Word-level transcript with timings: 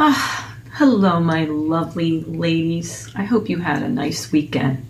Ah, 0.00 0.56
hello, 0.74 1.18
my 1.18 1.46
lovely 1.46 2.20
ladies. 2.20 3.10
I 3.16 3.24
hope 3.24 3.48
you 3.48 3.58
had 3.58 3.82
a 3.82 3.88
nice 3.88 4.30
weekend. 4.30 4.86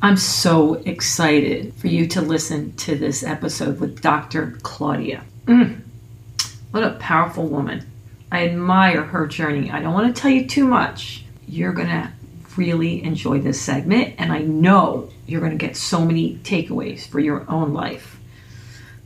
I'm 0.00 0.16
so 0.16 0.76
excited 0.86 1.74
for 1.74 1.88
you 1.88 2.06
to 2.06 2.22
listen 2.22 2.74
to 2.76 2.96
this 2.96 3.22
episode 3.22 3.78
with 3.78 4.00
Dr. 4.00 4.56
Claudia. 4.62 5.22
Mm, 5.44 5.82
what 6.70 6.82
a 6.82 6.92
powerful 6.92 7.46
woman. 7.46 7.84
I 8.32 8.48
admire 8.48 9.02
her 9.02 9.26
journey. 9.26 9.70
I 9.70 9.82
don't 9.82 9.92
want 9.92 10.16
to 10.16 10.18
tell 10.18 10.30
you 10.30 10.46
too 10.46 10.66
much. 10.66 11.22
You're 11.46 11.74
going 11.74 11.88
to 11.88 12.10
really 12.56 13.02
enjoy 13.02 13.42
this 13.42 13.60
segment, 13.60 14.14
and 14.16 14.32
I 14.32 14.38
know 14.38 15.10
you're 15.26 15.42
going 15.42 15.52
to 15.52 15.58
get 15.58 15.76
so 15.76 16.02
many 16.02 16.36
takeaways 16.36 17.06
for 17.06 17.20
your 17.20 17.44
own 17.50 17.74
life. 17.74 18.18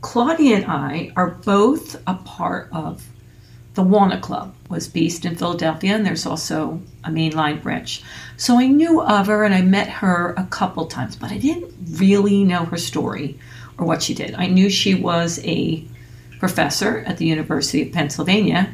Claudia 0.03 0.59
and 0.59 0.67
I 0.67 1.13
are 1.17 1.31
both 1.31 2.01
a 2.07 2.15
part 2.15 2.69
of 2.71 3.05
the 3.81 3.87
Walnut 3.87 4.21
Club 4.21 4.55
was 4.69 4.89
based 4.89 5.25
in 5.25 5.37
Philadelphia, 5.37 5.95
and 5.95 6.05
there's 6.05 6.27
also 6.27 6.83
a 7.03 7.11
Main 7.11 7.33
Line 7.33 7.61
branch. 7.61 8.03
So 8.37 8.59
I 8.59 8.67
knew 8.67 9.01
of 9.01 9.29
her 9.29 9.43
and 9.43 9.55
I 9.55 9.63
met 9.63 9.89
her 9.89 10.35
a 10.37 10.45
couple 10.45 10.85
times, 10.85 11.17
but 11.17 11.33
I 11.33 11.39
didn't 11.39 11.73
really 11.99 12.45
know 12.45 12.67
her 12.67 12.77
story 12.77 13.39
or 13.79 13.87
what 13.87 14.03
she 14.03 14.13
did. 14.13 14.35
I 14.35 14.49
knew 14.49 14.69
she 14.69 14.95
was 14.95 15.43
a 15.45 15.83
professor 16.39 16.99
at 17.07 17.17
the 17.17 17.25
University 17.25 17.81
of 17.81 17.93
Pennsylvania, 17.95 18.71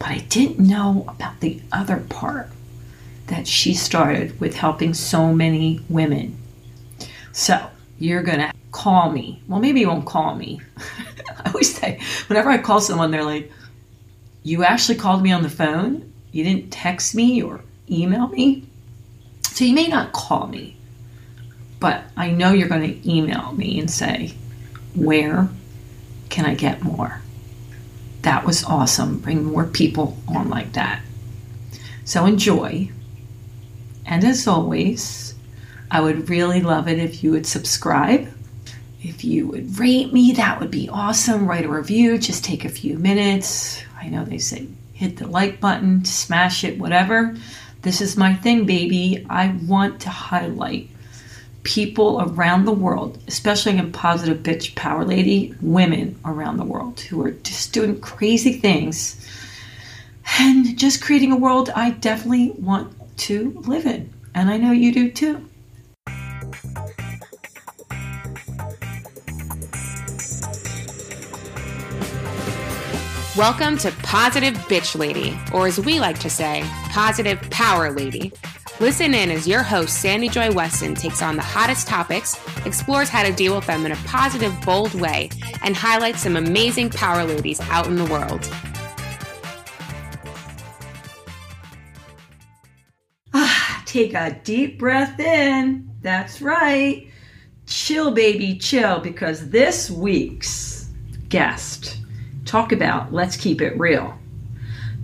but 0.00 0.08
I 0.08 0.18
didn't 0.28 0.58
know 0.58 1.04
about 1.06 1.38
the 1.38 1.62
other 1.70 1.98
part 2.08 2.48
that 3.28 3.46
she 3.46 3.74
started 3.74 4.40
with 4.40 4.56
helping 4.56 4.92
so 4.92 5.32
many 5.32 5.82
women. 5.88 6.36
So 7.30 7.64
you're 8.00 8.24
going 8.24 8.40
to 8.40 8.52
call 8.72 9.12
me. 9.12 9.40
Well, 9.46 9.60
maybe 9.60 9.78
you 9.82 9.88
won't 9.88 10.04
call 10.04 10.34
me. 10.34 10.62
I 11.44 11.50
always 11.50 11.72
say, 11.72 12.00
whenever 12.26 12.50
I 12.50 12.58
call 12.58 12.80
someone, 12.80 13.12
they're 13.12 13.22
like, 13.22 13.52
You 14.46 14.62
actually 14.62 14.94
called 14.94 15.24
me 15.24 15.32
on 15.32 15.42
the 15.42 15.50
phone? 15.50 16.12
You 16.30 16.44
didn't 16.44 16.70
text 16.70 17.16
me 17.16 17.42
or 17.42 17.62
email 17.90 18.28
me? 18.28 18.62
So 19.42 19.64
you 19.64 19.74
may 19.74 19.88
not 19.88 20.12
call 20.12 20.46
me, 20.46 20.76
but 21.80 22.04
I 22.16 22.30
know 22.30 22.52
you're 22.52 22.68
going 22.68 22.88
to 22.88 23.12
email 23.12 23.50
me 23.54 23.80
and 23.80 23.90
say, 23.90 24.36
Where 24.94 25.48
can 26.28 26.46
I 26.46 26.54
get 26.54 26.80
more? 26.80 27.22
That 28.22 28.44
was 28.44 28.62
awesome. 28.62 29.18
Bring 29.18 29.42
more 29.42 29.64
people 29.64 30.16
on 30.28 30.48
like 30.48 30.74
that. 30.74 31.02
So 32.04 32.24
enjoy. 32.24 32.92
And 34.04 34.22
as 34.22 34.46
always, 34.46 35.34
I 35.90 36.00
would 36.00 36.30
really 36.30 36.62
love 36.62 36.86
it 36.86 37.00
if 37.00 37.24
you 37.24 37.32
would 37.32 37.48
subscribe. 37.48 38.32
If 39.02 39.24
you 39.24 39.48
would 39.48 39.76
rate 39.76 40.12
me, 40.12 40.30
that 40.34 40.60
would 40.60 40.70
be 40.70 40.88
awesome. 40.88 41.48
Write 41.48 41.64
a 41.64 41.68
review, 41.68 42.16
just 42.16 42.44
take 42.44 42.64
a 42.64 42.68
few 42.68 42.96
minutes. 42.96 43.82
I 44.06 44.08
know 44.08 44.24
they 44.24 44.38
say 44.38 44.68
hit 44.92 45.16
the 45.16 45.26
like 45.26 45.60
button, 45.60 46.04
smash 46.04 46.62
it, 46.62 46.78
whatever. 46.78 47.36
This 47.82 48.00
is 48.00 48.16
my 48.16 48.34
thing, 48.34 48.64
baby. 48.64 49.26
I 49.28 49.48
want 49.66 50.00
to 50.02 50.10
highlight 50.10 50.88
people 51.64 52.22
around 52.22 52.64
the 52.64 52.72
world, 52.72 53.18
especially 53.26 53.76
in 53.76 53.90
positive 53.90 54.44
bitch 54.44 54.76
power 54.76 55.04
lady, 55.04 55.54
women 55.60 56.16
around 56.24 56.56
the 56.56 56.64
world 56.64 57.00
who 57.00 57.20
are 57.24 57.32
just 57.32 57.72
doing 57.72 58.00
crazy 58.00 58.52
things 58.52 59.28
and 60.38 60.78
just 60.78 61.02
creating 61.02 61.32
a 61.32 61.36
world 61.36 61.70
I 61.74 61.90
definitely 61.90 62.52
want 62.52 62.94
to 63.18 63.60
live 63.66 63.86
in. 63.86 64.12
And 64.36 64.50
I 64.50 64.56
know 64.56 64.70
you 64.70 64.92
do 64.92 65.10
too. 65.10 65.48
Welcome 73.36 73.76
to 73.78 73.92
Positive 74.02 74.54
Bitch 74.54 74.98
Lady, 74.98 75.38
or 75.52 75.66
as 75.66 75.78
we 75.78 76.00
like 76.00 76.18
to 76.20 76.30
say, 76.30 76.62
Positive 76.88 77.38
Power 77.50 77.90
Lady. 77.90 78.32
Listen 78.80 79.12
in 79.12 79.30
as 79.30 79.46
your 79.46 79.62
host, 79.62 80.00
Sandy 80.00 80.30
Joy 80.30 80.50
Weston, 80.52 80.94
takes 80.94 81.20
on 81.20 81.36
the 81.36 81.42
hottest 81.42 81.86
topics, 81.86 82.40
explores 82.64 83.10
how 83.10 83.22
to 83.22 83.34
deal 83.34 83.54
with 83.54 83.66
them 83.66 83.84
in 83.84 83.92
a 83.92 83.96
positive, 84.06 84.58
bold 84.64 84.94
way, 84.94 85.28
and 85.62 85.76
highlights 85.76 86.22
some 86.22 86.34
amazing 86.34 86.88
power 86.88 87.24
ladies 87.24 87.60
out 87.68 87.86
in 87.88 87.96
the 87.96 88.06
world. 88.06 88.50
Ah, 93.34 93.82
take 93.84 94.14
a 94.14 94.40
deep 94.44 94.78
breath 94.78 95.20
in. 95.20 95.90
That's 96.00 96.40
right. 96.40 97.06
Chill, 97.66 98.12
baby, 98.12 98.56
chill, 98.56 98.98
because 99.00 99.50
this 99.50 99.90
week's 99.90 100.88
guest 101.28 101.95
talk 102.46 102.72
about 102.72 103.12
let's 103.12 103.36
keep 103.36 103.60
it 103.60 103.78
real. 103.78 104.16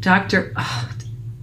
Dr. 0.00 0.53
Oh, 0.56 0.91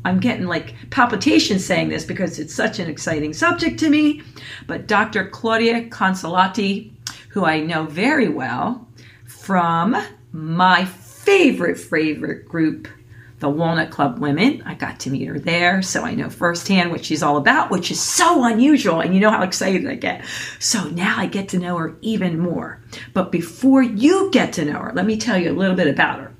I'm 0.05 0.19
getting 0.19 0.47
like 0.47 0.75
palpitations 0.89 1.65
saying 1.65 1.89
this 1.89 2.05
because 2.05 2.39
it's 2.39 2.53
such 2.53 2.79
an 2.79 2.89
exciting 2.89 3.33
subject 3.33 3.79
to 3.79 3.89
me. 3.89 4.23
But 4.65 4.87
Dr. 4.87 5.27
Claudia 5.27 5.89
Consolati, 5.89 6.91
who 7.29 7.45
I 7.45 7.59
know 7.59 7.83
very 7.83 8.29
well 8.29 8.87
from 9.25 9.95
my 10.31 10.85
favorite, 10.85 11.77
favorite 11.77 12.47
group, 12.47 12.87
the 13.39 13.49
Walnut 13.49 13.89
Club 13.89 14.19
Women. 14.19 14.61
I 14.65 14.73
got 14.73 14.99
to 15.01 15.09
meet 15.09 15.27
her 15.27 15.39
there, 15.39 15.81
so 15.81 16.03
I 16.03 16.13
know 16.13 16.29
firsthand 16.29 16.91
what 16.91 17.05
she's 17.05 17.23
all 17.23 17.37
about, 17.37 17.71
which 17.71 17.91
is 17.91 17.99
so 17.99 18.43
unusual, 18.43 18.99
and 18.99 19.13
you 19.13 19.19
know 19.19 19.31
how 19.31 19.43
excited 19.43 19.87
I 19.87 19.95
get. 19.95 20.25
So 20.59 20.83
now 20.89 21.15
I 21.17 21.25
get 21.25 21.49
to 21.49 21.59
know 21.59 21.77
her 21.77 21.95
even 22.01 22.39
more. 22.39 22.81
But 23.13 23.31
before 23.31 23.81
you 23.81 24.29
get 24.31 24.53
to 24.53 24.65
know 24.65 24.79
her, 24.79 24.91
let 24.93 25.05
me 25.05 25.17
tell 25.17 25.37
you 25.37 25.51
a 25.51 25.53
little 25.53 25.75
bit 25.75 25.87
about 25.87 26.19
her. 26.19 26.33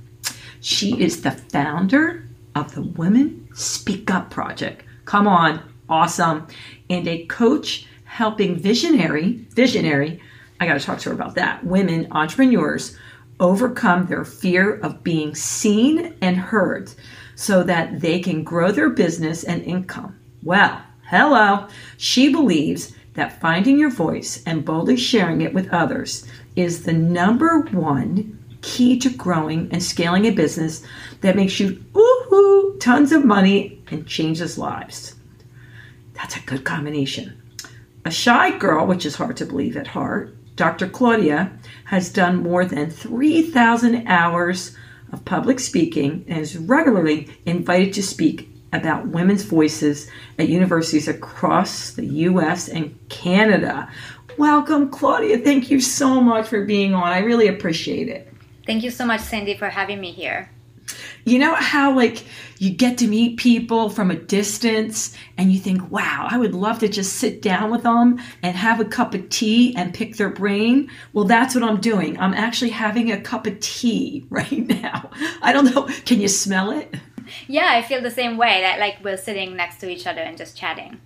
She 0.62 1.02
is 1.02 1.22
the 1.22 1.32
founder 1.32 2.28
of 2.56 2.76
the 2.76 2.82
Women 2.82 3.48
Speak 3.54 4.12
Up 4.12 4.30
Project. 4.30 4.84
Come 5.06 5.28
on, 5.28 5.62
awesome. 5.88 6.48
And 6.90 7.08
a 7.08 7.26
coach 7.26 7.88
helping 8.04 8.58
visionary, 8.58 9.46
visionary, 9.52 10.22
I 10.60 10.66
got 10.66 10.74
to 10.78 10.86
talk 10.86 11.00
to 11.00 11.10
her 11.10 11.16
about 11.16 11.36
that, 11.36 11.64
women 11.64 12.08
entrepreneurs 12.12 12.98
overcome 13.40 14.06
their 14.06 14.26
fear 14.26 14.76
of 14.80 15.04
being 15.04 15.34
seen 15.36 16.16
and 16.22 16.38
heard 16.38 16.92
so 17.36 17.64
that 17.64 18.02
they 18.02 18.20
can 18.20 18.44
grow 18.44 18.72
their 18.72 18.90
business 18.90 19.44
and 19.44 19.64
income. 19.64 20.20
Well, 20.44 20.82
hello. 21.10 21.68
She 21.98 22.32
believes 22.32 22.94
that 23.14 23.40
finding 23.40 23.78
your 23.78 23.90
voice 23.90 24.44
and 24.46 24.66
boldly 24.66 24.98
sharing 24.98 25.42
it 25.42 25.54
with 25.54 25.74
others 25.74 26.28
is 26.56 26.84
the 26.84 26.94
number 26.94 27.60
one 27.72 28.38
key 28.62 29.00
to 29.00 29.10
growing 29.10 29.70
and 29.72 29.82
scaling 29.82 30.26
a 30.26 30.32
business 30.32 30.86
that 31.22 31.36
makes 31.36 31.60
you 31.60 31.84
ooh 31.96 32.78
tons 32.80 33.12
of 33.12 33.26
money 33.26 33.82
and 33.92 34.06
changes 34.06 34.58
lives. 34.58 35.16
That's 36.14 36.36
a 36.36 36.42
good 36.42 36.66
combination. 36.66 37.39
A 38.10 38.12
shy 38.12 38.58
girl, 38.58 38.88
which 38.88 39.06
is 39.06 39.18
hard 39.18 39.38
to 39.38 39.46
believe 39.46 39.78
at 39.78 39.86
heart, 39.86 40.36
Dr. 40.56 40.90
Claudia 40.90 41.52
has 41.86 42.12
done 42.12 42.42
more 42.42 42.66
than 42.66 42.90
3,000 42.90 44.08
hours 44.08 44.76
of 45.12 45.24
public 45.26 45.60
speaking 45.60 46.26
and 46.28 46.40
is 46.40 46.58
regularly 46.58 47.28
invited 47.46 47.94
to 47.94 48.02
speak 48.02 48.50
about 48.74 49.10
women's 49.10 49.44
voices 49.44 50.10
at 50.40 50.50
universities 50.50 51.08
across 51.08 51.92
the 51.92 52.06
US 52.08 52.68
and 52.68 52.98
Canada. 53.10 53.88
Welcome, 54.40 54.90
Claudia. 54.90 55.38
Thank 55.38 55.70
you 55.70 55.80
so 55.80 56.20
much 56.20 56.48
for 56.48 56.66
being 56.66 56.96
on. 56.96 57.10
I 57.10 57.20
really 57.20 57.48
appreciate 57.48 58.08
it. 58.08 58.34
Thank 58.66 58.82
you 58.82 58.90
so 58.90 59.06
much, 59.06 59.22
Sandy, 59.22 59.56
for 59.56 59.70
having 59.70 60.02
me 60.02 60.12
here. 60.12 60.50
You 61.26 61.40
know 61.40 61.54
how, 61.56 61.96
like, 61.96 62.24
you 62.58 62.70
get 62.70 62.98
to 63.00 63.08
meet 63.08 63.38
people 63.38 63.90
from 63.90 64.12
a 64.12 64.16
distance 64.16 65.16
and 65.38 65.52
you 65.52 65.60
think, 65.60 65.92
wow, 65.92 66.28
I 66.30 66.38
would 66.38 66.54
love 66.54 66.80
to 66.80 66.88
just 66.88 67.14
sit 67.14 67.42
down 67.42 67.72
with 67.72 67.84
them 67.84 68.20
and 68.42 68.56
have 68.56 68.80
a 68.80 68.86
cup 68.86 69.14
of 69.14 69.30
tea 69.30 69.76
and 69.76 69.94
pick 69.94 70.18
their 70.18 70.30
brain? 70.30 70.90
Well, 71.14 71.26
that's 71.26 71.56
what 71.56 71.64
I'm 71.64 71.80
doing. 71.80 72.20
I'm 72.20 72.34
actually 72.34 72.72
having 72.72 73.12
a 73.12 73.22
cup 73.22 73.48
of 73.48 73.60
tea 73.60 74.26
right 74.30 74.68
now. 74.68 75.10
I 75.42 75.54
don't 75.54 75.74
know. 75.74 75.84
Can 76.06 76.22
you 76.22 76.28
smell 76.28 76.72
it? 76.72 76.94
Yeah, 77.48 77.68
I 77.70 77.82
feel 77.82 78.02
the 78.02 78.12
same 78.12 78.38
way 78.38 78.62
that, 78.62 78.80
like, 78.80 79.04
we're 79.04 79.18
sitting 79.18 79.56
next 79.56 79.80
to 79.82 79.90
each 79.90 80.08
other 80.08 80.22
and 80.22 80.38
just 80.38 80.58
chatting. 80.58 81.00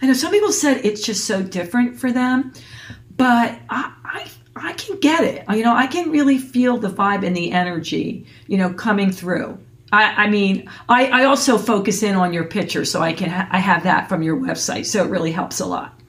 I 0.00 0.06
know 0.06 0.14
some 0.14 0.32
people 0.32 0.52
said 0.52 0.84
it's 0.84 1.02
just 1.02 1.24
so 1.24 1.42
different 1.42 1.98
for 1.98 2.12
them, 2.12 2.52
but 3.16 3.58
I, 3.68 3.92
I 4.04 4.30
I 4.58 4.72
can 4.74 4.98
get 5.00 5.24
it. 5.24 5.44
You 5.50 5.62
know, 5.62 5.74
I 5.74 5.86
can 5.86 6.10
really 6.10 6.38
feel 6.38 6.78
the 6.78 6.88
vibe 6.88 7.24
and 7.24 7.36
the 7.36 7.52
energy, 7.52 8.26
you 8.46 8.58
know, 8.58 8.72
coming 8.72 9.10
through. 9.10 9.58
I, 9.92 10.24
I 10.24 10.30
mean, 10.30 10.68
I, 10.88 11.06
I 11.06 11.24
also 11.24 11.58
focus 11.58 12.02
in 12.02 12.16
on 12.16 12.32
your 12.32 12.44
picture, 12.44 12.84
so 12.84 13.00
I 13.00 13.12
can 13.12 13.30
ha- 13.30 13.48
I 13.50 13.58
have 13.58 13.84
that 13.84 14.08
from 14.08 14.22
your 14.22 14.36
website, 14.36 14.86
so 14.86 15.04
it 15.04 15.10
really 15.10 15.32
helps 15.32 15.60
a 15.60 15.66
lot. 15.66 16.00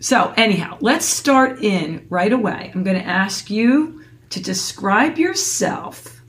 So 0.00 0.32
anyhow, 0.36 0.78
let's 0.80 1.04
start 1.04 1.62
in 1.62 2.06
right 2.08 2.32
away. 2.32 2.72
I'm 2.74 2.82
going 2.82 2.98
to 2.98 3.06
ask 3.06 3.50
you 3.50 4.02
to 4.30 4.42
describe 4.42 5.18
yourself 5.18 6.22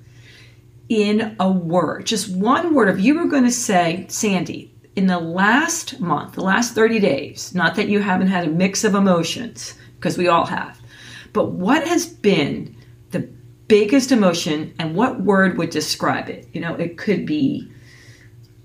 in 0.89 1.38
a 1.39 1.50
word, 1.50 2.06
just 2.06 2.30
one 2.36 2.74
word. 2.74 2.89
If 2.89 3.00
you 3.00 3.18
were 3.18 3.27
going 3.27 3.45
to 3.45 3.51
say, 3.51 4.06
Sandy, 4.10 4.74
in 4.98 5.07
the 5.07 5.19
last 5.19 6.01
month, 6.01 6.34
the 6.34 6.44
last 6.44 6.75
30 6.75 7.00
days, 7.00 7.56
not 7.56 7.75
that 7.75 7.88
you 7.88 8.01
haven't 8.01 8.27
had 8.27 8.45
a 8.45 8.51
mix 8.51 8.84
of 8.84 8.94
emotions, 8.94 9.75
because 9.95 10.18
we 10.18 10.27
all 10.27 10.45
have, 10.45 10.81
but 11.33 11.51
what 11.51 11.88
has 11.88 12.06
been 12.06 12.75
the 13.12 13.30
biggest 13.68 14.12
emotion 14.12 14.74
and 14.80 14.95
what 14.95 15.22
word 15.22 15.57
would 15.57 15.69
describe 15.69 16.30
it? 16.30 16.48
You 16.54 16.62
know, 16.62 16.75
it 16.75 16.98
could 16.98 17.25
be 17.25 17.72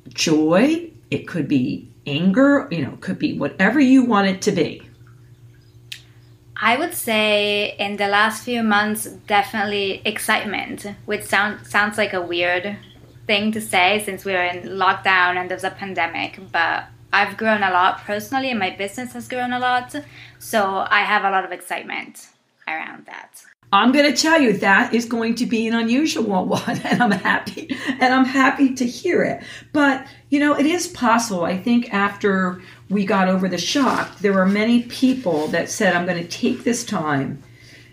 joy, 0.08 0.90
it 1.10 1.28
could 1.28 1.48
be 1.48 1.88
anger, 2.06 2.68
you 2.70 2.82
know, 2.82 2.94
it 2.94 3.00
could 3.00 3.18
be 3.18 3.38
whatever 3.38 3.80
you 3.80 4.04
want 4.04 4.28
it 4.28 4.42
to 4.42 4.52
be. 4.52 4.82
I 6.56 6.76
would 6.78 6.94
say 6.94 7.76
in 7.78 7.98
the 7.98 8.08
last 8.08 8.42
few 8.42 8.62
months, 8.62 9.04
definitely 9.26 10.00
excitement, 10.06 10.86
which 11.04 11.22
sound, 11.22 11.66
sounds 11.66 11.98
like 11.98 12.14
a 12.14 12.22
weird 12.22 12.78
thing 13.26 13.52
to 13.52 13.60
say 13.60 14.02
since 14.04 14.24
we're 14.24 14.44
in 14.44 14.62
lockdown 14.62 15.36
and 15.36 15.50
there's 15.50 15.64
a 15.64 15.70
pandemic, 15.70 16.40
but 16.50 16.84
I've 17.12 17.36
grown 17.36 17.62
a 17.62 17.70
lot 17.70 17.98
personally 18.04 18.50
and 18.50 18.58
my 18.58 18.70
business 18.70 19.12
has 19.12 19.28
grown 19.28 19.52
a 19.52 19.58
lot. 19.58 19.94
So 20.38 20.86
I 20.88 21.00
have 21.00 21.24
a 21.24 21.30
lot 21.30 21.44
of 21.44 21.52
excitement 21.52 22.28
around 22.68 23.06
that. 23.06 23.42
I'm 23.72 23.92
going 23.92 24.10
to 24.10 24.20
tell 24.20 24.40
you 24.40 24.54
that 24.58 24.94
is 24.94 25.06
going 25.06 25.34
to 25.36 25.46
be 25.46 25.66
an 25.66 25.74
unusual 25.74 26.44
one, 26.46 26.80
and 26.84 27.02
I'm 27.02 27.10
happy, 27.10 27.76
and 27.88 28.14
I'm 28.14 28.24
happy 28.24 28.74
to 28.74 28.86
hear 28.86 29.22
it. 29.22 29.42
But 29.72 30.06
you 30.30 30.40
know, 30.40 30.56
it 30.58 30.66
is 30.66 30.88
possible. 30.88 31.44
I 31.44 31.58
think 31.58 31.92
after 31.92 32.60
we 32.88 33.04
got 33.04 33.28
over 33.28 33.48
the 33.48 33.58
shock, 33.58 34.18
there 34.18 34.32
were 34.32 34.46
many 34.46 34.82
people 34.82 35.48
that 35.48 35.70
said, 35.70 35.94
"I'm 35.94 36.06
going 36.06 36.22
to 36.22 36.28
take 36.28 36.64
this 36.64 36.84
time, 36.84 37.42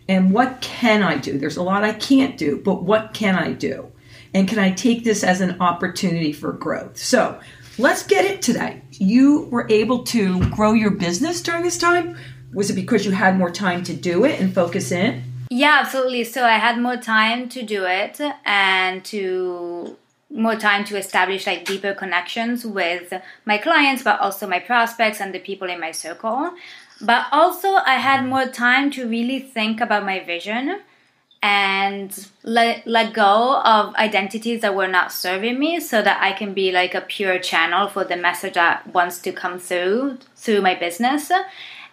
and 0.07 0.31
what 0.31 0.61
can 0.61 1.01
I 1.03 1.17
do? 1.17 1.37
There's 1.37 1.57
a 1.57 1.63
lot 1.63 1.83
I 1.83 1.93
can't 1.93 2.37
do, 2.37 2.61
but 2.63 2.83
what 2.83 3.13
can 3.13 3.35
I 3.35 3.53
do? 3.53 3.91
And 4.35 4.47
can 4.47 4.59
I 4.59 4.71
take 4.71 5.03
this 5.03 5.23
as 5.23 5.41
an 5.41 5.59
opportunity 5.59 6.33
for 6.33 6.51
growth?" 6.51 6.97
So 6.97 7.39
let's 7.79 8.03
get 8.03 8.29
into 8.29 8.53
that. 8.53 8.77
You 8.91 9.47
were 9.51 9.67
able 9.69 10.03
to 10.05 10.47
grow 10.51 10.73
your 10.73 10.91
business 10.91 11.41
during 11.41 11.63
this 11.63 11.77
time. 11.77 12.17
Was 12.53 12.69
it 12.69 12.73
because 12.73 13.05
you 13.05 13.11
had 13.11 13.37
more 13.37 13.51
time 13.51 13.83
to 13.83 13.93
do 13.93 14.25
it 14.25 14.39
and 14.39 14.53
focus 14.53 14.91
in? 14.91 15.23
Yeah, 15.49 15.79
absolutely. 15.81 16.23
So 16.23 16.45
I 16.45 16.57
had 16.57 16.79
more 16.79 16.97
time 16.97 17.49
to 17.49 17.63
do 17.63 17.85
it 17.85 18.19
and 18.45 19.03
to 19.05 19.97
more 20.29 20.55
time 20.55 20.83
to 20.85 20.97
establish 20.97 21.45
like 21.45 21.65
deeper 21.65 21.93
connections 21.93 22.65
with 22.65 23.13
my 23.45 23.57
clients, 23.57 24.03
but 24.03 24.19
also 24.19 24.47
my 24.47 24.59
prospects 24.59 25.21
and 25.21 25.33
the 25.33 25.39
people 25.39 25.69
in 25.69 25.79
my 25.79 25.91
circle. 25.91 26.53
But 27.01 27.25
also, 27.31 27.73
I 27.73 27.95
had 27.95 28.25
more 28.25 28.45
time 28.45 28.89
to 28.91 29.07
really 29.07 29.39
think 29.39 29.81
about 29.81 30.05
my 30.05 30.23
vision 30.23 30.79
and 31.41 32.29
let, 32.43 32.87
let 32.87 33.13
go 33.13 33.61
of 33.61 33.93
identities 33.95 34.61
that 34.61 34.73
were 34.73 34.87
not 34.87 35.11
serving 35.11 35.59
me 35.59 35.81
so 35.81 36.01
that 36.01 36.21
I 36.21 36.31
can 36.31 36.53
be 36.53 36.71
like 36.71 36.95
a 36.95 37.01
pure 37.01 37.37
channel 37.37 37.89
for 37.89 38.05
the 38.05 38.15
message 38.15 38.53
that 38.53 38.87
wants 38.93 39.19
to 39.19 39.33
come 39.33 39.59
through 39.59 40.19
through 40.37 40.61
my 40.61 40.75
business. 40.75 41.29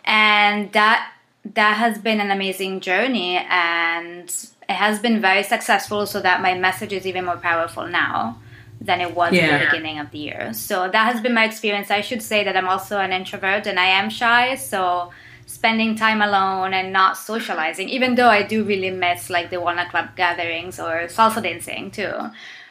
And 0.05 0.73
that 0.73 1.12
that 1.44 1.76
has 1.76 1.99
been 1.99 2.20
an 2.20 2.31
amazing 2.31 2.81
journey 2.81 3.38
and 3.49 4.29
it 4.69 4.75
has 4.75 4.99
been 4.99 5.20
very 5.20 5.43
successful 5.43 6.06
so 6.06 6.20
that 6.20 6.43
my 6.43 6.55
message 6.55 6.93
is 6.93 7.06
even 7.06 7.25
more 7.25 7.38
powerful 7.38 7.87
now 7.87 8.38
than 8.81 9.00
it 9.00 9.14
was 9.14 9.32
yeah. 9.32 9.43
at 9.43 9.58
the 9.58 9.67
beginning 9.67 9.99
of 9.99 10.11
the 10.11 10.19
year. 10.19 10.52
So 10.52 10.88
that 10.91 11.12
has 11.12 11.20
been 11.20 11.35
my 11.35 11.44
experience. 11.44 11.91
I 11.91 12.00
should 12.00 12.23
say 12.23 12.44
that 12.44 12.56
I'm 12.56 12.69
also 12.69 12.99
an 12.99 13.12
introvert 13.12 13.67
and 13.67 13.79
I 13.81 13.87
am 13.87 14.11
shy, 14.11 14.55
so 14.55 15.11
spending 15.47 15.97
time 15.97 16.23
alone 16.23 16.73
and 16.73 16.93
not 16.93 17.17
socializing, 17.17 17.88
even 17.88 18.14
though 18.14 18.29
I 18.29 18.43
do 18.43 18.62
really 18.62 18.91
miss 18.91 19.29
like 19.29 19.50
the 19.50 19.61
Walnut 19.61 19.91
Club 19.91 20.14
gatherings 20.17 20.79
or 20.79 21.08
salsa 21.08 21.43
dancing 21.43 21.91
too. 21.91 22.14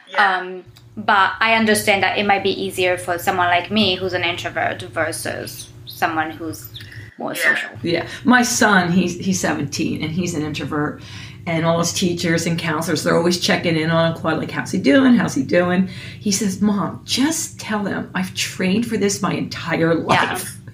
Yeah. 0.08 0.38
Um, 0.38 0.64
but 0.96 1.34
I 1.38 1.54
understand 1.54 2.02
that 2.02 2.18
it 2.18 2.26
might 2.26 2.42
be 2.42 2.50
easier 2.50 2.98
for 2.98 3.18
someone 3.18 3.48
like 3.48 3.70
me 3.70 3.96
who's 3.96 4.12
an 4.12 4.24
introvert 4.24 4.82
versus 4.82 5.68
someone 5.86 6.30
who's 6.30 6.72
more 7.20 7.34
yeah. 7.34 7.54
social. 7.54 7.70
Yeah. 7.82 8.08
My 8.24 8.42
son, 8.42 8.90
he's 8.90 9.16
he's 9.18 9.38
17 9.38 10.02
and 10.02 10.10
he's 10.10 10.34
an 10.34 10.42
introvert. 10.42 11.02
And 11.46 11.64
all 11.64 11.78
his 11.78 11.92
teachers 11.92 12.46
and 12.46 12.58
counselors, 12.58 13.02
they're 13.02 13.16
always 13.16 13.40
checking 13.40 13.76
in 13.76 13.90
on 13.90 14.14
Claude, 14.14 14.38
like, 14.38 14.50
how's 14.50 14.70
he 14.70 14.78
doing? 14.78 15.14
How's 15.14 15.34
he 15.34 15.42
doing? 15.42 15.88
He 16.18 16.32
says, 16.32 16.60
Mom, 16.60 17.00
just 17.04 17.58
tell 17.58 17.82
them 17.82 18.10
I've 18.14 18.34
trained 18.34 18.86
for 18.86 18.96
this 18.98 19.22
my 19.22 19.32
entire 19.32 19.94
life. 19.94 20.56
Yeah. 20.56 20.56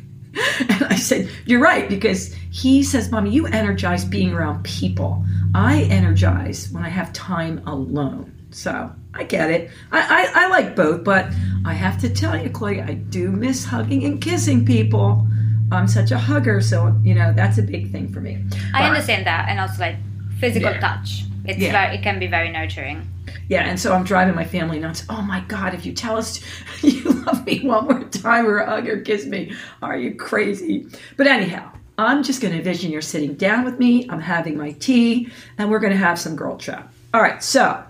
And 0.58 0.84
I 0.84 0.96
said, 0.96 1.30
You're 1.46 1.62
right, 1.62 1.88
because 1.88 2.34
he 2.50 2.82
says, 2.82 3.10
Mom, 3.10 3.24
you 3.24 3.46
energize 3.46 4.04
being 4.04 4.34
around 4.34 4.64
people. 4.64 5.24
I 5.54 5.84
energize 5.84 6.68
when 6.72 6.84
I 6.84 6.90
have 6.90 7.10
time 7.14 7.62
alone. 7.66 8.36
So 8.50 8.92
I 9.14 9.24
get 9.24 9.50
it. 9.50 9.70
I, 9.92 10.00
I, 10.00 10.44
I 10.44 10.48
like 10.48 10.76
both, 10.76 11.04
but 11.04 11.30
I 11.64 11.72
have 11.72 11.98
to 12.00 12.10
tell 12.10 12.36
you, 12.36 12.50
Chloe, 12.50 12.82
I 12.82 12.94
do 12.94 13.30
miss 13.30 13.64
hugging 13.64 14.04
and 14.04 14.20
kissing 14.20 14.64
people. 14.66 15.25
I'm 15.72 15.88
such 15.88 16.10
a 16.10 16.18
hugger, 16.18 16.60
so 16.60 16.94
you 17.02 17.14
know 17.14 17.32
that's 17.32 17.58
a 17.58 17.62
big 17.62 17.90
thing 17.90 18.12
for 18.12 18.20
me. 18.20 18.44
I 18.72 18.80
but, 18.80 18.90
understand 18.90 19.26
that, 19.26 19.48
and 19.48 19.58
also 19.58 19.80
like 19.80 19.96
physical 20.38 20.70
yeah. 20.70 20.80
touch. 20.80 21.24
It's 21.44 21.58
yeah. 21.58 21.72
very, 21.72 21.96
it 21.96 22.02
can 22.02 22.18
be 22.18 22.26
very 22.26 22.50
nurturing. 22.50 23.08
Yeah, 23.48 23.64
and 23.64 23.78
so 23.78 23.92
I'm 23.92 24.04
driving 24.04 24.34
my 24.34 24.44
family 24.44 24.78
nuts. 24.78 25.04
Oh 25.08 25.22
my 25.22 25.40
God, 25.40 25.74
if 25.74 25.86
you 25.86 25.92
tell 25.92 26.16
us 26.16 26.40
you 26.82 27.02
love 27.02 27.46
me 27.46 27.60
one 27.60 27.84
more 27.84 28.04
time 28.04 28.46
or 28.46 28.64
hug 28.64 28.88
or 28.88 29.00
kiss 29.00 29.26
me, 29.26 29.52
are 29.82 29.96
you 29.96 30.14
crazy? 30.14 30.86
But 31.16 31.26
anyhow, 31.26 31.70
I'm 31.98 32.22
just 32.22 32.40
going 32.40 32.52
to 32.52 32.58
envision 32.58 32.90
you're 32.90 33.02
sitting 33.02 33.34
down 33.34 33.64
with 33.64 33.78
me. 33.78 34.08
I'm 34.08 34.20
having 34.20 34.56
my 34.56 34.72
tea, 34.72 35.30
and 35.58 35.70
we're 35.70 35.78
going 35.78 35.92
to 35.92 35.98
have 35.98 36.18
some 36.18 36.36
girl 36.36 36.58
chat. 36.58 36.88
All 37.14 37.22
right, 37.22 37.42
so 37.42 37.82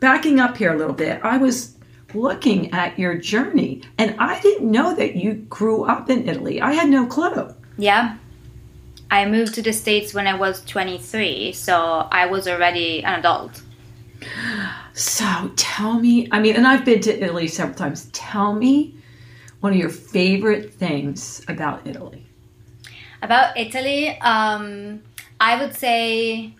backing 0.00 0.40
up 0.40 0.56
here 0.56 0.72
a 0.72 0.76
little 0.76 0.94
bit, 0.94 1.20
I 1.24 1.38
was 1.38 1.75
looking 2.14 2.72
at 2.72 2.98
your 2.98 3.16
journey. 3.16 3.82
And 3.98 4.14
I 4.18 4.40
didn't 4.40 4.70
know 4.70 4.94
that 4.94 5.16
you 5.16 5.34
grew 5.34 5.84
up 5.84 6.10
in 6.10 6.28
Italy. 6.28 6.60
I 6.60 6.72
had 6.72 6.88
no 6.88 7.06
clue. 7.06 7.54
Yeah. 7.76 8.16
I 9.10 9.26
moved 9.26 9.54
to 9.54 9.62
the 9.62 9.72
States 9.72 10.14
when 10.14 10.26
I 10.26 10.34
was 10.34 10.64
23, 10.64 11.52
so 11.52 12.08
I 12.10 12.26
was 12.26 12.48
already 12.48 13.04
an 13.04 13.20
adult. 13.20 13.62
So 14.94 15.52
tell 15.56 16.00
me, 16.00 16.28
I 16.32 16.40
mean, 16.40 16.56
and 16.56 16.66
I've 16.66 16.84
been 16.84 17.00
to 17.02 17.22
Italy 17.22 17.46
several 17.46 17.76
times. 17.76 18.08
Tell 18.12 18.54
me 18.54 18.96
one 19.60 19.72
of 19.72 19.78
your 19.78 19.90
favorite 19.90 20.72
things 20.72 21.44
about 21.48 21.86
Italy. 21.86 22.26
About 23.22 23.56
Italy, 23.56 24.18
um, 24.20 25.02
I 25.40 25.60
would 25.60 25.74
say 25.74 26.54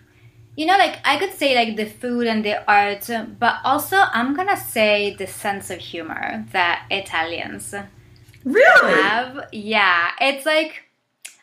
you 0.57 0.65
know 0.65 0.77
like 0.77 0.99
i 1.05 1.17
could 1.17 1.31
say 1.31 1.55
like 1.55 1.77
the 1.77 1.85
food 1.85 2.27
and 2.27 2.43
the 2.43 2.55
art 2.69 3.09
but 3.39 3.55
also 3.63 3.95
i'm 4.11 4.35
gonna 4.35 4.57
say 4.57 5.15
the 5.15 5.27
sense 5.27 5.69
of 5.69 5.79
humor 5.79 6.43
that 6.51 6.85
italians 6.91 7.73
really? 8.43 9.01
have. 9.01 9.47
Yeah 9.51 10.11
it's 10.19 10.45
like 10.45 10.83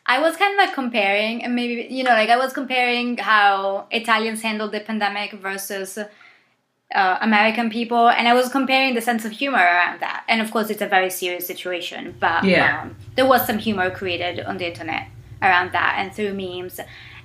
i 0.05 0.19
was 0.19 0.35
kind 0.35 0.53
of 0.53 0.57
like 0.57 0.75
comparing 0.75 1.43
and 1.43 1.55
maybe 1.55 1.87
you 1.89 2.03
know 2.03 2.11
like 2.11 2.29
i 2.29 2.37
was 2.37 2.53
comparing 2.53 3.17
how 3.17 3.87
italians 3.91 4.41
handled 4.41 4.73
the 4.73 4.81
pandemic 4.81 5.31
versus 5.33 5.97
uh, 5.97 7.17
american 7.21 7.69
people 7.69 8.09
and 8.09 8.27
i 8.27 8.33
was 8.33 8.49
comparing 8.49 8.93
the 8.95 9.01
sense 9.01 9.25
of 9.25 9.31
humor 9.31 9.57
around 9.57 10.01
that. 10.01 10.23
And 10.27 10.41
of 10.41 10.51
course 10.51 10.69
it's 10.69 10.81
a 10.81 10.87
very 10.87 11.09
serious 11.09 11.47
situation 11.47 12.15
but 12.19 12.43
yeah. 12.43 12.81
Um, 12.81 12.95
there 13.15 13.25
was 13.25 13.47
some 13.47 13.59
humor 13.59 13.89
created 13.89 14.41
on 14.41 14.57
the 14.57 14.67
internet 14.67 15.07
around 15.41 15.71
that 15.71 15.95
and 15.97 16.13
through 16.13 16.33
memes. 16.33 16.79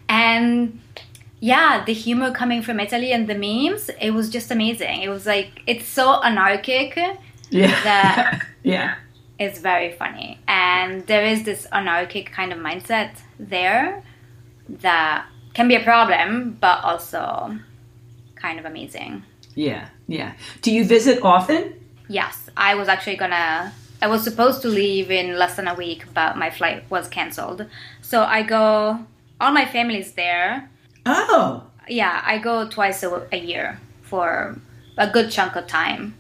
And 0.09 0.80
yeah, 1.40 1.82
the 1.85 1.94
humor 1.94 2.30
coming 2.30 2.62
from 2.62 2.78
Italy 2.78 3.12
and 3.12 3.26
the 3.26 3.35
memes, 3.35 3.90
it 4.00 4.11
was 4.11 4.28
just 4.28 4.50
amazing. 4.50 5.02
It 5.02 5.09
was 5.09 5.26
like 5.26 5.62
it's 5.66 5.87
so 5.87 6.23
anarchic 6.23 6.97
yeah. 7.50 7.82
that 7.82 8.47
yeah. 8.62 8.97
It's 9.38 9.59
very 9.59 9.92
funny. 9.92 10.38
And 10.47 11.06
there 11.06 11.25
is 11.25 11.44
this 11.44 11.66
anarchic 11.73 12.30
kind 12.30 12.52
of 12.52 12.59
mindset 12.59 13.12
there 13.38 14.02
that 14.68 15.26
can 15.54 15.66
be 15.66 15.76
a 15.76 15.80
problem, 15.82 16.59
but 16.61 16.85
also 16.85 17.59
kind 18.35 18.59
of 18.59 18.66
amazing. 18.66 19.23
Yeah, 19.54 19.88
yeah. 20.06 20.35
Do 20.61 20.70
you 20.70 20.85
visit 20.85 21.23
often? 21.23 21.75
Yes. 22.06 22.50
I 22.54 22.75
was 22.75 22.88
actually 22.88 23.16
gonna 23.16 23.73
I 24.02 24.09
was 24.09 24.25
supposed 24.25 24.61
to 24.62 24.68
leave 24.68 25.11
in 25.11 25.38
less 25.38 25.56
than 25.56 25.68
a 25.68 25.75
week, 25.75 26.04
but 26.12 26.37
my 26.37 26.50
flight 26.50 26.85
was 26.90 27.09
cancelled. 27.09 27.64
So 28.02 28.25
I 28.25 28.42
go 28.42 29.06
all 29.40 29.52
my 29.52 29.64
family's 29.64 30.12
there 30.12 30.68
Oh. 31.07 31.64
Yeah, 31.88 32.23
I 32.25 32.38
go 32.38 32.69
twice 32.69 33.02
a, 33.02 33.26
a 33.33 33.38
year 33.38 33.80
for 34.02 34.59
a 34.97 35.09
good 35.09 35.30
chunk 35.30 35.57
of 35.57 35.66
time. 35.66 36.14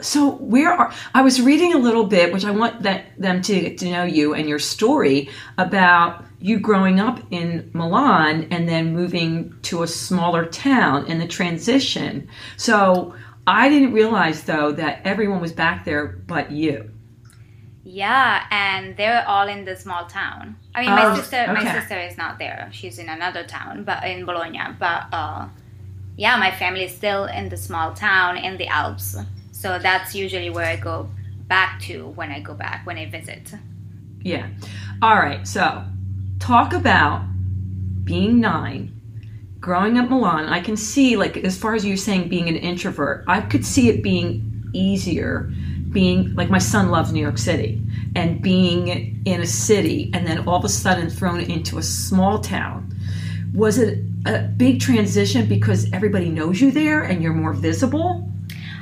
So 0.00 0.32
where 0.32 0.72
are 0.72 0.92
I 1.14 1.22
was 1.22 1.40
reading 1.40 1.72
a 1.72 1.78
little 1.78 2.04
bit, 2.04 2.32
which 2.32 2.44
I 2.44 2.50
want 2.50 2.82
that 2.82 3.18
them 3.18 3.40
to 3.42 3.60
get 3.60 3.78
to 3.78 3.90
know 3.90 4.04
you 4.04 4.34
and 4.34 4.48
your 4.48 4.58
story 4.58 5.30
about 5.56 6.24
you 6.38 6.58
growing 6.58 7.00
up 7.00 7.20
in 7.30 7.70
Milan 7.72 8.48
and 8.50 8.68
then 8.68 8.92
moving 8.92 9.54
to 9.62 9.82
a 9.82 9.86
smaller 9.86 10.44
town 10.44 11.06
and 11.08 11.20
the 11.20 11.26
transition. 11.26 12.28
So 12.58 13.14
I 13.46 13.70
didn't 13.70 13.92
realize 13.92 14.42
though 14.42 14.72
that 14.72 15.00
everyone 15.04 15.40
was 15.40 15.52
back 15.52 15.86
there 15.86 16.06
but 16.26 16.50
you. 16.50 16.90
Yeah, 17.84 18.44
and 18.50 18.96
they're 18.96 19.26
all 19.26 19.48
in 19.48 19.64
the 19.64 19.76
small 19.76 20.06
town. 20.06 20.56
I 20.76 20.82
mean, 20.82 20.90
my 20.90 21.06
oh, 21.06 21.14
sister, 21.16 21.38
okay. 21.38 21.52
my 21.54 21.72
sister 21.72 21.98
is 21.98 22.18
not 22.18 22.38
there. 22.38 22.68
She's 22.70 22.98
in 22.98 23.08
another 23.08 23.44
town, 23.44 23.84
but 23.84 24.04
in 24.04 24.26
Bologna. 24.26 24.60
But 24.78 25.06
uh, 25.10 25.48
yeah, 26.16 26.36
my 26.36 26.50
family 26.50 26.84
is 26.84 26.94
still 26.94 27.24
in 27.24 27.48
the 27.48 27.56
small 27.56 27.94
town 27.94 28.36
in 28.36 28.58
the 28.58 28.66
Alps. 28.68 29.16
So 29.52 29.78
that's 29.78 30.14
usually 30.14 30.50
where 30.50 30.66
I 30.66 30.76
go 30.76 31.08
back 31.48 31.80
to 31.82 32.08
when 32.08 32.30
I 32.30 32.40
go 32.40 32.52
back 32.52 32.86
when 32.86 32.98
I 32.98 33.08
visit. 33.08 33.54
Yeah. 34.20 34.48
All 35.00 35.16
right. 35.16 35.48
So 35.48 35.82
talk 36.40 36.74
about 36.74 37.24
being 38.04 38.38
nine, 38.38 39.00
growing 39.58 39.96
up 39.96 40.10
Milan. 40.10 40.44
I 40.44 40.60
can 40.60 40.76
see, 40.76 41.16
like, 41.16 41.38
as 41.38 41.56
far 41.56 41.74
as 41.74 41.86
you 41.86 41.96
saying 41.96 42.28
being 42.28 42.50
an 42.50 42.56
introvert, 42.56 43.24
I 43.26 43.40
could 43.40 43.64
see 43.64 43.88
it 43.88 44.02
being 44.02 44.70
easier 44.74 45.50
being 45.96 46.34
like 46.34 46.50
my 46.50 46.58
son 46.58 46.90
loves 46.90 47.10
New 47.10 47.22
York 47.22 47.38
City 47.38 47.80
and 48.14 48.42
being 48.42 49.18
in 49.24 49.40
a 49.40 49.46
city 49.46 50.10
and 50.12 50.26
then 50.26 50.46
all 50.46 50.56
of 50.56 50.64
a 50.64 50.68
sudden 50.68 51.08
thrown 51.08 51.40
into 51.40 51.78
a 51.78 51.82
small 51.82 52.38
town. 52.38 52.94
Was 53.54 53.78
it 53.78 54.04
a 54.26 54.42
big 54.42 54.78
transition 54.78 55.48
because 55.48 55.90
everybody 55.94 56.28
knows 56.28 56.60
you 56.60 56.70
there 56.70 57.02
and 57.02 57.22
you're 57.22 57.32
more 57.32 57.54
visible? 57.54 58.30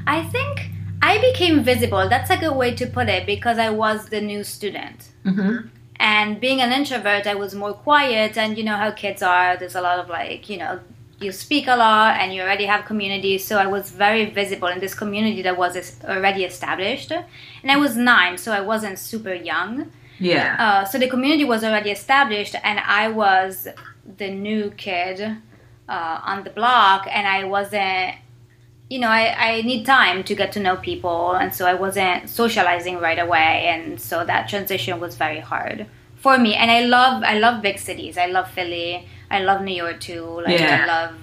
I 0.08 0.24
think 0.24 0.70
I 1.02 1.18
became 1.20 1.62
visible. 1.62 2.08
That's 2.08 2.30
a 2.30 2.36
good 2.36 2.56
way 2.56 2.74
to 2.74 2.84
put 2.84 3.08
it 3.08 3.26
because 3.26 3.60
I 3.60 3.70
was 3.70 4.06
the 4.06 4.20
new 4.20 4.42
student. 4.42 5.12
Mm-hmm. 5.24 5.68
And 6.00 6.40
being 6.40 6.60
an 6.60 6.72
introvert, 6.72 7.28
I 7.28 7.36
was 7.36 7.54
more 7.54 7.74
quiet. 7.74 8.36
And 8.36 8.58
you 8.58 8.64
know 8.64 8.76
how 8.76 8.90
kids 8.90 9.22
are. 9.22 9.56
There's 9.56 9.76
a 9.76 9.80
lot 9.80 10.00
of 10.00 10.08
like, 10.08 10.50
you 10.50 10.56
know, 10.56 10.80
you 11.24 11.32
speak 11.32 11.66
a 11.66 11.76
lot 11.76 12.20
and 12.20 12.34
you 12.34 12.42
already 12.42 12.66
have 12.66 12.84
community. 12.84 13.38
So 13.38 13.58
I 13.58 13.66
was 13.66 13.90
very 13.90 14.26
visible 14.30 14.68
in 14.68 14.78
this 14.80 14.94
community 14.94 15.42
that 15.42 15.56
was 15.56 15.72
already 16.04 16.44
established. 16.44 17.10
And 17.10 17.70
I 17.70 17.76
was 17.76 17.96
nine, 17.96 18.38
so 18.38 18.52
I 18.52 18.60
wasn't 18.60 18.98
super 18.98 19.34
young. 19.34 19.90
Yeah. 20.18 20.56
Uh, 20.58 20.84
so 20.84 20.98
the 20.98 21.08
community 21.08 21.44
was 21.44 21.64
already 21.64 21.90
established, 21.90 22.54
and 22.62 22.78
I 22.78 23.08
was 23.08 23.68
the 24.16 24.30
new 24.30 24.70
kid 24.76 25.20
uh, 25.88 26.20
on 26.22 26.44
the 26.44 26.50
block, 26.50 27.06
and 27.10 27.26
I 27.26 27.44
wasn't. 27.44 28.16
You 28.90 28.98
know, 29.00 29.08
I, 29.08 29.56
I 29.56 29.62
need 29.62 29.86
time 29.86 30.22
to 30.24 30.34
get 30.34 30.52
to 30.52 30.60
know 30.60 30.76
people, 30.76 31.32
and 31.32 31.54
so 31.54 31.66
I 31.66 31.74
wasn't 31.74 32.28
socializing 32.28 32.98
right 33.00 33.18
away, 33.18 33.66
and 33.66 34.00
so 34.00 34.24
that 34.24 34.48
transition 34.48 35.00
was 35.00 35.16
very 35.16 35.40
hard 35.40 35.86
for 36.16 36.38
me. 36.38 36.54
And 36.54 36.70
I 36.70 36.80
love 36.84 37.22
I 37.22 37.38
love 37.38 37.62
big 37.62 37.78
cities. 37.78 38.16
I 38.16 38.26
love 38.26 38.50
Philly. 38.50 39.08
I 39.30 39.40
love 39.40 39.62
New 39.62 39.74
York 39.74 40.00
too. 40.00 40.24
Like 40.44 40.58
Yeah. 40.58 40.82
I 40.82 40.86
love 40.86 41.14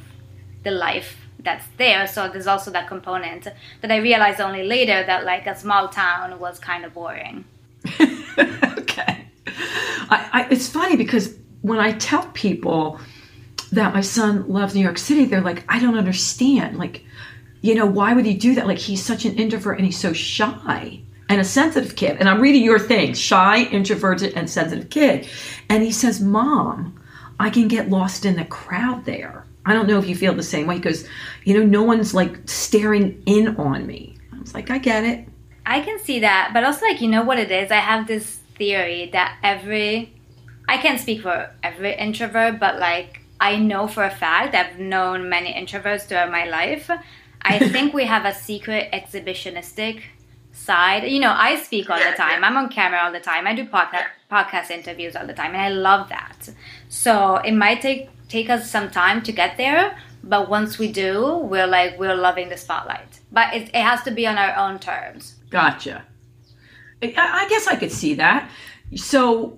the 0.64 0.72
life 0.72 1.18
that's 1.40 1.66
there. 1.78 2.08
So 2.08 2.30
there's 2.30 2.48
also 2.48 2.72
that 2.72 2.88
component 2.88 3.48
that 3.82 3.92
I 3.92 3.98
realized 3.98 4.40
only 4.40 4.64
later 4.64 5.04
that 5.06 5.26
like 5.26 5.48
a 5.48 5.56
small 5.56 5.88
town 5.88 6.40
was 6.40 6.60
kind 6.60 6.86
of 6.86 6.94
boring. 6.94 7.46
okay. 8.00 9.26
I, 10.10 10.30
I, 10.34 10.48
it's 10.52 10.68
funny 10.70 10.96
because 10.96 11.36
when 11.62 11.80
I 11.80 11.94
tell 11.94 12.28
people 12.34 13.00
that 13.72 13.94
my 13.94 14.02
son 14.02 14.48
loves 14.50 14.76
New 14.76 14.82
York 14.82 14.98
City, 14.98 15.26
they're 15.26 15.42
like, 15.42 15.64
I 15.70 15.80
don't 15.80 15.98
understand. 15.98 16.78
Like, 16.78 17.04
you 17.62 17.76
know, 17.76 17.86
why 17.86 18.14
would 18.14 18.26
he 18.26 18.34
do 18.34 18.56
that? 18.56 18.68
Like, 18.68 18.80
he's 18.80 19.04
such 19.04 19.26
an 19.26 19.36
introvert 19.36 19.78
and 19.78 19.86
he's 19.86 20.00
so 20.00 20.14
shy 20.14 21.02
and 21.30 21.40
a 21.40 21.46
sensitive 21.46 21.96
kid. 21.96 22.18
And 22.20 22.28
I'm 22.28 22.42
reading 22.42 22.64
your 22.64 22.80
thing 22.80 23.14
shy, 23.14 23.64
introverted, 23.64 24.34
and 24.34 24.50
sensitive 24.50 24.90
kid. 24.90 25.28
And 25.70 25.82
he 25.84 25.92
says, 25.92 26.20
Mom, 26.20 27.01
I 27.42 27.50
can 27.50 27.68
get 27.68 27.90
lost 27.90 28.24
in 28.24 28.36
the 28.36 28.46
crowd 28.46 29.04
there. 29.06 29.46
I 29.66 29.74
don't 29.74 29.88
know 29.88 29.98
if 29.98 30.08
you 30.08 30.16
feel 30.16 30.34
the 30.34 30.44
same 30.44 30.68
way 30.68 30.76
because, 30.76 31.08
you 31.44 31.58
know, 31.58 31.66
no 31.66 31.82
one's 31.82 32.14
like 32.14 32.38
staring 32.48 33.22
in 33.26 33.56
on 33.58 33.88
me. 33.88 34.16
I 34.32 34.40
was 34.40 34.54
like, 34.54 34.70
I 34.70 34.78
get 34.78 35.04
it. 35.04 35.28
I 35.66 35.82
can 35.82 36.00
see 36.00 36.20
that, 36.20 36.52
but 36.54 36.64
also 36.64 36.86
like 36.86 37.02
you 37.02 37.08
know 37.08 37.24
what 37.24 37.40
it 37.40 37.52
is. 37.52 37.72
I 37.72 37.78
have 37.78 38.08
this 38.08 38.40
theory 38.58 39.10
that 39.14 39.38
every 39.44 40.14
I 40.68 40.78
can't 40.78 41.00
speak 41.00 41.22
for 41.22 41.50
every 41.64 41.96
introvert, 41.96 42.60
but 42.60 42.80
like 42.80 43.22
I 43.40 43.58
know 43.58 43.88
for 43.88 44.04
a 44.04 44.12
fact 44.12 44.56
I've 44.56 44.80
known 44.80 45.30
many 45.30 45.54
introverts 45.54 46.04
throughout 46.04 46.32
my 46.32 46.46
life. 46.46 46.90
I 47.42 47.60
think 47.74 47.94
we 47.94 48.06
have 48.06 48.26
a 48.26 48.34
secret 48.34 48.92
exhibitionistic 48.92 50.02
side. 50.52 51.04
You 51.10 51.20
know, 51.20 51.34
I 51.36 51.62
speak 51.62 51.90
all 51.90 52.00
the 52.00 52.16
time. 52.16 52.44
I'm 52.44 52.58
on 52.58 52.70
camera 52.70 53.02
all 53.04 53.12
the 53.12 53.20
time. 53.20 53.48
I 53.48 53.56
do 53.56 53.66
podcast 53.66 54.08
podcast 54.32 54.72
interviews 54.72 55.16
all 55.16 55.28
the 55.28 55.34
time, 55.34 55.54
and 55.54 55.62
I 55.62 55.70
love 55.70 56.10
that. 56.10 56.50
So 56.92 57.38
it 57.38 57.54
might 57.54 57.82
take 57.82 58.10
take 58.28 58.50
us 58.50 58.70
some 58.70 58.92
time 58.92 59.22
to 59.24 59.32
get 59.32 59.56
there, 59.56 59.98
but 60.26 60.50
once 60.50 60.78
we 60.78 60.92
do, 60.92 61.38
we're 61.38 61.66
like 61.66 61.98
we're 61.98 62.16
loving 62.16 62.50
the 62.50 62.58
spotlight. 62.58 63.22
But 63.32 63.54
it, 63.54 63.70
it 63.70 63.82
has 63.82 64.04
to 64.04 64.12
be 64.12 64.28
on 64.28 64.38
our 64.38 64.54
own 64.58 64.78
terms. 64.78 65.36
Gotcha. 65.50 66.04
I, 67.02 67.14
I 67.18 67.48
guess 67.48 67.68
I 67.68 67.78
could 67.78 67.94
see 67.94 68.16
that. 68.16 68.50
So, 68.96 69.58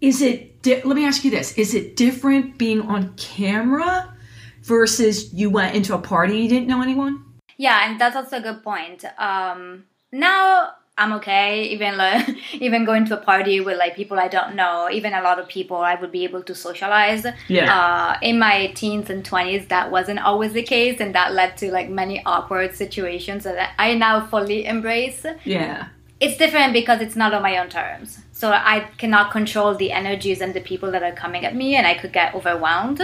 is 0.00 0.22
it? 0.22 0.62
Di- 0.62 0.82
let 0.84 0.94
me 0.94 1.04
ask 1.04 1.24
you 1.24 1.32
this: 1.32 1.58
Is 1.58 1.74
it 1.74 1.96
different 1.96 2.58
being 2.58 2.82
on 2.82 3.12
camera 3.14 4.14
versus 4.62 5.34
you 5.34 5.50
went 5.50 5.74
into 5.74 5.94
a 5.94 5.98
party 5.98 6.38
you 6.38 6.48
didn't 6.48 6.68
know 6.68 6.80
anyone? 6.80 7.24
Yeah, 7.56 7.90
and 7.90 8.00
that's 8.00 8.14
also 8.14 8.36
a 8.36 8.40
good 8.40 8.62
point. 8.62 9.04
Um, 9.18 9.86
now 10.12 10.74
I'm 11.02 11.12
okay, 11.18 11.64
even 11.74 11.96
like, 11.96 12.28
even 12.66 12.84
going 12.84 13.04
to 13.06 13.18
a 13.18 13.22
party 13.30 13.60
with 13.60 13.76
like 13.78 13.94
people 13.96 14.18
I 14.18 14.28
don't 14.28 14.54
know, 14.54 14.88
even 14.90 15.12
a 15.14 15.22
lot 15.22 15.38
of 15.38 15.46
people, 15.48 15.78
I 15.78 15.94
would 16.00 16.12
be 16.12 16.24
able 16.24 16.42
to 16.44 16.54
socialize. 16.54 17.24
Yeah. 17.48 17.68
Uh, 17.76 18.18
in 18.22 18.38
my 18.38 18.56
teens 18.80 19.10
and 19.10 19.24
twenties, 19.24 19.66
that 19.68 19.90
wasn't 19.90 20.20
always 20.20 20.52
the 20.52 20.62
case, 20.62 21.00
and 21.00 21.14
that 21.14 21.32
led 21.32 21.56
to 21.58 21.70
like 21.72 21.88
many 21.90 22.22
awkward 22.24 22.74
situations 22.74 23.44
that 23.44 23.74
I 23.78 23.94
now 23.94 24.26
fully 24.26 24.64
embrace. 24.64 25.24
Yeah. 25.44 25.88
It's 26.20 26.36
different 26.36 26.72
because 26.72 27.00
it's 27.00 27.16
not 27.16 27.34
on 27.34 27.42
my 27.42 27.58
own 27.58 27.68
terms. 27.68 28.20
So 28.32 28.52
I 28.52 28.88
cannot 28.98 29.32
control 29.32 29.74
the 29.74 29.90
energies 29.90 30.40
and 30.40 30.54
the 30.54 30.60
people 30.60 30.90
that 30.92 31.02
are 31.02 31.16
coming 31.24 31.44
at 31.44 31.54
me, 31.56 31.74
and 31.74 31.86
I 31.86 31.94
could 31.94 32.12
get 32.12 32.34
overwhelmed. 32.34 33.02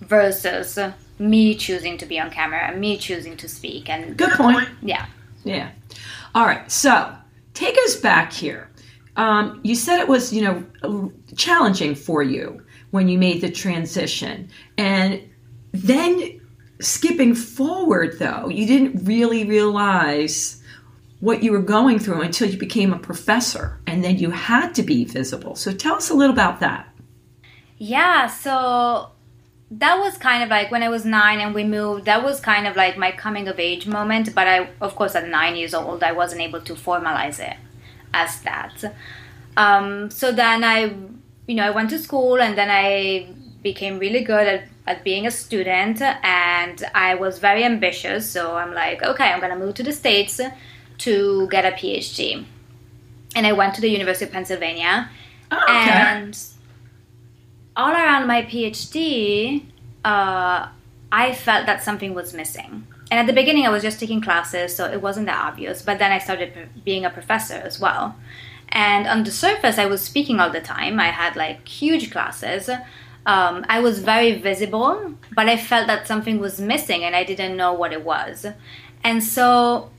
Versus 0.00 0.78
me 1.18 1.56
choosing 1.56 1.98
to 1.98 2.06
be 2.06 2.20
on 2.20 2.30
camera, 2.30 2.60
and 2.68 2.80
me 2.80 2.96
choosing 2.96 3.36
to 3.38 3.48
speak, 3.48 3.88
and 3.88 4.16
Good 4.16 4.30
point. 4.30 4.68
yeah. 4.80 5.06
Yeah. 5.44 5.70
All 6.34 6.46
right. 6.46 6.70
So, 6.70 7.14
take 7.58 7.76
us 7.86 7.96
back 7.96 8.32
here. 8.32 8.70
Um, 9.16 9.60
you 9.64 9.74
said 9.74 9.98
it 9.98 10.06
was, 10.06 10.32
you 10.32 10.42
know, 10.42 11.12
challenging 11.36 11.96
for 11.96 12.22
you 12.22 12.64
when 12.92 13.08
you 13.08 13.18
made 13.18 13.40
the 13.40 13.50
transition, 13.50 14.48
and 14.78 15.20
then 15.72 16.40
skipping 16.80 17.34
forward, 17.34 18.18
though, 18.20 18.48
you 18.48 18.64
didn't 18.64 19.04
really 19.04 19.44
realize 19.44 20.62
what 21.18 21.42
you 21.42 21.50
were 21.50 21.60
going 21.60 21.98
through 21.98 22.22
until 22.22 22.48
you 22.48 22.56
became 22.56 22.92
a 22.92 22.98
professor, 22.98 23.80
and 23.88 24.04
then 24.04 24.18
you 24.18 24.30
had 24.30 24.72
to 24.76 24.84
be 24.84 25.04
visible. 25.04 25.56
So, 25.56 25.72
tell 25.72 25.96
us 25.96 26.10
a 26.10 26.14
little 26.14 26.32
about 26.32 26.60
that. 26.60 26.88
Yeah, 27.78 28.28
so 28.28 29.10
that 29.70 29.98
was 29.98 30.16
kind 30.16 30.42
of 30.42 30.48
like 30.48 30.70
when 30.70 30.82
I 30.82 30.88
was 30.88 31.04
nine 31.04 31.40
and 31.40 31.54
we 31.54 31.64
moved, 31.64 32.06
that 32.06 32.24
was 32.24 32.40
kind 32.40 32.66
of 32.66 32.74
like 32.76 32.96
my 32.96 33.12
coming 33.12 33.48
of 33.48 33.58
age 33.60 33.86
moment. 33.86 34.34
But 34.34 34.48
I, 34.48 34.70
of 34.80 34.96
course, 34.96 35.14
at 35.14 35.28
nine 35.28 35.56
years 35.56 35.74
old, 35.74 36.02
I 36.02 36.12
wasn't 36.12 36.40
able 36.40 36.60
to 36.62 36.74
formalize 36.74 37.38
it 37.38 37.56
as 38.14 38.40
that. 38.42 38.96
Um, 39.56 40.10
so 40.10 40.32
then 40.32 40.64
I, 40.64 40.94
you 41.46 41.54
know, 41.54 41.64
I 41.64 41.70
went 41.70 41.90
to 41.90 41.98
school 41.98 42.40
and 42.40 42.56
then 42.56 42.70
I 42.70 43.28
became 43.62 43.98
really 43.98 44.22
good 44.22 44.46
at, 44.46 44.64
at 44.86 45.04
being 45.04 45.26
a 45.26 45.30
student 45.30 46.00
and 46.00 46.82
I 46.94 47.16
was 47.16 47.38
very 47.38 47.64
ambitious. 47.64 48.30
So 48.30 48.56
I'm 48.56 48.72
like, 48.72 49.02
okay, 49.02 49.24
I'm 49.24 49.40
going 49.40 49.52
to 49.52 49.58
move 49.58 49.74
to 49.74 49.82
the 49.82 49.92
States 49.92 50.40
to 50.98 51.48
get 51.48 51.66
a 51.66 51.76
PhD. 51.76 52.44
And 53.34 53.46
I 53.46 53.52
went 53.52 53.74
to 53.74 53.82
the 53.82 53.90
University 53.90 54.24
of 54.24 54.32
Pennsylvania. 54.32 55.10
Oh, 55.50 55.62
okay. 55.62 55.90
And 55.90 56.38
all 57.78 57.92
around 57.92 58.26
my 58.26 58.42
PhD, 58.42 59.64
uh, 60.04 60.68
I 61.10 61.34
felt 61.34 61.66
that 61.66 61.82
something 61.82 62.12
was 62.12 62.34
missing. 62.34 62.86
And 63.10 63.20
at 63.20 63.26
the 63.26 63.32
beginning, 63.32 63.64
I 63.64 63.70
was 63.70 63.82
just 63.82 63.98
taking 63.98 64.20
classes, 64.20 64.76
so 64.76 64.84
it 64.84 65.00
wasn't 65.00 65.26
that 65.26 65.42
obvious. 65.42 65.80
But 65.80 65.98
then 65.98 66.12
I 66.12 66.18
started 66.18 66.52
being 66.84 67.06
a 67.06 67.10
professor 67.10 67.54
as 67.54 67.80
well. 67.80 68.16
And 68.68 69.06
on 69.06 69.24
the 69.24 69.30
surface, 69.30 69.78
I 69.78 69.86
was 69.86 70.02
speaking 70.02 70.40
all 70.40 70.50
the 70.50 70.60
time. 70.60 71.00
I 71.00 71.06
had 71.06 71.36
like 71.36 71.66
huge 71.66 72.10
classes. 72.10 72.68
Um, 73.24 73.64
I 73.68 73.80
was 73.80 74.00
very 74.00 74.32
visible, 74.34 75.14
but 75.34 75.48
I 75.48 75.56
felt 75.56 75.86
that 75.86 76.06
something 76.06 76.38
was 76.38 76.60
missing 76.60 77.04
and 77.04 77.16
I 77.16 77.24
didn't 77.24 77.56
know 77.56 77.72
what 77.72 77.92
it 77.92 78.04
was. 78.04 78.46
And 79.02 79.24
so 79.24 79.90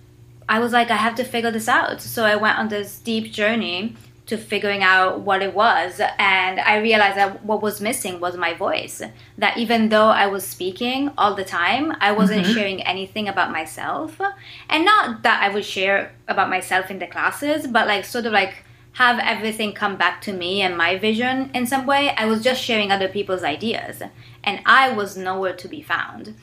I 0.48 0.60
was 0.60 0.72
like, 0.72 0.92
I 0.92 0.98
have 0.98 1.16
to 1.16 1.24
figure 1.24 1.52
this 1.52 1.68
out. 1.68 2.02
So 2.02 2.26
I 2.26 2.36
went 2.36 2.60
on 2.60 2.68
this 2.68 3.00
deep 3.00 3.32
journey 3.32 3.96
to 4.30 4.38
figuring 4.38 4.84
out 4.84 5.22
what 5.22 5.42
it 5.42 5.56
was. 5.56 6.00
And 6.20 6.60
I 6.60 6.78
realized 6.78 7.18
that 7.18 7.44
what 7.44 7.64
was 7.64 7.82
missing 7.82 8.20
was 8.20 8.38
my 8.38 8.54
voice. 8.54 9.02
That 9.40 9.58
even 9.58 9.90
though 9.90 10.10
I 10.10 10.28
was 10.28 10.46
speaking 10.46 11.12
all 11.18 11.34
the 11.34 11.44
time, 11.44 11.94
I 12.00 12.12
wasn't 12.12 12.44
mm-hmm. 12.44 12.54
sharing 12.54 12.82
anything 12.84 13.28
about 13.28 13.52
myself. 13.52 14.22
And 14.70 14.86
not 14.86 15.24
that 15.24 15.42
I 15.42 15.50
would 15.50 15.66
share 15.66 16.14
about 16.28 16.50
myself 16.50 16.92
in 16.92 17.00
the 17.00 17.08
classes, 17.08 17.66
but 17.66 17.88
like 17.88 18.06
sort 18.06 18.28
of 18.28 18.32
like 18.34 18.64
have 18.94 19.18
everything 19.20 19.74
come 19.74 19.98
back 19.98 20.22
to 20.22 20.34
me 20.34 20.62
and 20.62 20.78
my 20.78 20.96
vision 21.00 21.50
in 21.56 21.66
some 21.66 21.88
way. 21.88 22.14
I 22.16 22.26
was 22.26 22.44
just 22.44 22.62
sharing 22.62 22.92
other 22.92 23.08
people's 23.08 23.44
ideas. 23.44 24.04
And 24.44 24.62
I 24.64 24.92
was 24.92 25.18
nowhere 25.18 25.56
to 25.56 25.68
be 25.68 25.82
found. 25.82 26.36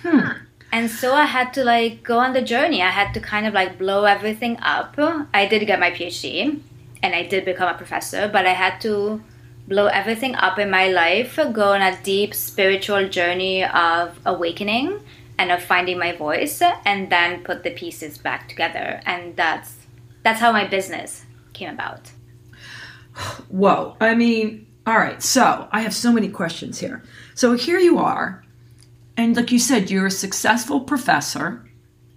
Hmm. 0.00 0.30
And 0.72 0.90
so 0.90 1.12
I 1.12 1.26
had 1.26 1.52
to 1.52 1.62
like 1.62 2.02
go 2.02 2.18
on 2.18 2.32
the 2.32 2.40
journey. 2.40 2.80
I 2.80 2.88
had 2.88 3.12
to 3.12 3.20
kind 3.20 3.46
of 3.46 3.52
like 3.52 3.78
blow 3.78 4.04
everything 4.04 4.56
up. 4.62 4.94
I 5.34 5.44
did 5.46 5.66
get 5.66 5.78
my 5.78 5.90
PhD 5.90 6.62
and 7.02 7.14
I 7.14 7.24
did 7.26 7.44
become 7.44 7.68
a 7.68 7.76
professor, 7.76 8.28
but 8.28 8.46
I 8.46 8.52
had 8.52 8.80
to 8.82 9.22
blow 9.68 9.86
everything 9.86 10.34
up 10.34 10.58
in 10.58 10.70
my 10.70 10.88
life, 10.88 11.38
go 11.52 11.72
on 11.72 11.82
a 11.82 12.00
deep 12.02 12.34
spiritual 12.34 13.08
journey 13.08 13.64
of 13.64 14.18
awakening 14.26 15.00
and 15.38 15.50
of 15.50 15.62
finding 15.62 15.98
my 15.98 16.12
voice 16.12 16.62
and 16.84 17.10
then 17.10 17.42
put 17.42 17.62
the 17.62 17.70
pieces 17.70 18.18
back 18.18 18.48
together. 18.48 19.00
And 19.06 19.36
that's 19.36 19.76
that's 20.22 20.40
how 20.40 20.52
my 20.52 20.66
business 20.66 21.24
came 21.52 21.70
about. 21.70 22.10
Whoa. 23.48 23.96
I 24.00 24.14
mean, 24.14 24.66
all 24.86 24.96
right. 24.96 25.22
So 25.22 25.68
I 25.70 25.80
have 25.80 25.94
so 25.94 26.12
many 26.12 26.28
questions 26.28 26.78
here. 26.78 27.02
So 27.34 27.54
here 27.54 27.78
you 27.78 27.98
are. 27.98 28.44
And 29.16 29.36
like 29.36 29.52
you 29.52 29.58
said, 29.58 29.90
you're 29.90 30.06
a 30.06 30.10
successful 30.10 30.80
professor 30.80 31.68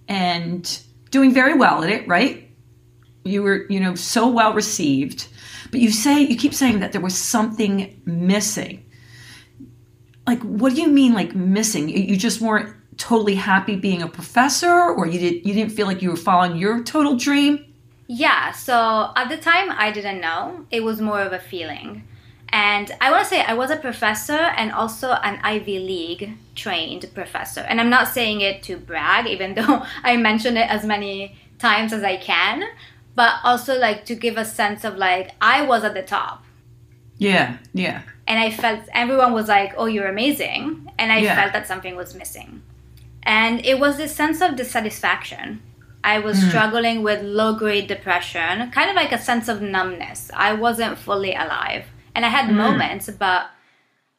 and 0.08 0.80
doing 1.10 1.34
very 1.34 1.54
well 1.54 1.84
at 1.84 1.89
it, 1.89 2.08
right? 2.08 2.44
You 3.25 3.41
were, 3.41 3.65
you 3.70 3.79
know, 3.79 3.96
so 3.96 4.29
well 4.29 4.53
received, 4.53 5.27
but 5.72 5.79
you 5.79 5.91
say 5.91 6.22
you 6.22 6.38
keep 6.38 6.53
saying 6.53 6.79
that 6.79 6.91
there 6.91 7.01
was 7.01 7.17
something 7.17 8.00
missing. 8.05 8.86
Like, 10.27 10.41
what 10.41 10.75
do 10.75 10.82
you 10.82 10.88
mean, 10.88 11.13
like 11.13 11.36
missing? 11.36 11.89
You 11.89 12.15
just 12.15 12.39
weren't 12.39 12.74
totally 12.98 13.36
happy 13.36 13.75
being 13.75 14.01
a 14.01 14.08
professor, 14.08 14.72
or 14.72 15.08
you 15.08 15.20
did 15.20 15.46
you 15.46 15.53
didn't 15.53 15.72
feel 15.72 15.88
like 15.88 16.01
you 16.01 16.10
were 16.12 16.15
following 16.15 16.55
your 16.55 16.84
total 16.84 17.15
dream? 17.17 17.65
Yeah. 18.08 18.51
So 18.51 19.12
at 19.15 19.29
the 19.29 19.38
time, 19.38 19.72
I 19.72 19.91
didn't 19.91 20.22
know. 20.22 20.65
It 20.70 20.84
was 20.84 21.01
more 21.01 21.22
of 21.22 21.34
a 21.34 21.39
feeling. 21.39 22.08
And 22.50 22.96
I 23.01 23.12
want 23.12 23.24
to 23.24 23.29
say 23.29 23.41
I 23.41 23.53
was 23.53 23.72
a 23.72 23.75
professor 23.75 24.34
and 24.34 24.72
also 24.72 25.12
an 25.12 25.39
Ivy 25.44 25.79
League 25.79 26.38
trained 26.53 27.10
professor. 27.13 27.62
And 27.62 27.82
I'm 27.82 27.89
not 27.89 28.08
saying 28.08 28.41
it 28.41 28.63
to 28.63 28.77
brag, 28.77 29.25
even 29.25 29.53
though 29.55 29.84
I 30.03 30.15
mention 30.17 30.55
it 30.58 30.70
as 30.70 30.86
many 30.86 31.36
times 31.58 31.91
as 31.91 32.03
I 32.03 32.17
can, 32.17 32.63
but 33.15 33.36
also 33.43 33.77
like 33.79 34.05
to 34.05 34.15
give 34.15 34.38
a 34.38 34.45
sense 34.45 34.84
of 34.84 34.98
like 34.98 35.31
I 35.41 35.63
was 35.63 35.84
at 35.84 35.93
the 35.93 36.03
top. 36.03 36.43
Yeah, 37.17 37.57
yeah. 37.74 38.01
And 38.27 38.39
I 38.39 38.51
felt 38.51 38.81
everyone 38.93 39.34
was 39.34 39.48
like, 39.48 39.74
"Oh, 39.77 39.86
you're 39.86 40.07
amazing," 40.07 40.91
and 41.00 41.12
I 41.12 41.19
Yeah. 41.19 41.36
felt 41.36 41.53
that 41.53 41.67
something 41.67 41.95
was 41.95 42.13
missing. 42.13 42.62
And 43.24 43.65
it 43.65 43.79
was 43.79 43.98
this 43.98 44.15
sense 44.15 44.41
of 44.41 44.55
dissatisfaction. 44.55 45.62
I 46.03 46.19
was 46.19 46.39
hmm. 46.39 46.50
struggling 46.50 47.01
with 47.01 47.24
low 47.24 47.55
grade 47.55 47.88
depression, 47.88 48.69
kind 48.69 48.89
of 48.91 48.95
like 48.95 49.12
a 49.12 49.17
sense 49.17 49.48
of 49.48 49.62
numbness. 49.62 50.29
I 50.36 50.53
wasn't 50.53 51.00
fully 51.00 51.34
alive. 51.34 51.86
And 52.13 52.24
I 52.24 52.29
had 52.29 52.45
hmm. 52.45 52.57
moments, 52.57 53.10
but 53.10 53.48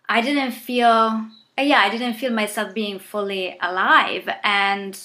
I 0.09 0.21
didn't 0.21 0.53
feel, 0.53 1.26
yeah, 1.57 1.79
I 1.79 1.88
didn't 1.88 2.15
feel 2.15 2.33
myself 2.33 2.75
being 2.75 2.99
fully 2.99 3.57
alive. 3.62 4.29
And 4.43 4.99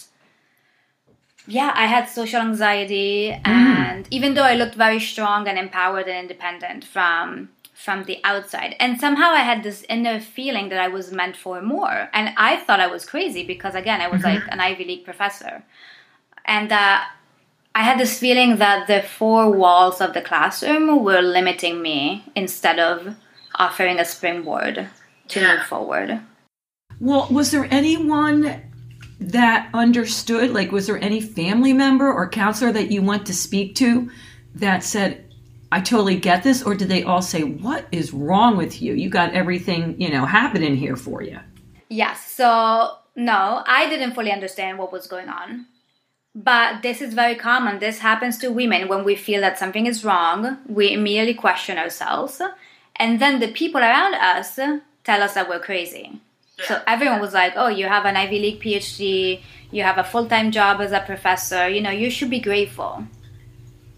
yeah, 1.48 1.72
I 1.76 1.88
had 1.88 2.06
social 2.06 2.42
anxiety. 2.42 3.32
And 3.46 4.08
even 4.12 4.34
though 4.34 4.44
I 4.44 4.56
looked 4.56 4.76
very 4.76 5.00
strong 5.00 5.48
and 5.48 5.58
empowered 5.58 6.08
and 6.08 6.18
independent 6.18 6.84
from 6.86 7.50
from 7.74 8.04
the 8.04 8.20
outside 8.24 8.76
and 8.80 9.00
somehow 9.00 9.32
i 9.32 9.40
had 9.40 9.64
this 9.64 9.84
inner 9.90 10.20
feeling 10.20 10.70
that 10.70 10.78
i 10.78 10.88
was 10.88 11.12
meant 11.12 11.36
for 11.36 11.64
more 11.64 12.10
and 12.14 12.32
i 12.38 12.56
thought 12.56 12.80
i 12.80 12.86
was 12.86 13.04
crazy 13.08 13.44
because 13.44 13.74
again 13.74 14.00
i 14.00 14.08
was 14.08 14.22
like 14.22 14.44
an 14.50 14.60
ivy 14.60 14.86
league 14.86 15.04
professor 15.04 15.64
and 16.46 16.72
uh, 16.72 17.00
I 17.74 17.84
had 17.84 18.00
this 18.00 18.20
feeling 18.20 18.58
that 18.58 18.88
the 18.88 19.02
four 19.02 19.50
walls 19.50 20.02
of 20.02 20.14
the 20.14 20.22
classroom 20.22 21.04
were 21.04 21.22
limiting 21.22 21.82
me 21.82 22.26
instead 22.36 22.80
of 22.80 23.16
offering 23.56 24.00
a 24.00 24.06
springboard 24.06 24.90
to 25.30 25.42
move 25.42 25.64
forward. 25.64 26.20
Well, 27.00 27.28
was 27.32 27.52
there 27.52 27.68
anyone 27.72 28.62
that 29.22 29.70
understood? 29.74 30.52
Like, 30.52 30.72
was 30.72 30.88
there 30.88 30.98
any 30.98 31.22
family 31.22 31.74
member 31.74 32.12
or 32.12 32.28
counselor 32.30 32.72
that 32.72 32.92
you 32.92 33.02
went 33.02 33.26
to 33.28 33.34
speak 33.34 33.76
to 33.76 34.10
that 34.56 34.84
said, 34.84 35.32
I 35.72 35.80
totally 35.80 36.18
get 36.18 36.44
this? 36.44 36.64
Or 36.64 36.76
did 36.76 36.90
they 36.90 37.04
all 37.04 37.22
say, 37.22 37.44
What 37.44 37.86
is 37.92 38.14
wrong 38.14 38.58
with 38.58 38.82
you? 38.82 38.94
You 38.94 39.10
got 39.10 39.34
everything, 39.34 40.00
you 40.02 40.10
know, 40.10 40.26
happening 40.26 40.76
here 40.76 40.98
for 40.98 41.22
you. 41.22 41.40
Yes, 41.90 42.32
so 42.32 42.98
no, 43.16 43.64
I 43.66 43.90
didn't 43.90 44.14
fully 44.14 44.32
understand 44.32 44.78
what 44.78 44.92
was 44.92 45.08
going 45.08 45.30
on. 45.30 45.68
But 46.34 46.82
this 46.82 47.02
is 47.02 47.14
very 47.14 47.36
common. 47.36 47.80
This 47.80 48.00
happens 48.00 48.38
to 48.38 48.50
women 48.50 48.88
when 48.88 49.04
we 49.04 49.16
feel 49.16 49.42
that 49.42 49.60
something 49.60 49.86
is 49.86 50.06
wrong. 50.06 50.60
We 50.68 50.94
immediately 50.94 51.34
question 51.34 51.78
ourselves. 51.78 52.42
And 52.96 53.20
then 53.20 53.40
the 53.40 53.52
people 53.52 53.82
around 53.82 54.16
us 54.16 54.56
tell 54.56 55.22
us 55.22 55.34
that 55.34 55.50
we're 55.50 55.60
crazy. 55.60 56.22
So 56.60 56.82
everyone 56.86 57.20
was 57.22 57.34
like, 57.34 57.54
oh, 57.56 57.68
you 57.70 57.88
have 57.88 58.06
an 58.06 58.16
Ivy 58.16 58.40
League 58.40 58.62
PhD, 58.62 59.42
you 59.72 59.84
have 59.84 59.98
a 59.98 60.04
full 60.04 60.28
time 60.28 60.52
job 60.52 60.80
as 60.82 60.92
a 60.92 61.00
professor, 61.00 61.68
you 61.68 61.82
know, 61.82 61.90
you 61.92 62.10
should 62.10 62.30
be 62.30 62.40
grateful 62.40 63.04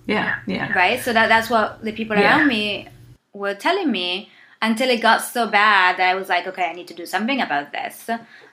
Yeah, 0.06 0.36
yeah. 0.48 0.72
right? 0.74 1.00
So 1.02 1.12
that 1.14 1.28
that's 1.30 1.50
what 1.50 1.84
the 1.84 1.92
people 1.92 2.18
Yeah. 2.18 2.38
around 2.38 2.48
me 2.48 2.88
were 3.34 3.56
telling 3.56 3.92
me 3.92 4.30
until 4.62 4.90
it 4.90 5.02
got 5.02 5.22
so 5.22 5.48
bad 5.48 5.98
that 5.98 6.10
I 6.10 6.16
was 6.16 6.30
like, 6.30 6.48
okay, 6.48 6.64
I 6.70 6.74
need 6.74 6.88
to 6.88 6.94
do 6.94 7.06
something 7.06 7.42
about 7.42 7.74
this. 7.74 8.10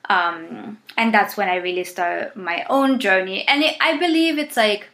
Um, 0.08 0.78
and 0.96 1.14
that's 1.14 1.36
when 1.36 1.48
I 1.48 1.56
really 1.56 1.84
started 1.84 2.34
my 2.34 2.64
own 2.68 2.98
journey. 2.98 3.46
And 3.46 3.62
it, 3.62 3.76
I 3.80 3.96
believe 3.96 4.38
it's 4.38 4.56
like 4.56 4.88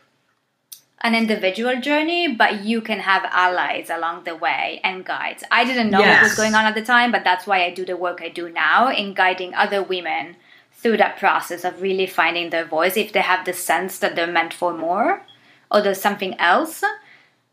an 1.02 1.14
individual 1.14 1.80
journey, 1.80 2.26
but 2.34 2.64
you 2.64 2.80
can 2.80 2.98
have 3.00 3.24
allies 3.30 3.90
along 3.90 4.24
the 4.24 4.34
way 4.34 4.80
and 4.82 5.04
guides. 5.04 5.44
I 5.50 5.64
didn't 5.64 5.90
know 5.90 6.00
what 6.00 6.22
was 6.22 6.34
going 6.34 6.54
on 6.54 6.64
at 6.64 6.74
the 6.74 6.82
time, 6.84 7.12
but 7.12 7.22
that's 7.24 7.46
why 7.46 7.64
I 7.64 7.70
do 7.70 7.84
the 7.84 7.96
work 7.96 8.20
I 8.22 8.28
do 8.28 8.48
now 8.50 8.90
in 8.90 9.14
guiding 9.14 9.54
other 9.54 9.82
women 9.82 10.36
through 10.72 10.96
that 10.98 11.18
process 11.18 11.64
of 11.64 11.82
really 11.82 12.06
finding 12.06 12.50
their 12.50 12.64
voice. 12.64 12.96
If 12.96 13.12
they 13.12 13.20
have 13.20 13.44
the 13.44 13.52
sense 13.52 13.98
that 13.98 14.16
they're 14.16 14.26
meant 14.26 14.54
for 14.54 14.72
more 14.76 15.22
or 15.70 15.80
there's 15.82 16.00
something 16.00 16.34
else, 16.40 16.82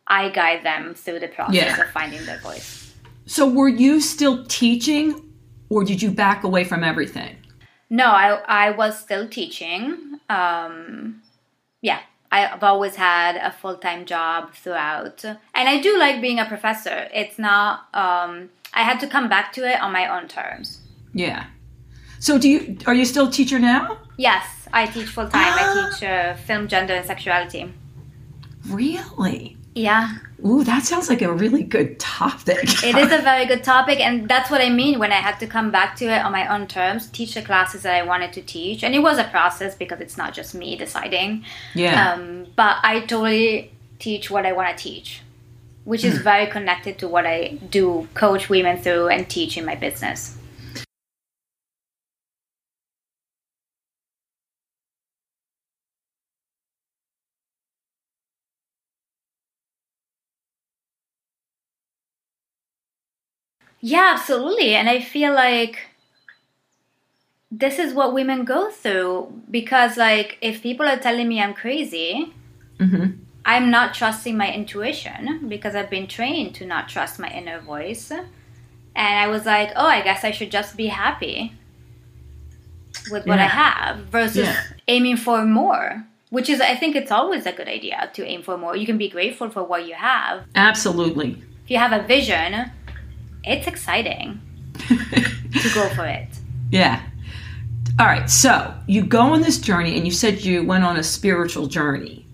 I 0.08 0.29
guide 0.29 0.63
them 0.63 0.93
through 0.95 1.19
the 1.19 1.27
process 1.27 1.56
Yeah. 1.56 1.82
of 1.82 1.89
finding 1.91 2.25
their 2.25 2.39
voice. 2.39 2.93
So, 3.25 3.47
were 3.47 3.69
you 3.69 4.01
still 4.01 4.45
teaching 4.45 5.21
or 5.69 5.84
did 5.84 6.01
you 6.01 6.12
back 6.12 6.43
away 6.43 6.63
from 6.65 6.84
everything? 6.84 7.38
No, 7.89 8.06
I, 8.08 8.41
I 8.47 8.71
was 8.71 8.99
still 8.99 9.27
teaching. 9.29 10.19
Um, 10.29 11.21
yeah, 11.82 11.99
I've 12.34 12.63
always 12.63 12.96
had 12.96 13.36
a 13.36 13.52
full 13.52 13.78
time 13.78 14.06
job 14.06 14.54
throughout. 14.54 15.24
And 15.24 15.69
I 15.69 15.80
do 15.80 15.98
like 16.00 16.19
being 16.19 16.39
a 16.39 16.46
professor. 16.46 17.08
It's 17.13 17.38
not, 17.38 17.88
um, 17.93 18.50
I 18.74 18.82
had 18.82 19.00
to 19.02 19.08
come 19.08 19.30
back 19.30 19.54
to 19.54 19.69
it 19.72 19.80
on 19.82 19.91
my 19.91 20.08
own 20.08 20.28
terms. 20.28 20.82
Yeah. 21.13 21.46
So, 22.19 22.39
do 22.39 22.50
you 22.50 22.78
are 22.88 22.93
you 22.93 23.06
still 23.06 23.28
a 23.28 23.32
teacher 23.32 23.60
now? 23.60 24.00
Yes, 24.17 24.67
I 24.72 24.88
teach 24.88 25.10
full 25.10 25.30
time. 25.30 25.32
Ah. 25.36 25.60
I 25.60 25.89
teach 25.91 26.04
uh, 26.04 26.36
film, 26.36 26.67
gender, 26.67 26.93
and 26.93 27.06
sexuality. 27.06 27.72
Really? 28.67 29.58
Yeah, 29.75 30.17
Ooh, 30.45 30.63
that 30.65 30.83
sounds 30.83 31.07
like 31.07 31.21
a 31.21 31.31
really 31.31 31.63
good 31.63 31.99
topic. 31.99 32.63
it 32.83 32.97
is 32.97 33.12
a 33.13 33.21
very 33.21 33.45
good 33.45 33.63
topic, 33.63 34.01
and 34.01 34.27
that's 34.27 34.51
what 34.51 34.59
I 34.59 34.69
mean 34.69 34.99
when 34.99 35.13
I 35.13 35.21
had 35.21 35.39
to 35.39 35.47
come 35.47 35.71
back 35.71 35.95
to 35.97 36.05
it 36.05 36.19
on 36.19 36.33
my 36.33 36.53
own 36.53 36.67
terms, 36.67 37.07
teach 37.07 37.36
the 37.36 37.41
classes 37.41 37.83
that 37.83 37.95
I 37.95 38.03
wanted 38.03 38.33
to 38.33 38.41
teach. 38.41 38.83
And 38.83 38.93
it 38.93 38.99
was 38.99 39.17
a 39.17 39.23
process 39.23 39.73
because 39.73 40.01
it's 40.01 40.17
not 40.17 40.33
just 40.33 40.53
me 40.53 40.75
deciding. 40.75 41.45
yeah. 41.73 42.12
Um, 42.12 42.47
but 42.57 42.77
I 42.83 43.01
totally 43.01 43.71
teach 43.99 44.29
what 44.29 44.45
I 44.45 44.51
want 44.51 44.77
to 44.77 44.83
teach, 44.83 45.21
which 45.86 46.03
is 46.03 46.17
very 46.17 46.47
connected 46.47 46.97
to 46.99 47.07
what 47.07 47.25
I 47.25 47.57
do 47.69 48.09
coach 48.13 48.49
women 48.49 48.77
through 48.81 49.07
and 49.07 49.29
teach 49.29 49.57
in 49.57 49.65
my 49.65 49.75
business. 49.75 50.38
Yeah, 63.86 64.12
absolutely. 64.17 64.76
And 64.76 64.88
I 64.89 65.02
feel 65.02 65.34
like 65.34 65.78
this 67.52 67.78
is 67.80 67.93
what 67.93 68.13
women 68.13 68.46
go 68.46 68.72
through 68.72 69.41
because, 69.52 69.98
like, 69.98 70.38
if 70.41 70.63
people 70.63 70.88
are 70.88 70.98
telling 70.98 71.28
me 71.28 71.41
I'm 71.41 71.54
crazy, 71.54 72.34
Mhm. 72.80 73.17
I'm 73.46 73.69
not 73.69 73.93
trusting 73.93 74.38
my 74.38 74.50
intuition 74.54 75.50
because 75.50 75.76
I've 75.76 75.89
been 75.89 76.08
trained 76.08 76.56
to 76.56 76.65
not 76.65 76.88
trust 76.88 77.19
my 77.19 77.28
inner 77.30 77.60
voice. 77.60 78.10
And 78.10 79.13
I 79.24 79.28
was 79.28 79.46
like, 79.46 79.72
oh, 79.76 79.86
I 79.88 80.00
guess 80.02 80.24
I 80.24 80.32
should 80.32 80.50
just 80.50 80.78
be 80.78 80.88
happy 80.88 81.52
with 83.12 83.26
what 83.28 83.39
I 83.39 83.48
have 83.48 83.98
versus 84.06 84.48
Yeah. 84.48 84.62
aiming 84.88 85.17
for 85.17 85.43
more, 85.43 86.06
which 86.30 86.50
is, 86.50 86.62
I 86.62 86.76
think 86.76 86.96
it's 86.96 87.12
always 87.12 87.46
a 87.46 87.52
good 87.52 87.67
idea 87.67 88.10
to 88.13 88.26
aim 88.26 88.43
for 88.43 88.58
more. 88.58 88.78
You 88.78 88.86
can 88.86 88.98
be 88.98 89.10
grateful 89.10 89.50
for 89.50 89.62
what 89.63 89.86
you 89.86 89.96
have. 89.96 90.46
Absolutely. 90.56 91.43
If 91.65 91.72
you 91.72 91.78
have 91.80 91.91
a 91.91 92.02
vision, 92.08 92.72
it's 93.43 93.67
exciting 93.67 94.41
to 94.88 95.69
go 95.73 95.89
for 95.89 96.06
it. 96.06 96.27
Yeah. 96.71 97.01
All 97.99 98.08
right. 98.08 98.29
So 98.29 98.73
you 98.88 99.03
go 99.03 99.21
on 99.21 99.41
this 99.41 99.60
journey, 99.60 99.95
and 99.95 100.06
you 100.06 100.12
said 100.12 100.43
you 100.43 100.63
went 100.63 100.84
on 100.84 100.97
a 100.97 101.03
spiritual 101.03 101.67
journey. 101.67 102.25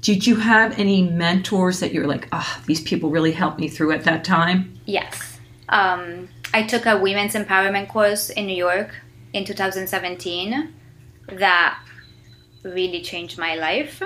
Did 0.00 0.26
you 0.26 0.36
have 0.36 0.78
any 0.78 1.02
mentors 1.02 1.80
that 1.80 1.92
you're 1.92 2.06
like, 2.06 2.28
ah, 2.32 2.62
these 2.66 2.80
people 2.80 3.10
really 3.10 3.32
helped 3.32 3.58
me 3.58 3.68
through 3.68 3.92
at 3.92 4.04
that 4.04 4.24
time? 4.24 4.78
Yes. 4.84 5.38
Um, 5.68 6.28
I 6.54 6.62
took 6.62 6.86
a 6.86 6.98
women's 6.98 7.34
empowerment 7.34 7.88
course 7.88 8.30
in 8.30 8.46
New 8.46 8.56
York 8.56 8.94
in 9.32 9.44
2017 9.44 10.72
that 11.32 11.82
really 12.62 13.02
changed 13.02 13.38
my 13.38 13.54
life. 13.54 14.02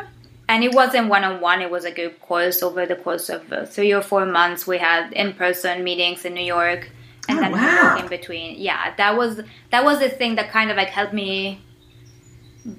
And 0.50 0.64
it 0.64 0.72
wasn't 0.74 1.08
one 1.08 1.22
on 1.24 1.40
one, 1.40 1.62
it 1.62 1.70
was 1.70 1.84
a 1.84 1.92
group 1.98 2.14
course 2.20 2.58
over 2.62 2.84
the 2.84 2.96
course 2.96 3.28
of 3.36 3.40
uh, 3.52 3.64
three 3.74 3.92
or 3.98 4.02
four 4.02 4.26
months. 4.26 4.66
We 4.66 4.78
had 4.78 5.12
in 5.12 5.32
person 5.34 5.84
meetings 5.84 6.24
in 6.24 6.34
New 6.34 6.48
York 6.58 6.90
and 7.28 7.38
Oh, 7.38 7.42
then 7.42 7.52
wow. 7.52 7.98
in 8.00 8.08
between. 8.08 8.56
Yeah, 8.58 8.92
that 8.96 9.16
was 9.16 9.32
that 9.72 9.82
was 9.84 9.96
the 10.00 10.08
thing 10.20 10.34
that 10.38 10.50
kind 10.50 10.68
of 10.72 10.76
like 10.76 10.88
helped 10.88 11.14
me 11.14 11.60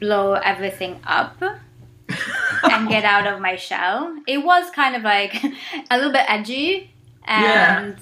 blow 0.03 0.33
everything 0.33 0.99
up 1.19 1.41
and 2.71 2.89
get 2.89 3.05
out 3.05 3.25
of 3.31 3.39
my 3.39 3.55
shell. 3.55 3.97
It 4.27 4.39
was 4.43 4.69
kind 4.71 4.93
of 4.97 5.03
like 5.03 5.33
a 5.91 5.95
little 5.97 6.11
bit 6.11 6.25
edgy 6.27 6.91
and 7.25 7.95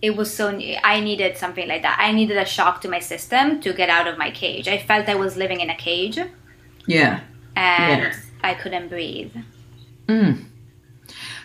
it 0.00 0.16
was 0.16 0.32
so 0.34 0.48
I 0.82 1.00
needed 1.00 1.36
something 1.36 1.68
like 1.68 1.82
that. 1.82 1.96
I 2.00 2.12
needed 2.12 2.36
a 2.38 2.46
shock 2.46 2.80
to 2.82 2.88
my 2.88 2.98
system 2.98 3.60
to 3.60 3.72
get 3.72 3.88
out 3.90 4.06
of 4.08 4.16
my 4.18 4.30
cage. 4.30 4.66
I 4.68 4.78
felt 4.78 5.08
I 5.08 5.16
was 5.16 5.36
living 5.36 5.60
in 5.60 5.68
a 5.70 5.76
cage 5.76 6.18
Yeah. 6.86 7.20
And 7.56 8.02
Yeah. 8.02 8.12
I 8.42 8.54
couldn't 8.54 8.88
breathe. 8.88 9.34
Mm. 10.08 10.44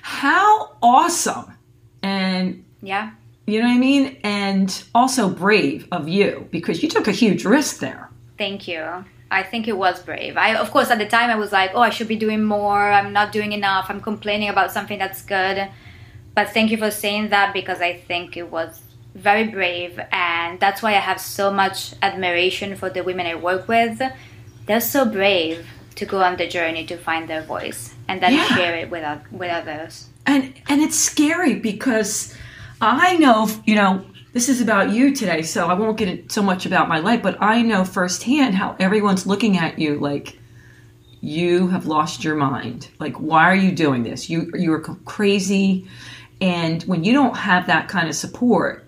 How 0.01 0.71
awesome. 0.81 1.53
And 2.03 2.63
Yeah. 2.81 3.11
you 3.45 3.59
know 3.61 3.67
what 3.67 3.75
I 3.75 3.77
mean? 3.77 4.17
And 4.23 4.83
also 4.95 5.29
brave 5.29 5.87
of 5.91 6.07
you 6.07 6.47
because 6.51 6.81
you 6.81 6.89
took 6.89 7.07
a 7.07 7.11
huge 7.11 7.45
risk 7.45 7.79
there. 7.79 8.09
Thank 8.37 8.67
you. 8.67 9.05
I 9.29 9.43
think 9.43 9.67
it 9.67 9.77
was 9.77 10.01
brave. 10.01 10.37
I, 10.37 10.55
of 10.55 10.71
course, 10.71 10.89
at 10.89 10.99
the 10.99 11.05
time, 11.05 11.29
I 11.29 11.35
was 11.35 11.51
like, 11.51 11.71
"Oh, 11.73 11.81
I 11.81 11.89
should 11.89 12.07
be 12.07 12.15
doing 12.15 12.43
more. 12.43 12.81
I'm 12.91 13.11
not 13.11 13.33
doing 13.33 13.51
enough. 13.51 13.87
I'm 13.89 13.99
complaining 13.99 14.47
about 14.47 14.71
something 14.71 14.97
that's 14.97 15.21
good." 15.21 15.67
But 16.33 16.49
thank 16.53 16.71
you 16.71 16.77
for 16.77 16.91
saying 16.91 17.29
that 17.29 17.51
because 17.53 17.81
I 17.81 17.93
think 17.93 18.37
it 18.37 18.49
was 18.49 18.79
very 19.15 19.45
brave, 19.45 19.99
and 20.13 20.59
that's 20.61 20.81
why 20.81 20.91
I 20.91 20.99
have 20.99 21.19
so 21.19 21.51
much 21.51 21.93
admiration 22.01 22.75
for 22.77 22.89
the 22.89 23.03
women 23.03 23.25
I 23.27 23.35
work 23.35 23.67
with. 23.67 24.01
They're 24.65 24.79
so 24.79 25.03
brave 25.03 25.67
to 25.97 26.05
go 26.05 26.21
on 26.23 26.37
the 26.37 26.47
journey 26.47 26.85
to 26.85 26.97
find 26.97 27.27
their 27.27 27.41
voice 27.43 27.93
and 28.07 28.21
then 28.21 28.33
Yeah. 28.33 28.45
share 28.55 28.75
it 28.75 28.89
with 28.89 29.03
with 29.31 29.51
others. 29.51 30.07
And 30.25 30.53
and 30.69 30.81
it's 30.81 30.97
scary 30.97 31.55
because 31.55 32.33
I 32.81 33.17
know, 33.17 33.49
you 33.65 33.75
know, 33.75 34.05
this 34.33 34.49
is 34.49 34.61
about 34.61 34.91
you 34.91 35.15
today, 35.15 35.41
so 35.41 35.67
I 35.67 35.73
won't 35.73 35.97
get 35.97 36.07
it 36.07 36.31
so 36.31 36.41
much 36.43 36.65
about 36.65 36.87
my 36.87 36.99
life, 36.99 37.21
but 37.23 37.37
I 37.41 37.61
know 37.63 37.83
firsthand 37.83 38.55
how 38.55 38.75
everyone's 38.79 39.25
looking 39.25 39.57
at 39.57 39.79
you 39.79 39.97
like 39.99 40.37
you 41.21 41.67
have 41.69 41.87
lost 41.87 42.23
your 42.23 42.35
mind. 42.35 42.89
Like 42.99 43.15
why 43.17 43.43
are 43.45 43.55
you 43.55 43.71
doing 43.71 44.03
this? 44.03 44.29
You 44.29 44.51
you 44.55 44.71
are 44.73 44.81
crazy. 45.05 45.87
And 46.39 46.83
when 46.83 47.03
you 47.03 47.13
don't 47.13 47.35
have 47.35 47.65
that 47.67 47.87
kind 47.87 48.07
of 48.07 48.15
support, 48.15 48.85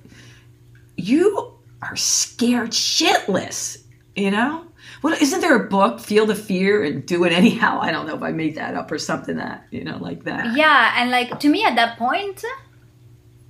you 0.97 1.53
are 1.81 1.95
scared 1.95 2.71
shitless, 2.71 3.81
you 4.15 4.29
know? 4.29 4.65
Well, 5.01 5.13
isn't 5.13 5.41
there 5.41 5.55
a 5.55 5.67
book, 5.69 5.99
Feel 5.99 6.25
the 6.25 6.35
Fear 6.35 6.83
and 6.83 7.05
Do 7.05 7.23
It 7.23 7.31
Anyhow? 7.31 7.79
I 7.81 7.91
don't 7.91 8.05
know 8.05 8.15
if 8.15 8.23
I 8.23 8.31
made 8.31 8.55
that 8.55 8.75
up 8.75 8.91
or 8.91 8.97
something 8.97 9.38
that, 9.38 9.65
you 9.71 9.83
know, 9.83 9.97
like 9.97 10.25
that. 10.25 10.57
Yeah, 10.57 10.93
and 10.97 11.09
like 11.09 11.39
to 11.39 11.49
me 11.49 11.63
at 11.63 11.75
that 11.75 11.97
point, 11.97 12.43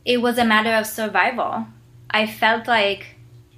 it 0.05 0.21
was 0.21 0.37
a 0.37 0.45
matter 0.45 0.73
of 0.73 0.85
survival. 0.85 1.65
I 2.11 2.27
felt 2.27 2.67
like 2.67 3.15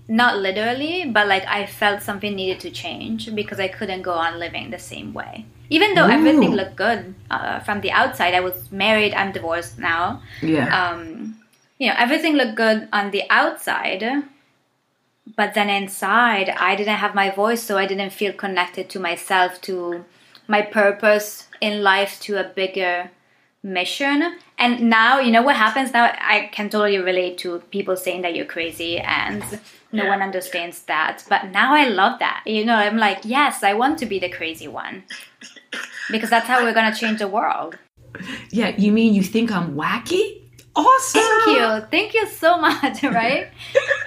not 0.07 0.37
literally, 0.37 1.05
but 1.05 1.27
like 1.27 1.45
I 1.47 1.65
felt 1.65 2.01
something 2.01 2.35
needed 2.35 2.59
to 2.61 2.71
change 2.71 3.33
because 3.33 3.59
I 3.59 3.67
couldn't 3.67 4.01
go 4.01 4.13
on 4.13 4.39
living 4.39 4.69
the 4.69 4.79
same 4.79 5.13
way. 5.13 5.45
Even 5.69 5.95
though 5.95 6.05
everything 6.05 6.51
looked 6.51 6.75
good 6.75 7.15
uh, 7.29 7.59
from 7.61 7.79
the 7.79 7.91
outside, 7.91 8.33
I 8.33 8.41
was 8.41 8.71
married, 8.73 9.13
I'm 9.13 9.31
divorced 9.31 9.79
now. 9.79 10.21
Yeah. 10.41 10.67
Um, 10.67 11.39
you 11.79 11.87
know, 11.87 11.95
everything 11.97 12.33
looked 12.35 12.55
good 12.55 12.89
on 12.91 13.11
the 13.11 13.23
outside, 13.29 14.03
but 15.35 15.53
then 15.53 15.69
inside, 15.69 16.49
I 16.49 16.75
didn't 16.75 16.97
have 16.97 17.15
my 17.15 17.29
voice, 17.29 17.61
so 17.63 17.77
I 17.77 17.85
didn't 17.85 18.11
feel 18.11 18.33
connected 18.33 18.89
to 18.89 18.99
myself, 18.99 19.61
to 19.61 20.05
my 20.47 20.61
purpose 20.61 21.47
in 21.61 21.83
life, 21.83 22.19
to 22.21 22.37
a 22.37 22.43
bigger 22.43 23.11
mission. 23.63 24.37
And 24.57 24.89
now, 24.89 25.19
you 25.19 25.31
know 25.31 25.41
what 25.41 25.55
happens 25.55 25.93
now? 25.93 26.11
I 26.19 26.49
can 26.51 26.69
totally 26.69 26.97
relate 26.97 27.37
to 27.39 27.59
people 27.71 27.95
saying 27.95 28.23
that 28.23 28.35
you're 28.35 28.45
crazy 28.45 28.99
and 28.99 29.43
no 29.91 30.07
one 30.07 30.21
understands 30.21 30.83
that. 30.83 31.23
But 31.29 31.51
now 31.51 31.73
I 31.73 31.87
love 31.87 32.19
that. 32.19 32.43
You 32.45 32.65
know, 32.65 32.75
I'm 32.75 32.97
like, 32.97 33.19
yes, 33.23 33.63
I 33.63 33.73
want 33.73 33.99
to 33.99 34.05
be 34.05 34.19
the 34.19 34.29
crazy 34.29 34.67
one. 34.67 35.03
Because 36.09 36.29
that's 36.29 36.47
how 36.47 36.63
we're 36.63 36.73
going 36.73 36.91
to 36.91 36.99
change 36.99 37.19
the 37.19 37.27
world. 37.27 37.77
Yeah, 38.49 38.75
you 38.77 38.91
mean 38.91 39.13
you 39.13 39.23
think 39.23 39.51
I'm 39.51 39.75
wacky? 39.75 40.41
Awesome. 40.75 41.21
Thank 41.21 41.57
you. 41.57 41.87
Thank 41.89 42.13
you 42.13 42.27
so 42.27 42.57
much, 42.67 43.03
right? 43.03 43.49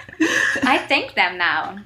I 0.63 0.77
thank 0.77 1.15
them 1.15 1.37
now. 1.37 1.79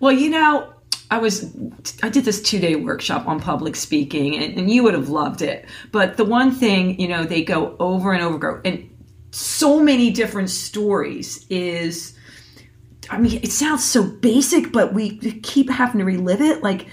Well, 0.00 0.12
you 0.12 0.30
know, 0.30 0.72
I 1.10 1.18
was 1.18 1.54
I 2.02 2.08
did 2.08 2.24
this 2.24 2.42
two 2.42 2.58
day 2.58 2.74
workshop 2.74 3.28
on 3.28 3.38
public 3.38 3.76
speaking, 3.76 4.34
and, 4.36 4.58
and 4.58 4.70
you 4.70 4.82
would 4.82 4.94
have 4.94 5.08
loved 5.08 5.42
it. 5.42 5.66
But 5.90 6.16
the 6.16 6.24
one 6.24 6.50
thing, 6.50 6.98
you 6.98 7.08
know, 7.08 7.24
they 7.24 7.44
go 7.44 7.76
over 7.78 8.12
and 8.12 8.22
over, 8.22 8.62
and 8.64 8.88
so 9.30 9.80
many 9.80 10.10
different 10.10 10.50
stories 10.50 11.46
is. 11.48 12.16
I 13.10 13.18
mean, 13.18 13.40
it 13.42 13.50
sounds 13.50 13.84
so 13.84 14.04
basic, 14.04 14.72
but 14.72 14.94
we 14.94 15.18
keep 15.40 15.68
having 15.68 15.98
to 15.98 16.04
relive 16.04 16.40
it. 16.40 16.62
Like 16.62 16.86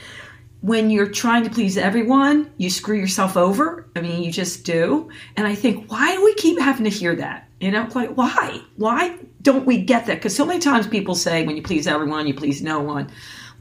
when 0.62 0.90
you're 0.90 1.08
trying 1.08 1.44
to 1.44 1.50
please 1.50 1.78
everyone, 1.78 2.52
you 2.58 2.70
screw 2.70 2.98
yourself 2.98 3.38
over. 3.38 3.90
I 3.96 4.02
mean, 4.02 4.24
you 4.24 4.32
just 4.32 4.66
do. 4.66 5.10
And 5.38 5.48
I 5.48 5.56
think, 5.56 5.90
why 5.90 6.16
do 6.16 6.24
we 6.24 6.34
keep 6.36 6.60
having 6.60 6.84
to 6.84 6.90
hear 6.90 7.16
that? 7.16 7.48
You 7.62 7.72
know, 7.72 7.88
like 7.96 8.12
why? 8.12 8.62
Why 8.76 9.18
don't 9.42 9.66
we 9.66 9.82
get 9.82 10.06
that? 10.08 10.16
Because 10.16 10.36
so 10.36 10.46
many 10.46 10.60
times 10.60 10.88
people 10.88 11.16
say, 11.16 11.46
when 11.46 11.56
you 11.56 11.62
please 11.62 11.88
everyone, 11.88 12.28
you 12.28 12.34
please 12.34 12.62
no 12.62 12.80
one. 12.80 13.10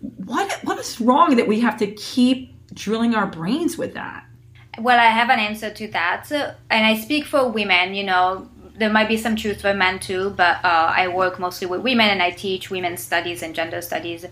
What 0.01 0.53
what 0.63 0.79
is 0.79 1.01
wrong 1.01 1.37
that 1.37 1.49
we 1.49 1.61
have 1.61 1.77
to 1.79 1.87
keep 1.89 2.55
drilling 2.75 3.15
our 3.15 3.27
brains 3.27 3.77
with 3.77 3.95
that? 3.95 4.25
Well, 4.79 4.99
I 4.99 5.07
have 5.07 5.31
an 5.31 5.41
answer 5.41 5.71
to 5.71 5.89
that. 5.89 6.27
So, 6.27 6.55
And 6.71 6.87
I 6.87 6.97
speak 6.97 7.27
for 7.27 7.49
women, 7.49 7.95
you 7.95 8.05
know, 8.05 8.49
there 8.77 8.91
might 8.91 9.09
be 9.09 9.17
some 9.17 9.35
truth 9.35 9.61
for 9.61 9.75
men 9.75 9.99
too, 9.99 10.31
but 10.31 10.65
uh, 10.65 10.93
I 10.97 11.09
work 11.09 11.41
mostly 11.41 11.67
with 11.67 11.81
women 11.81 12.09
and 12.09 12.23
I 12.23 12.31
teach 12.31 12.71
women's 12.71 13.03
studies 13.03 13.43
and 13.43 13.55
gender 13.55 13.83
studies 13.83 14.25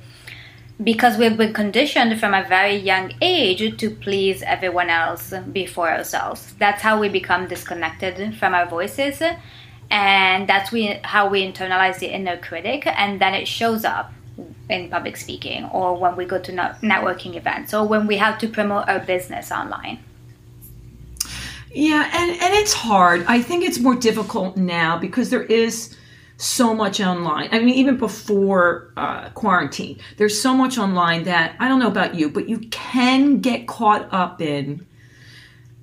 because 0.82 1.16
we've 1.16 1.36
been 1.36 1.54
conditioned 1.54 2.20
from 2.20 2.34
a 2.34 2.44
very 2.44 2.76
young 2.76 3.12
age 3.20 3.78
to 3.78 3.90
please 3.90 4.42
everyone 4.42 4.90
else 4.90 5.32
before 5.52 5.90
ourselves. 5.90 6.54
That's 6.58 6.82
how 6.82 7.00
we 7.00 7.08
become 7.08 7.48
disconnected 7.48 8.36
from 8.36 8.54
our 8.54 8.66
voices. 8.66 9.22
And 9.90 10.48
that's 10.48 10.72
we, 10.72 10.98
how 11.04 11.28
we 11.28 11.50
internalize 11.50 11.98
the 12.00 12.08
inner 12.08 12.36
critic, 12.36 12.86
and 12.86 13.20
then 13.20 13.34
it 13.34 13.46
shows 13.46 13.84
up 13.84 14.12
in 14.68 14.90
public 14.90 15.16
speaking 15.16 15.64
or 15.66 15.96
when 15.96 16.16
we 16.16 16.24
go 16.24 16.38
to 16.38 16.52
networking 16.52 17.36
events 17.36 17.72
or 17.72 17.86
when 17.86 18.06
we 18.06 18.16
have 18.16 18.38
to 18.38 18.48
promote 18.48 18.88
our 18.88 18.98
business 18.98 19.50
online. 19.50 19.98
Yeah, 21.72 22.10
and 22.12 22.30
and 22.30 22.54
it's 22.54 22.72
hard. 22.72 23.24
I 23.28 23.42
think 23.42 23.64
it's 23.64 23.78
more 23.78 23.94
difficult 23.94 24.56
now 24.56 24.98
because 24.98 25.30
there 25.30 25.42
is 25.42 25.96
so 26.36 26.74
much 26.74 27.00
online. 27.00 27.48
I 27.52 27.60
mean, 27.60 27.74
even 27.76 27.96
before 27.96 28.92
uh, 28.96 29.30
quarantine, 29.30 29.98
there's 30.16 30.40
so 30.40 30.54
much 30.54 30.78
online 30.78 31.24
that 31.24 31.56
I 31.58 31.68
don't 31.68 31.78
know 31.78 31.88
about 31.88 32.14
you, 32.14 32.30
but 32.30 32.48
you 32.48 32.58
can 32.70 33.40
get 33.40 33.66
caught 33.66 34.12
up 34.12 34.40
in 34.40 34.86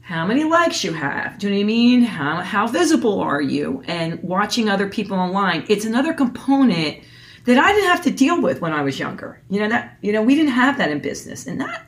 how 0.02 0.26
many 0.26 0.44
likes 0.44 0.84
you 0.84 0.94
have. 0.94 1.40
Do 1.40 1.48
you 1.48 1.54
know 1.54 1.58
what 1.58 1.64
I 1.64 1.66
mean? 1.66 2.02
How 2.04 2.42
how 2.42 2.68
visible 2.68 3.20
are 3.22 3.42
you? 3.42 3.84
And 3.88 4.22
watching 4.22 4.70
other 4.70 4.88
people 4.90 5.18
online. 5.18 5.66
It's 5.70 5.86
another 5.86 6.14
component 6.14 7.00
that 7.46 7.58
I 7.58 7.72
didn't 7.74 7.90
have 7.90 8.04
to 8.04 8.12
deal 8.12 8.42
with 8.42 8.62
when 8.62 8.74
I 8.74 8.82
was 8.82 9.00
younger. 9.00 9.42
You 9.50 9.62
know 9.62 9.70
that 9.70 9.98
you 10.02 10.12
know 10.12 10.22
we 10.22 10.36
didn't 10.36 10.52
have 10.52 10.78
that 10.78 10.92
in 10.92 11.00
business, 11.00 11.48
and 11.48 11.60
that 11.62 11.88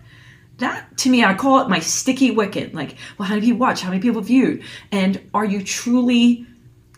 that 0.58 0.98
to 0.98 1.10
me 1.10 1.22
i 1.22 1.34
call 1.34 1.60
it 1.60 1.68
my 1.68 1.80
sticky 1.80 2.32
wicket 2.32 2.74
like 2.74 2.96
well 3.18 3.28
how 3.28 3.36
many 3.36 3.46
people 3.46 3.60
watch 3.60 3.82
how 3.82 3.90
many 3.90 4.02
people 4.02 4.22
viewed 4.22 4.64
and 4.90 5.22
are 5.34 5.44
you 5.44 5.62
truly 5.62 6.46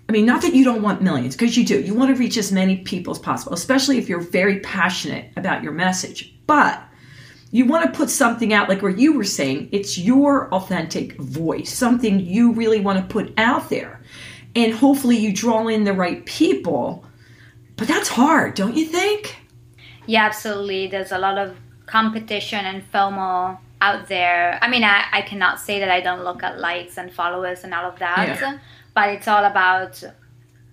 i 0.09 0.11
mean 0.11 0.25
not 0.25 0.41
that 0.41 0.53
you 0.53 0.63
don't 0.63 0.81
want 0.81 1.01
millions 1.01 1.35
because 1.35 1.57
you 1.57 1.65
do 1.65 1.81
you 1.81 1.93
want 1.93 2.13
to 2.13 2.19
reach 2.19 2.37
as 2.37 2.51
many 2.51 2.77
people 2.77 3.11
as 3.11 3.19
possible 3.19 3.53
especially 3.53 3.97
if 3.97 4.09
you're 4.09 4.21
very 4.21 4.59
passionate 4.59 5.31
about 5.35 5.63
your 5.63 5.71
message 5.71 6.33
but 6.47 6.81
you 7.51 7.65
want 7.65 7.85
to 7.85 7.97
put 7.97 8.09
something 8.09 8.53
out 8.53 8.67
like 8.67 8.81
where 8.81 8.91
you 8.91 9.13
were 9.13 9.23
saying 9.23 9.69
it's 9.71 9.97
your 9.97 10.53
authentic 10.53 11.17
voice 11.17 11.71
something 11.71 12.19
you 12.19 12.51
really 12.53 12.79
want 12.79 12.99
to 12.99 13.13
put 13.13 13.33
out 13.37 13.69
there 13.69 14.01
and 14.55 14.73
hopefully 14.73 15.17
you 15.17 15.33
draw 15.33 15.67
in 15.67 15.83
the 15.83 15.93
right 15.93 16.25
people 16.25 17.05
but 17.75 17.87
that's 17.87 18.09
hard 18.09 18.53
don't 18.55 18.75
you 18.75 18.85
think 18.85 19.37
Yeah, 20.07 20.25
absolutely. 20.25 20.87
There's 20.87 21.11
a 21.11 21.17
lot 21.19 21.37
of 21.37 21.55
competition 21.85 22.65
and 22.65 22.81
FOMO 22.91 23.59
out 23.81 24.07
there. 24.07 24.57
I 24.61 24.67
mean, 24.69 24.83
I, 24.83 25.05
I 25.11 25.21
cannot 25.21 25.59
say 25.59 25.79
that 25.79 25.91
I 25.91 26.01
don't 26.01 26.23
look 26.23 26.41
at 26.43 26.59
likes 26.59 26.97
and 26.97 27.13
followers 27.13 27.63
and 27.63 27.73
all 27.73 27.85
of 27.85 27.99
that, 27.99 28.27
Yeah. 28.27 28.57
But 28.97 29.09
it's 29.09 29.27
all 29.27 29.45
about. 29.45 29.93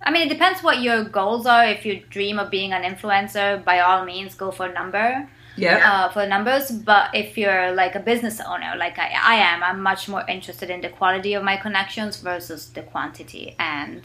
I 0.00 0.10
mean, 0.10 0.22
it 0.26 0.30
depends 0.30 0.62
what 0.62 0.80
your 0.80 1.04
goals 1.04 1.44
are. 1.44 1.64
If 1.66 1.84
you 1.84 1.94
dream 2.08 2.38
of 2.38 2.50
being 2.50 2.72
an 2.72 2.82
influencer, 2.90 3.62
by 3.62 3.80
all 3.80 4.06
means, 4.06 4.34
go 4.34 4.50
for 4.50 4.64
a 4.66 4.72
number. 4.72 5.28
yeah 5.56 5.78
uh, 5.90 6.06
for 6.14 6.26
numbers. 6.26 6.64
But 6.70 7.04
if 7.22 7.36
you're 7.40 7.72
like 7.82 7.94
a 7.94 8.00
business 8.00 8.40
owner, 8.40 8.72
like 8.84 8.96
I, 8.98 9.08
I 9.32 9.34
am, 9.50 9.62
I'm 9.62 9.80
much 9.90 10.08
more 10.08 10.24
interested 10.36 10.68
in 10.70 10.80
the 10.80 10.88
quality 10.88 11.34
of 11.34 11.42
my 11.50 11.56
connections 11.66 12.14
versus 12.30 12.60
the 12.76 12.82
quantity. 12.92 13.44
And 13.58 14.02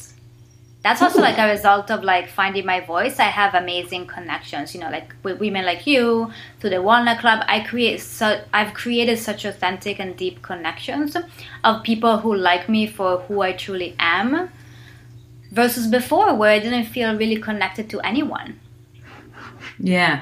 that's 0.81 1.01
also 1.01 1.19
like 1.19 1.37
a 1.37 1.49
result 1.49 1.91
of 1.91 2.03
like 2.03 2.29
finding 2.29 2.65
my 2.65 2.79
voice. 2.79 3.19
I 3.19 3.25
have 3.25 3.53
amazing 3.53 4.07
connections, 4.07 4.73
you 4.73 4.79
know, 4.79 4.89
like 4.89 5.13
with 5.23 5.39
women 5.39 5.65
like 5.65 5.85
you, 5.85 6.31
to 6.61 6.69
the 6.69 6.81
Walnut 6.81 7.19
Club. 7.19 7.43
I 7.47 7.59
create 7.59 7.99
so 7.99 8.41
I've 8.53 8.73
created 8.73 9.19
such 9.19 9.43
authentic 9.43 9.99
and 9.99 10.15
deep 10.15 10.41
connections 10.41 11.17
of 11.63 11.83
people 11.83 12.19
who 12.19 12.33
like 12.33 12.69
me 12.69 12.87
for 12.87 13.19
who 13.21 13.41
I 13.41 13.51
truly 13.51 13.95
am. 13.99 14.49
Versus 15.51 15.87
before, 15.87 16.35
where 16.35 16.51
I 16.51 16.59
didn't 16.59 16.85
feel 16.85 17.17
really 17.17 17.41
connected 17.41 17.89
to 17.89 17.99
anyone. 18.01 18.59
Yeah. 19.79 20.21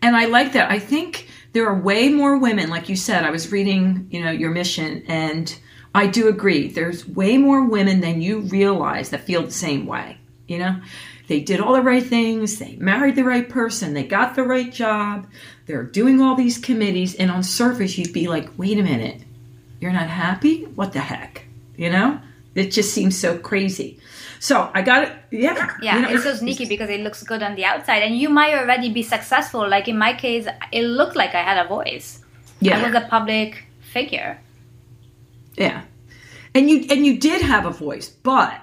And 0.00 0.14
I 0.14 0.26
like 0.26 0.52
that. 0.52 0.70
I 0.70 0.78
think 0.78 1.28
there 1.52 1.66
are 1.66 1.80
way 1.80 2.10
more 2.10 2.38
women, 2.38 2.70
like 2.70 2.88
you 2.88 2.94
said, 2.94 3.24
I 3.24 3.30
was 3.30 3.50
reading, 3.50 4.06
you 4.08 4.22
know, 4.22 4.30
your 4.30 4.50
mission 4.50 5.02
and 5.08 5.58
I 5.96 6.06
do 6.06 6.28
agree. 6.28 6.68
There's 6.68 7.08
way 7.08 7.38
more 7.38 7.64
women 7.64 8.00
than 8.00 8.20
you 8.20 8.40
realize 8.40 9.10
that 9.10 9.22
feel 9.22 9.42
the 9.42 9.50
same 9.50 9.86
way. 9.86 10.18
You 10.46 10.58
know, 10.58 10.80
they 11.26 11.40
did 11.40 11.60
all 11.60 11.72
the 11.72 11.82
right 11.82 12.04
things, 12.04 12.58
they 12.58 12.76
married 12.76 13.16
the 13.16 13.24
right 13.24 13.48
person, 13.48 13.94
they 13.94 14.04
got 14.04 14.36
the 14.36 14.44
right 14.44 14.72
job, 14.72 15.26
they're 15.66 15.82
doing 15.82 16.20
all 16.20 16.36
these 16.36 16.58
committees, 16.58 17.16
and 17.16 17.30
on 17.30 17.42
surface 17.42 17.98
you'd 17.98 18.12
be 18.12 18.28
like, 18.28 18.48
wait 18.56 18.78
a 18.78 18.82
minute, 18.82 19.22
You're 19.80 19.92
not 19.92 20.08
happy? 20.08 20.64
What 20.64 20.92
the 20.92 21.00
heck? 21.00 21.44
You 21.76 21.90
know? 21.90 22.20
It 22.54 22.70
just 22.70 22.94
seems 22.94 23.16
so 23.18 23.36
crazy. 23.38 24.00
So 24.40 24.70
I 24.72 24.80
got 24.82 25.04
it. 25.04 25.12
Yeah. 25.30 25.76
Yeah, 25.82 25.96
you 25.96 26.02
know, 26.02 26.08
it's 26.08 26.24
so 26.24 26.34
sneaky 26.34 26.66
because 26.66 26.88
it 26.88 27.00
looks 27.00 27.22
good 27.22 27.42
on 27.42 27.54
the 27.54 27.64
outside, 27.64 28.02
and 28.02 28.16
you 28.16 28.28
might 28.30 28.54
already 28.54 28.90
be 28.90 29.02
successful. 29.02 29.68
Like 29.68 29.88
in 29.88 29.98
my 29.98 30.14
case, 30.14 30.46
it 30.72 30.84
looked 30.84 31.16
like 31.16 31.34
I 31.34 31.42
had 31.42 31.58
a 31.64 31.68
voice. 31.68 32.22
Yeah. 32.60 32.80
I 32.80 32.86
was 32.86 32.94
a 32.94 33.06
public 33.08 33.64
figure. 33.80 34.40
Yeah. 35.56 35.82
And 36.54 36.70
you 36.70 36.86
and 36.90 37.04
you 37.04 37.18
did 37.18 37.42
have 37.42 37.66
a 37.66 37.70
voice, 37.70 38.08
but 38.08 38.60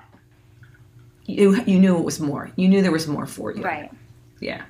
you 1.26 1.62
you 1.66 1.80
knew 1.80 1.98
it 1.98 2.04
was 2.04 2.20
more. 2.20 2.52
You 2.56 2.68
knew 2.68 2.82
there 2.82 2.92
was 2.92 3.08
more 3.08 3.26
for 3.26 3.52
you. 3.54 3.64
Right. 3.64 3.92
Yeah. 4.40 4.64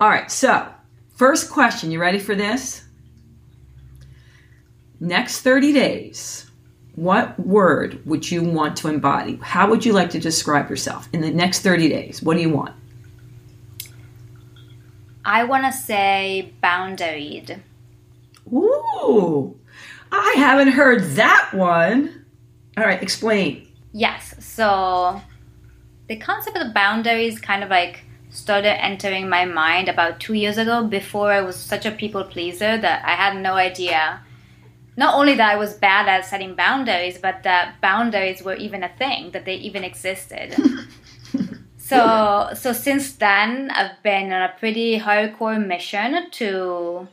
All 0.00 0.08
right. 0.08 0.30
So, 0.30 0.66
first 1.14 1.50
question, 1.50 1.90
you 1.90 2.00
ready 2.00 2.18
for 2.18 2.34
this? 2.34 2.84
Next 5.00 5.42
30 5.42 5.72
days, 5.72 6.50
what 6.96 7.38
word 7.38 8.04
would 8.04 8.28
you 8.28 8.42
want 8.42 8.76
to 8.78 8.88
embody? 8.88 9.38
How 9.40 9.68
would 9.70 9.84
you 9.84 9.92
like 9.92 10.10
to 10.10 10.18
describe 10.18 10.68
yourself 10.68 11.08
in 11.12 11.20
the 11.20 11.30
next 11.30 11.60
30 11.60 11.88
days? 11.88 12.22
What 12.22 12.34
do 12.34 12.40
you 12.40 12.50
want? 12.50 12.74
I 15.24 15.44
want 15.44 15.64
to 15.66 15.72
say 15.72 16.52
boundaried. 16.62 17.60
Ooh. 18.52 19.56
I 20.12 20.34
haven't 20.36 20.72
heard 20.72 21.02
that 21.16 21.50
one. 21.52 22.24
All 22.76 22.84
right, 22.84 23.02
explain. 23.02 23.68
Yes. 23.92 24.34
So 24.38 25.20
the 26.08 26.16
concept 26.16 26.56
of 26.56 26.66
the 26.66 26.72
boundaries 26.72 27.38
kind 27.38 27.62
of 27.62 27.70
like 27.70 28.04
started 28.30 28.82
entering 28.82 29.28
my 29.28 29.44
mind 29.44 29.88
about 29.88 30.20
two 30.20 30.34
years 30.34 30.58
ago 30.58 30.84
before 30.84 31.32
I 31.32 31.40
was 31.40 31.56
such 31.56 31.86
a 31.86 31.90
people 31.90 32.24
pleaser 32.24 32.78
that 32.78 33.04
I 33.04 33.12
had 33.12 33.40
no 33.40 33.54
idea. 33.54 34.20
Not 34.96 35.14
only 35.14 35.34
that 35.34 35.52
I 35.52 35.56
was 35.56 35.74
bad 35.74 36.08
at 36.08 36.26
setting 36.26 36.54
boundaries, 36.54 37.18
but 37.18 37.42
that 37.44 37.80
boundaries 37.80 38.42
were 38.42 38.54
even 38.54 38.82
a 38.82 38.88
thing, 38.88 39.30
that 39.30 39.44
they 39.44 39.54
even 39.54 39.84
existed. 39.84 40.54
so 41.78 42.50
so 42.54 42.72
since 42.72 43.12
then 43.12 43.70
I've 43.70 44.02
been 44.02 44.32
on 44.32 44.42
a 44.42 44.54
pretty 44.58 44.98
hardcore 44.98 45.64
mission 45.64 46.30
to 46.32 47.08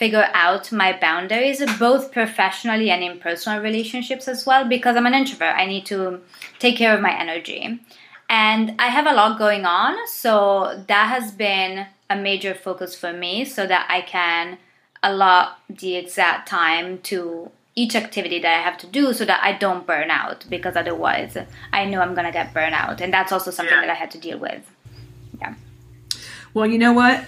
figure 0.00 0.30
out 0.32 0.72
my 0.72 0.98
boundaries, 0.98 1.62
both 1.78 2.10
professionally 2.10 2.88
and 2.90 3.02
in 3.04 3.20
personal 3.20 3.60
relationships 3.60 4.26
as 4.28 4.46
well, 4.46 4.64
because 4.66 4.96
I'm 4.96 5.04
an 5.04 5.12
introvert. 5.12 5.54
I 5.54 5.66
need 5.66 5.84
to 5.86 6.20
take 6.58 6.78
care 6.78 6.94
of 6.94 7.02
my 7.02 7.14
energy. 7.24 7.78
And 8.30 8.64
I 8.78 8.86
have 8.86 9.06
a 9.06 9.12
lot 9.12 9.38
going 9.38 9.66
on, 9.66 9.92
so 10.08 10.82
that 10.88 11.06
has 11.14 11.32
been 11.32 11.86
a 12.08 12.16
major 12.16 12.54
focus 12.54 12.96
for 12.98 13.12
me 13.12 13.44
so 13.44 13.66
that 13.66 13.86
I 13.90 14.00
can 14.00 14.56
allot 15.02 15.58
the 15.68 15.96
exact 15.96 16.48
time 16.48 16.98
to 17.10 17.50
each 17.74 17.94
activity 17.94 18.38
that 18.40 18.54
I 18.58 18.62
have 18.62 18.78
to 18.78 18.86
do 18.86 19.12
so 19.12 19.26
that 19.26 19.40
I 19.42 19.52
don't 19.52 19.86
burn 19.86 20.10
out 20.10 20.46
because 20.48 20.76
otherwise 20.76 21.36
I 21.72 21.84
know 21.84 22.00
I'm 22.00 22.14
gonna 22.14 22.32
get 22.32 22.54
burnt 22.54 22.74
out. 22.74 23.00
And 23.02 23.12
that's 23.12 23.32
also 23.32 23.50
something 23.50 23.74
Yeah. 23.74 23.82
that 23.86 23.90
I 23.96 23.98
had 24.02 24.10
to 24.16 24.18
deal 24.18 24.38
with. 24.38 24.62
Yeah. 25.40 25.54
Well, 26.52 26.66
you 26.66 26.78
know 26.78 26.92
what? 26.92 27.24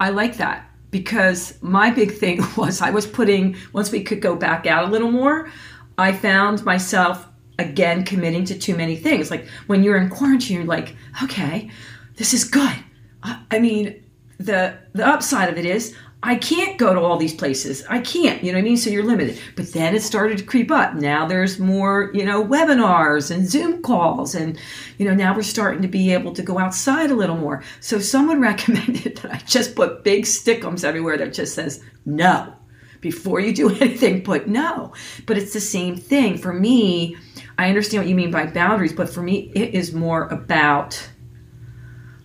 I 0.00 0.08
like 0.10 0.36
that 0.38 0.58
because 0.92 1.60
my 1.62 1.90
big 1.90 2.12
thing 2.12 2.40
was 2.56 2.80
I 2.80 2.90
was 2.90 3.04
putting, 3.08 3.56
once 3.72 3.90
we 3.90 4.04
could 4.04 4.20
go 4.20 4.36
back 4.36 4.66
out 4.68 4.84
a 4.84 4.88
little 4.88 5.10
more, 5.10 5.50
I 5.98 6.12
found 6.12 6.64
myself 6.64 7.26
again 7.58 8.04
committing 8.04 8.44
to 8.44 8.58
too 8.58 8.76
many 8.76 8.94
things. 8.94 9.30
Like 9.30 9.48
when 9.66 9.82
you're 9.82 9.96
in 9.96 10.08
quarantine, 10.08 10.58
you're 10.58 10.66
like, 10.66 10.94
okay, 11.24 11.68
this 12.16 12.32
is 12.32 12.44
good. 12.44 12.76
I, 13.24 13.42
I 13.50 13.58
mean, 13.58 14.04
the 14.38 14.76
the 14.92 15.06
upside 15.06 15.48
of 15.48 15.58
it 15.58 15.64
is 15.64 15.94
I 16.24 16.36
can't 16.36 16.78
go 16.78 16.94
to 16.94 17.00
all 17.00 17.16
these 17.16 17.34
places. 17.34 17.84
I 17.88 17.98
can't, 17.98 18.44
you 18.44 18.52
know 18.52 18.58
what 18.58 18.62
I 18.62 18.64
mean? 18.64 18.76
So 18.76 18.90
you're 18.90 19.02
limited. 19.02 19.40
But 19.56 19.72
then 19.72 19.94
it 19.94 20.02
started 20.02 20.38
to 20.38 20.44
creep 20.44 20.70
up. 20.70 20.94
Now 20.94 21.26
there's 21.26 21.58
more, 21.58 22.12
you 22.14 22.24
know, 22.24 22.44
webinars 22.44 23.32
and 23.32 23.48
Zoom 23.48 23.82
calls. 23.82 24.36
And, 24.36 24.56
you 24.98 25.06
know, 25.06 25.14
now 25.14 25.34
we're 25.34 25.42
starting 25.42 25.82
to 25.82 25.88
be 25.88 26.12
able 26.12 26.32
to 26.34 26.42
go 26.42 26.60
outside 26.60 27.10
a 27.10 27.16
little 27.16 27.36
more. 27.36 27.64
So 27.80 27.98
someone 27.98 28.40
recommended 28.52 29.16
that 29.18 29.32
I 29.32 29.38
just 29.38 29.74
put 29.74 30.04
big 30.04 30.24
stickums 30.24 30.84
everywhere 30.84 31.18
that 31.18 31.32
just 31.32 31.54
says 31.54 31.82
no. 32.06 32.54
Before 33.00 33.40
you 33.40 33.52
do 33.52 33.68
anything, 33.80 34.22
put 34.22 34.46
no. 34.46 34.92
But 35.26 35.38
it's 35.38 35.52
the 35.52 35.60
same 35.60 35.96
thing. 35.96 36.38
For 36.38 36.52
me, 36.52 37.16
I 37.58 37.68
understand 37.68 38.04
what 38.04 38.08
you 38.08 38.14
mean 38.14 38.30
by 38.30 38.46
boundaries, 38.46 38.92
but 38.92 39.10
for 39.10 39.22
me, 39.22 39.50
it 39.56 39.74
is 39.74 39.92
more 39.92 40.28
about 40.28 41.08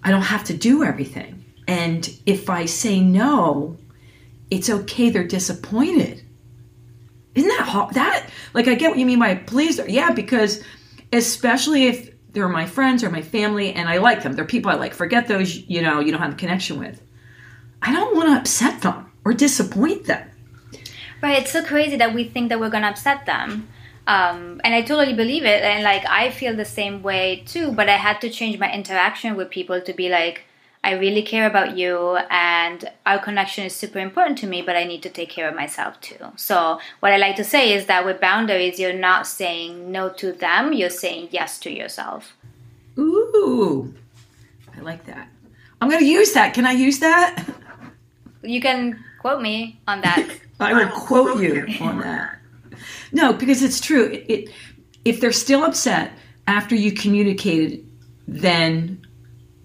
I 0.04 0.12
don't 0.12 0.22
have 0.22 0.44
to 0.46 0.54
do 0.54 0.84
everything. 0.84 1.46
And 1.68 2.08
if 2.26 2.50
I 2.50 2.66
say 2.66 3.02
no, 3.02 3.78
it's 4.50 4.70
okay. 4.70 5.10
They're 5.10 5.28
disappointed. 5.28 6.24
Isn't 7.36 7.50
that? 7.50 7.90
That 7.94 8.30
like 8.54 8.68
I 8.68 8.76
get 8.76 8.90
what 8.90 9.00
you 9.00 9.06
mean 9.06 9.20
by 9.20 9.36
pleaser. 9.36 9.88
Yeah, 9.88 10.12
because 10.12 10.64
especially 11.14 11.88
if 11.88 12.12
they're 12.32 12.48
my 12.48 12.66
friends 12.66 13.04
or 13.04 13.10
my 13.10 13.22
family 13.22 13.74
and 13.74 13.88
I 13.88 13.98
like 13.98 14.24
them, 14.24 14.34
they're 14.34 14.46
people 14.46 14.72
I 14.72 14.76
like. 14.76 14.94
Forget 14.94 15.28
those 15.28 15.56
you 15.56 15.82
know 15.82 16.00
you 16.00 16.12
don't 16.12 16.22
have 16.22 16.34
a 16.34 16.38
connection 16.38 16.80
with. 16.80 17.02
I 17.82 17.94
don't 17.94 18.16
want 18.16 18.30
to 18.30 18.40
upset 18.40 18.82
them 18.82 19.12
or 19.24 19.34
disappoint 19.34 20.06
them. 20.06 20.30
Right, 21.22 21.42
it's 21.42 21.52
so 21.52 21.64
crazy 21.64 21.96
that 21.98 22.14
we 22.14 22.24
think 22.24 22.50
that 22.50 22.60
we're 22.60 22.70
gonna 22.70 22.88
upset 22.88 23.26
them. 23.26 23.68
Um, 24.08 24.62
and 24.64 24.74
I 24.74 24.82
totally 24.82 25.14
believe 25.14 25.44
it. 25.44 25.64
And 25.64 25.84
like, 25.84 26.06
I 26.08 26.32
feel 26.32 26.56
the 26.56 26.66
same 26.66 27.04
way 27.04 27.44
too, 27.46 27.72
but 27.74 27.90
I 27.90 27.98
had 27.98 28.22
to 28.22 28.30
change 28.30 28.58
my 28.58 28.72
interaction 28.72 29.36
with 29.36 29.50
people 29.50 29.82
to 29.82 29.94
be 29.94 30.10
like, 30.10 30.46
I 30.88 30.94
really 30.94 31.22
care 31.22 31.46
about 31.46 31.78
you 31.78 32.16
and 32.32 32.90
our 33.06 33.20
connection 33.20 33.66
is 33.66 33.76
super 33.76 34.00
important 34.00 34.38
to 34.38 34.48
me, 34.48 34.62
but 34.62 34.78
I 34.78 34.86
need 34.86 35.04
to 35.04 35.10
take 35.10 35.28
care 35.30 35.50
of 35.50 35.54
myself 35.54 36.00
too. 36.00 36.32
So, 36.38 36.80
what 37.02 37.12
I 37.12 37.18
like 37.18 37.36
to 37.36 37.44
say 37.44 37.74
is 37.74 37.88
that 37.88 38.06
with 38.06 38.22
boundaries, 38.22 38.80
you're 38.80 38.94
not 38.94 39.28
saying 39.28 39.92
no 39.92 40.08
to 40.12 40.32
them, 40.32 40.72
you're 40.72 40.90
saying 40.90 41.28
yes 41.32 41.60
to 41.60 41.70
yourself. 41.70 42.38
Ooh, 42.98 43.94
I 44.78 44.80
like 44.80 45.06
that. 45.08 45.28
I'm 45.82 45.90
going 45.90 46.00
to 46.00 46.08
use 46.08 46.32
that. 46.32 46.54
Can 46.54 46.66
I 46.66 46.72
use 46.72 47.00
that? 47.00 47.46
You 48.42 48.62
can 48.62 49.04
quote 49.20 49.42
me 49.42 49.82
on 49.90 50.00
that. 50.00 50.26
I 50.62 50.72
will 50.72 50.88
quote 50.88 51.42
you 51.42 51.68
on 51.82 52.00
that. 52.00 52.40
No, 53.12 53.34
because 53.34 53.62
it's 53.62 53.82
true. 53.82 54.06
It, 54.06 54.26
it 54.30 54.50
if 55.04 55.20
they're 55.20 55.34
still 55.34 55.66
upset 55.66 56.14
after 56.48 56.76
you 56.76 56.94
communicated, 56.94 57.86
then 58.26 58.97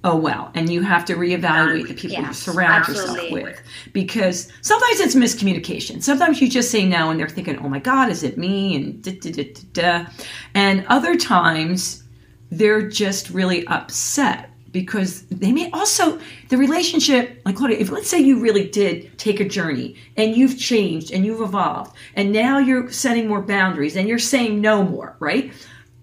oh 0.05 0.17
well, 0.17 0.51
and 0.55 0.69
you 0.69 0.83
have 0.83 1.05
to 1.07 1.15
reevaluate 1.15 1.89
the 1.89 1.95
people 1.95 2.11
you 2.11 2.23
Yes, 2.23 2.39
surround 2.39 2.89
yourself 2.89 3.31
with 3.31 3.61
because 3.93 4.49
sometimes 4.61 5.01
it's 5.01 5.15
miscommunication. 5.15 6.03
Sometimes 6.03 6.41
you 6.41 6.49
just 6.49 6.71
say 6.71 6.85
no, 6.85 7.11
and 7.11 7.19
they're 7.19 7.29
thinking, 7.29 7.59
oh 7.59 7.69
my 7.69 7.79
god, 7.79 8.11
is 8.11 8.23
it 8.23 8.37
me? 8.39 8.77
And 8.77 9.03
da, 9.03 9.13
da, 9.19 9.31
da, 9.31 9.53
da, 9.53 9.63
da. 9.73 10.07
and 10.55 10.85
other 10.89 11.17
times 11.17 12.03
they're 12.51 12.87
just 12.87 13.31
really 13.31 13.67
upset 13.69 14.51
because 14.73 15.23
they 15.27 15.53
may 15.53 15.71
also 15.71 16.19
the 16.49 16.57
relationship 16.57 17.41
like 17.45 17.57
Claudia, 17.57 17.79
if 17.79 17.91
let's 17.91 18.09
say 18.09 18.19
you 18.19 18.41
really 18.41 18.69
did 18.69 19.17
take 19.19 19.39
a 19.39 19.49
journey 19.49 19.97
and 20.17 20.37
you've 20.37 20.59
changed 20.59 21.13
and 21.13 21.25
you've 21.25 21.41
evolved 21.41 21.95
and 22.15 22.33
now 22.33 22.59
you're 22.59 22.91
setting 22.91 23.29
more 23.29 23.43
boundaries 23.43 23.97
and 23.97 24.09
you're 24.09 24.19
saying 24.19 24.61
no 24.61 24.83
more 24.83 25.17
right 25.21 25.53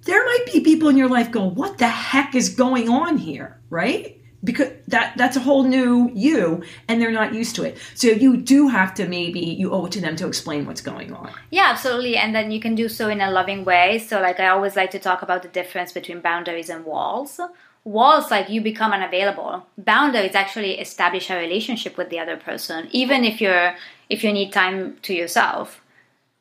there 0.03 0.23
might 0.23 0.45
be 0.51 0.59
people 0.61 0.87
in 0.87 0.97
your 0.97 1.09
life 1.09 1.31
go 1.31 1.43
what 1.43 1.77
the 1.79 1.87
heck 1.87 2.35
is 2.35 2.49
going 2.49 2.89
on 2.89 3.17
here 3.17 3.58
right 3.69 4.15
because 4.43 4.71
that 4.87 5.13
that's 5.17 5.35
a 5.35 5.39
whole 5.39 5.63
new 5.63 6.09
you 6.13 6.63
and 6.87 7.01
they're 7.01 7.11
not 7.11 7.33
used 7.33 7.55
to 7.55 7.63
it 7.63 7.77
so 7.93 8.07
you 8.07 8.37
do 8.37 8.69
have 8.69 8.93
to 8.93 9.05
maybe 9.05 9.39
you 9.41 9.71
owe 9.71 9.85
it 9.85 9.91
to 9.91 9.99
them 9.99 10.15
to 10.15 10.25
explain 10.27 10.65
what's 10.65 10.81
going 10.81 11.13
on 11.13 11.29
Yeah, 11.51 11.67
absolutely. 11.71 12.15
And 12.15 12.33
then 12.33 12.51
you 12.51 12.59
can 12.59 12.75
do 12.75 12.87
so 12.87 13.09
in 13.09 13.21
a 13.21 13.31
loving 13.31 13.65
way. 13.65 13.99
So, 13.99 14.21
like, 14.21 14.39
I 14.39 14.47
always 14.47 14.75
like 14.75 14.91
to 14.91 14.99
talk 14.99 15.21
about 15.21 15.41
the 15.41 15.49
difference 15.49 15.91
between 15.91 16.21
boundaries 16.21 16.69
and 16.69 16.85
walls. 16.85 17.39
Walls, 17.83 18.29
like, 18.29 18.49
you 18.49 18.61
become 18.61 18.91
unavailable. 18.91 19.65
Boundaries 19.77 20.35
actually 20.35 20.79
establish 20.79 21.29
a 21.29 21.35
relationship 21.35 21.97
with 21.97 22.09
the 22.09 22.19
other 22.19 22.37
person, 22.37 22.87
even 22.91 23.25
if 23.25 23.41
you're 23.41 23.75
if 24.09 24.23
you 24.23 24.31
need 24.31 24.51
time 24.51 24.97
to 25.01 25.13
yourself. 25.13 25.81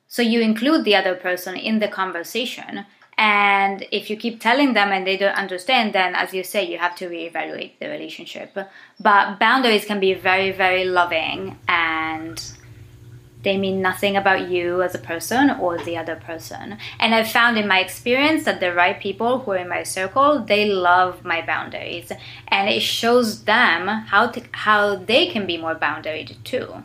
So 0.06 0.22
you 0.22 0.40
include 0.40 0.84
the 0.84 0.96
other 0.96 1.14
person 1.14 1.56
in 1.56 1.80
the 1.80 1.88
conversation. 1.88 2.86
And 3.18 3.84
if 3.90 4.10
you 4.10 4.16
keep 4.16 4.40
telling 4.40 4.74
them 4.74 4.92
and 4.92 5.04
they 5.04 5.16
don't 5.16 5.34
understand, 5.34 5.92
then 5.92 6.14
as 6.14 6.32
you 6.32 6.44
say, 6.44 6.64
you 6.70 6.78
have 6.78 6.94
to 6.96 7.08
reevaluate 7.08 7.72
the 7.80 7.88
relationship. 7.88 8.56
But 9.00 9.40
boundaries 9.40 9.84
can 9.84 9.98
be 9.98 10.14
very, 10.14 10.52
very 10.52 10.84
loving 10.84 11.58
and 11.66 12.40
they 13.42 13.56
mean 13.56 13.82
nothing 13.82 14.16
about 14.16 14.48
you 14.48 14.82
as 14.82 14.94
a 14.94 14.98
person 14.98 15.50
or 15.50 15.78
the 15.78 15.96
other 15.96 16.14
person. 16.14 16.78
And 17.00 17.12
I've 17.12 17.30
found 17.30 17.58
in 17.58 17.66
my 17.66 17.80
experience 17.80 18.44
that 18.44 18.60
the 18.60 18.72
right 18.72 19.00
people 19.00 19.40
who 19.40 19.50
are 19.50 19.56
in 19.56 19.68
my 19.68 19.82
circle, 19.82 20.44
they 20.44 20.66
love 20.66 21.24
my 21.24 21.44
boundaries. 21.44 22.12
And 22.48 22.68
it 22.68 22.80
shows 22.80 23.44
them 23.44 23.88
how 23.88 24.28
to, 24.28 24.42
how 24.52 24.94
they 24.94 25.26
can 25.26 25.44
be 25.44 25.56
more 25.56 25.74
boundaried 25.74 26.36
too. 26.44 26.84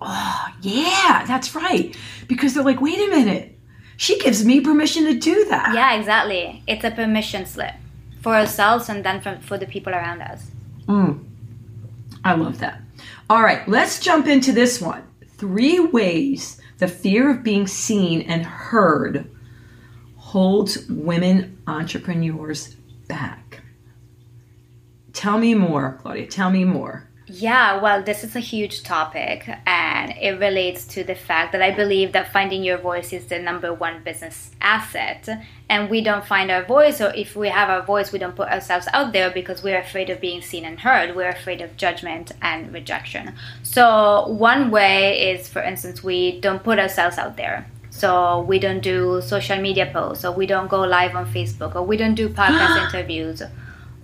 oh 0.00 0.48
yeah 0.60 1.24
that's 1.26 1.54
right 1.54 1.96
because 2.28 2.54
they're 2.54 2.64
like 2.64 2.80
wait 2.80 2.98
a 2.98 3.08
minute 3.10 3.53
she 4.04 4.18
gives 4.18 4.44
me 4.44 4.60
permission 4.60 5.04
to 5.04 5.14
do 5.18 5.46
that 5.46 5.74
Yeah, 5.74 5.94
exactly. 5.94 6.62
It's 6.66 6.84
a 6.84 6.90
permission 6.90 7.46
slip 7.46 7.74
for 8.20 8.34
ourselves 8.34 8.90
and 8.90 9.02
then 9.02 9.22
for, 9.22 9.38
for 9.40 9.56
the 9.56 9.66
people 9.66 9.94
around 9.94 10.20
us. 10.20 10.50
Mm. 10.86 11.24
I 12.22 12.34
love 12.34 12.58
that. 12.58 12.80
All 13.30 13.42
right, 13.42 13.66
let's 13.66 14.00
jump 14.00 14.26
into 14.26 14.52
this 14.52 14.80
one. 14.80 15.04
three 15.38 15.80
ways 15.80 16.60
the 16.78 16.88
fear 16.88 17.30
of 17.30 17.42
being 17.42 17.66
seen 17.66 18.20
and 18.22 18.44
heard 18.44 19.30
holds 20.16 20.86
women 20.88 21.56
entrepreneurs 21.66 22.76
back. 23.08 23.62
Tell 25.14 25.38
me 25.38 25.54
more, 25.54 25.98
Claudia. 26.02 26.26
Tell 26.26 26.50
me 26.50 26.64
more. 26.64 27.08
Yeah, 27.26 27.80
well, 27.80 28.02
this 28.02 28.22
is 28.22 28.36
a 28.36 28.40
huge 28.40 28.82
topic, 28.82 29.48
and 29.66 30.12
it 30.20 30.38
relates 30.38 30.84
to 30.88 31.04
the 31.04 31.14
fact 31.14 31.52
that 31.52 31.62
I 31.62 31.70
believe 31.70 32.12
that 32.12 32.30
finding 32.34 32.62
your 32.62 32.76
voice 32.76 33.14
is 33.14 33.26
the 33.26 33.38
number 33.38 33.72
one 33.72 34.02
business 34.02 34.50
asset. 34.60 35.26
And 35.70 35.88
we 35.88 36.02
don't 36.02 36.26
find 36.26 36.50
our 36.50 36.62
voice, 36.64 37.00
or 37.00 37.14
if 37.14 37.34
we 37.34 37.48
have 37.48 37.70
our 37.70 37.80
voice, 37.80 38.12
we 38.12 38.18
don't 38.18 38.36
put 38.36 38.48
ourselves 38.48 38.88
out 38.92 39.14
there 39.14 39.30
because 39.30 39.62
we're 39.62 39.78
afraid 39.78 40.10
of 40.10 40.20
being 40.20 40.42
seen 40.42 40.66
and 40.66 40.78
heard. 40.78 41.16
We're 41.16 41.30
afraid 41.30 41.62
of 41.62 41.78
judgment 41.78 42.32
and 42.42 42.74
rejection. 42.74 43.34
So, 43.62 44.28
one 44.28 44.70
way 44.70 45.32
is, 45.32 45.48
for 45.48 45.62
instance, 45.62 46.04
we 46.04 46.40
don't 46.40 46.62
put 46.62 46.78
ourselves 46.78 47.16
out 47.16 47.38
there. 47.38 47.66
So, 47.88 48.42
we 48.42 48.58
don't 48.58 48.80
do 48.80 49.22
social 49.22 49.58
media 49.58 49.88
posts, 49.90 50.26
or 50.26 50.32
we 50.32 50.44
don't 50.44 50.68
go 50.68 50.80
live 50.80 51.16
on 51.16 51.24
Facebook, 51.32 51.74
or 51.74 51.84
we 51.84 51.96
don't 51.96 52.16
do 52.16 52.28
podcast 52.40 52.84
interviews 52.84 53.42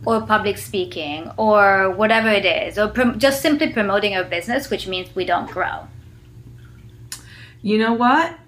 or 0.07 0.23
public 0.23 0.57
speaking 0.57 1.31
or 1.37 1.91
whatever 1.91 2.29
it 2.29 2.45
is, 2.45 2.79
or 2.79 2.89
prom- 2.89 3.19
just 3.19 3.43
simply 3.43 3.73
promoting 3.73 4.17
our 4.17 4.25
business, 4.25 4.71
which 4.71 4.87
means 4.87 5.15
we 5.15 5.25
don't 5.25 5.51
grow. 5.51 5.87
You 7.63 7.79
know 7.79 7.93
what? 7.93 8.39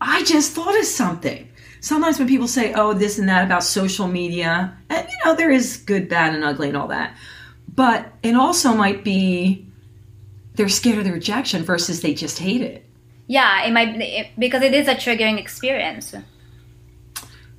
I 0.00 0.22
just 0.24 0.52
thought 0.52 0.78
of 0.78 0.84
something. 0.84 1.48
Sometimes 1.80 2.18
when 2.18 2.28
people 2.28 2.48
say, 2.48 2.72
oh, 2.74 2.92
this 2.92 3.18
and 3.18 3.28
that 3.28 3.44
about 3.44 3.64
social 3.64 4.06
media, 4.06 4.76
and 4.88 5.08
you 5.08 5.16
know, 5.24 5.34
there 5.34 5.50
is 5.50 5.76
good, 5.78 6.08
bad, 6.08 6.34
and 6.34 6.44
ugly 6.44 6.68
and 6.68 6.76
all 6.76 6.88
that, 6.88 7.16
but 7.74 8.12
it 8.22 8.34
also 8.34 8.74
might 8.74 9.04
be 9.04 9.66
they're 10.54 10.68
scared 10.68 10.98
of 10.98 11.04
the 11.04 11.12
rejection 11.12 11.62
versus 11.62 12.00
they 12.00 12.14
just 12.14 12.38
hate 12.38 12.62
it. 12.62 12.84
Yeah, 13.28 13.64
it 13.64 13.72
might 13.72 14.00
it, 14.00 14.28
because 14.38 14.62
it 14.62 14.74
is 14.74 14.88
a 14.88 14.94
triggering 14.94 15.38
experience. 15.38 16.14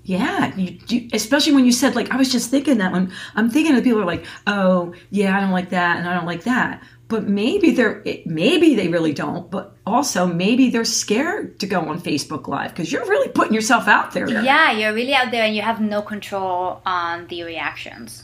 Yeah, 0.10 0.56
you, 0.56 0.80
you, 0.88 1.08
especially 1.14 1.54
when 1.54 1.66
you 1.66 1.72
said 1.72 1.96
like 1.96 2.10
I 2.10 2.16
was 2.18 2.32
just 2.32 2.50
thinking 2.50 2.80
that 2.80 2.92
when 2.92 3.14
I'm 3.36 3.52
thinking 3.52 3.76
of 3.76 3.84
people 3.84 4.02
are 4.02 4.06
like, 4.06 4.26
oh 4.48 4.96
yeah, 5.12 5.38
I 5.38 5.40
don't 5.40 5.52
like 5.52 5.70
that 5.70 5.98
and 5.98 6.10
I 6.10 6.16
don't 6.16 6.26
like 6.26 6.46
that, 6.46 6.82
but 7.10 7.28
maybe 7.28 7.76
they're 7.76 8.04
maybe 8.26 8.74
they 8.74 8.88
really 8.88 9.14
don't, 9.14 9.52
but 9.52 9.78
also 9.86 10.26
maybe 10.26 10.72
they're 10.72 10.84
scared 10.84 11.60
to 11.60 11.68
go 11.68 11.82
on 11.82 12.02
Facebook 12.02 12.48
Live 12.48 12.72
because 12.72 12.92
you're 12.92 13.06
really 13.06 13.30
putting 13.30 13.54
yourself 13.54 13.88
out 13.88 14.12
there. 14.14 14.28
Yeah, 14.28 14.72
you're 14.72 14.96
really 14.96 15.14
out 15.14 15.30
there 15.30 15.44
and 15.44 15.56
you 15.56 15.62
have 15.62 15.80
no 15.80 16.02
control 16.02 16.82
on 16.88 17.28
the 17.28 17.44
reactions. 17.44 18.24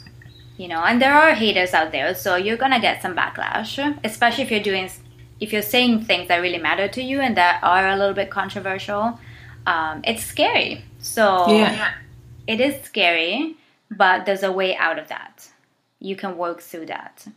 You 0.58 0.70
know, 0.70 0.82
and 0.84 1.00
there 1.00 1.14
are 1.14 1.36
haters 1.36 1.76
out 1.76 1.92
there, 1.92 2.16
so 2.16 2.36
you're 2.36 2.58
gonna 2.58 2.82
get 2.82 3.04
some 3.04 3.16
backlash, 3.16 3.78
especially 4.04 4.44
if 4.46 4.50
you're 4.50 4.64
doing 4.64 4.90
if 5.40 5.54
you're 5.54 5.62
saying 5.62 6.06
things 6.06 6.30
that 6.30 6.38
really 6.38 6.58
matter 6.58 6.88
to 6.88 7.04
you 7.04 7.22
and 7.22 7.38
that 7.38 7.60
are 7.62 7.90
a 7.90 7.96
little 7.96 8.16
bit 8.16 8.32
controversial. 8.32 9.20
Um, 9.68 10.02
it's 10.04 10.24
scary 10.24 10.84
so 11.06 11.48
yeah. 11.48 11.94
it 12.48 12.60
is 12.60 12.82
scary, 12.84 13.56
but 13.92 14.26
there's 14.26 14.42
a 14.42 14.52
way 14.52 14.76
out 14.76 14.98
of 14.98 15.08
that. 15.10 15.48
You 16.00 16.16
can 16.16 16.36
work 16.36 16.62
through 16.62 16.88
that. 16.88 17.28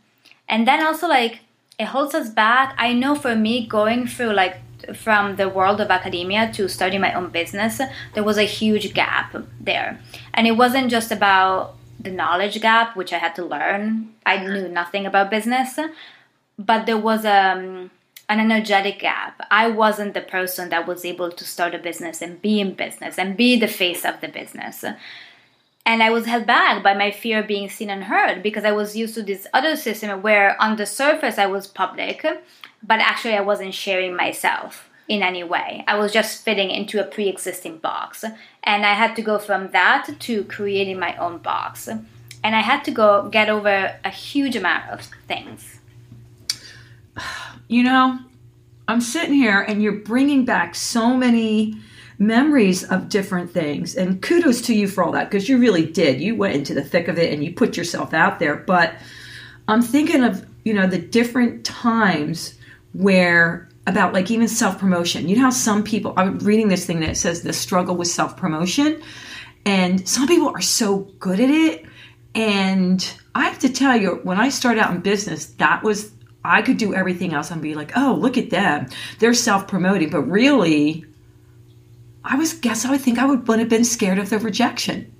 And 0.47 0.67
then 0.67 0.83
also 0.83 1.07
like 1.07 1.41
it 1.77 1.85
holds 1.85 2.15
us 2.15 2.29
back. 2.29 2.73
I 2.77 2.93
know 2.93 3.13
for 3.13 3.35
me 3.35 3.67
going 3.67 4.07
through 4.07 4.33
like 4.33 4.57
from 4.95 5.35
the 5.35 5.47
world 5.47 5.79
of 5.79 5.91
academia 5.91 6.51
to 6.53 6.67
starting 6.67 6.99
my 6.99 7.13
own 7.13 7.29
business, 7.29 7.79
there 8.15 8.23
was 8.23 8.37
a 8.39 8.43
huge 8.43 8.93
gap 8.95 9.35
there. 9.61 9.99
And 10.33 10.47
it 10.47 10.57
wasn't 10.57 10.89
just 10.89 11.11
about 11.11 11.75
the 11.99 12.09
knowledge 12.09 12.59
gap, 12.61 12.97
which 12.97 13.13
I 13.13 13.19
had 13.19 13.35
to 13.35 13.45
learn. 13.45 14.15
I 14.25 14.37
knew 14.37 14.67
nothing 14.67 15.05
about 15.05 15.29
business, 15.29 15.77
but 16.57 16.87
there 16.87 16.97
was 16.97 17.23
um 17.23 17.91
an 18.29 18.39
energetic 18.39 18.99
gap. 18.99 19.41
I 19.49 19.67
wasn't 19.67 20.13
the 20.13 20.21
person 20.21 20.69
that 20.69 20.87
was 20.87 21.03
able 21.03 21.31
to 21.31 21.43
start 21.43 21.73
a 21.73 21.79
business 21.79 22.21
and 22.21 22.41
be 22.41 22.61
in 22.61 22.75
business 22.75 23.17
and 23.17 23.35
be 23.35 23.59
the 23.59 23.67
face 23.67 24.05
of 24.05 24.21
the 24.21 24.27
business. 24.27 24.85
And 25.83 26.03
I 26.03 26.11
was 26.11 26.27
held 26.27 26.45
back 26.45 26.83
by 26.83 26.93
my 26.93 27.09
fear 27.09 27.39
of 27.39 27.47
being 27.47 27.69
seen 27.69 27.89
and 27.89 28.03
heard 28.03 28.43
because 28.43 28.63
I 28.63 28.71
was 28.71 28.95
used 28.95 29.15
to 29.15 29.23
this 29.23 29.47
other 29.51 29.75
system 29.75 30.21
where 30.21 30.61
on 30.61 30.75
the 30.75 30.85
surface 30.85 31.39
I 31.39 31.47
was 31.47 31.65
public, 31.65 32.23
but 32.83 32.99
actually 32.99 33.33
I 33.33 33.41
wasn't 33.41 33.73
sharing 33.73 34.15
myself 34.15 34.87
in 35.07 35.23
any 35.23 35.43
way. 35.43 35.83
I 35.87 35.97
was 35.97 36.13
just 36.13 36.45
fitting 36.45 36.69
into 36.69 37.01
a 37.01 37.07
pre 37.07 37.27
existing 37.27 37.79
box. 37.79 38.23
And 38.63 38.85
I 38.85 38.93
had 38.93 39.15
to 39.15 39.23
go 39.23 39.39
from 39.39 39.71
that 39.71 40.07
to 40.19 40.43
creating 40.43 40.99
my 40.99 41.17
own 41.17 41.39
box. 41.39 41.87
And 41.87 42.55
I 42.55 42.61
had 42.61 42.83
to 42.83 42.91
go 42.91 43.27
get 43.27 43.49
over 43.49 43.95
a 44.05 44.09
huge 44.11 44.55
amount 44.55 44.91
of 44.91 45.01
things 45.27 45.78
you 47.67 47.83
know, 47.83 48.19
I'm 48.87 49.01
sitting 49.01 49.33
here 49.33 49.61
and 49.61 49.83
you're 49.83 49.93
bringing 49.93 50.45
back 50.45 50.75
so 50.75 51.15
many 51.15 51.77
memories 52.17 52.83
of 52.83 53.09
different 53.09 53.51
things. 53.51 53.95
And 53.95 54.21
kudos 54.21 54.61
to 54.63 54.73
you 54.73 54.87
for 54.87 55.03
all 55.03 55.11
that 55.13 55.29
because 55.29 55.47
you 55.47 55.57
really 55.57 55.85
did. 55.85 56.19
You 56.19 56.35
went 56.35 56.55
into 56.55 56.73
the 56.73 56.83
thick 56.83 57.07
of 57.07 57.17
it 57.17 57.31
and 57.33 57.43
you 57.43 57.53
put 57.53 57.77
yourself 57.77 58.13
out 58.13 58.39
there. 58.39 58.55
But 58.55 58.95
I'm 59.67 59.81
thinking 59.81 60.23
of, 60.23 60.45
you 60.65 60.73
know, 60.73 60.87
the 60.87 60.97
different 60.97 61.63
times 61.65 62.55
where 62.93 63.69
about 63.89 64.13
like 64.13 64.31
even 64.31 64.47
self 64.47 64.79
promotion. 64.79 65.27
You 65.27 65.35
know 65.35 65.43
how 65.43 65.49
some 65.49 65.83
people, 65.83 66.13
I'm 66.15 66.39
reading 66.39 66.69
this 66.69 66.85
thing 66.85 67.01
that 67.01 67.17
says 67.17 67.41
the 67.41 67.53
struggle 67.53 67.95
with 67.95 68.07
self 68.07 68.37
promotion. 68.37 69.01
And 69.65 70.07
some 70.07 70.27
people 70.27 70.49
are 70.49 70.61
so 70.61 70.99
good 71.19 71.39
at 71.39 71.49
it. 71.49 71.85
And 72.35 73.13
I 73.35 73.45
have 73.45 73.59
to 73.59 73.69
tell 73.69 73.97
you, 73.97 74.19
when 74.23 74.39
I 74.39 74.49
started 74.49 74.81
out 74.81 74.93
in 74.93 75.01
business, 75.01 75.47
that 75.57 75.83
was 75.83 76.11
I 76.43 76.61
could 76.61 76.77
do 76.77 76.93
everything 76.93 77.33
else 77.33 77.51
and 77.51 77.61
be 77.61 77.75
like, 77.75 77.91
oh, 77.95 78.17
look 78.19 78.37
at 78.37 78.49
them. 78.49 78.87
They're 79.19 79.33
self 79.33 79.67
promoting. 79.67 80.09
But 80.09 80.23
really, 80.23 81.05
I 82.23 82.35
was, 82.35 82.53
guess 82.53 82.85
I 82.85 82.91
would 82.91 83.01
think 83.01 83.19
I 83.19 83.25
would, 83.25 83.47
would 83.47 83.59
have 83.59 83.69
been 83.69 83.85
scared 83.85 84.19
of 84.19 84.29
the 84.29 84.39
rejection. 84.39 85.13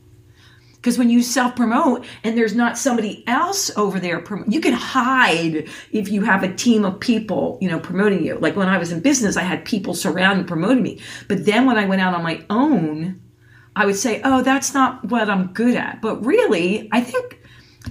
Because 0.75 0.97
when 0.97 1.09
you 1.09 1.21
self 1.21 1.57
promote 1.57 2.05
and 2.23 2.37
there's 2.37 2.55
not 2.55 2.77
somebody 2.77 3.27
else 3.27 3.75
over 3.75 3.99
there, 3.99 4.23
you 4.47 4.61
can 4.61 4.73
hide 4.73 5.67
if 5.91 6.09
you 6.09 6.23
have 6.23 6.41
a 6.41 6.55
team 6.55 6.85
of 6.85 7.01
people, 7.01 7.57
you 7.59 7.67
know, 7.67 7.79
promoting 7.81 8.23
you. 8.23 8.37
Like 8.37 8.55
when 8.55 8.69
I 8.69 8.77
was 8.77 8.93
in 8.93 9.01
business, 9.01 9.35
I 9.35 9.41
had 9.41 9.65
people 9.65 9.93
surrounding, 9.93 10.45
promoting 10.45 10.81
me. 10.81 11.01
But 11.27 11.45
then 11.45 11.65
when 11.65 11.77
I 11.77 11.85
went 11.85 12.01
out 12.01 12.13
on 12.13 12.23
my 12.23 12.45
own, 12.49 13.19
I 13.75 13.85
would 13.85 13.97
say, 13.97 14.21
oh, 14.23 14.41
that's 14.41 14.73
not 14.73 15.03
what 15.09 15.29
I'm 15.29 15.47
good 15.47 15.75
at. 15.75 16.01
But 16.01 16.25
really, 16.25 16.87
I 16.93 17.01
think 17.01 17.38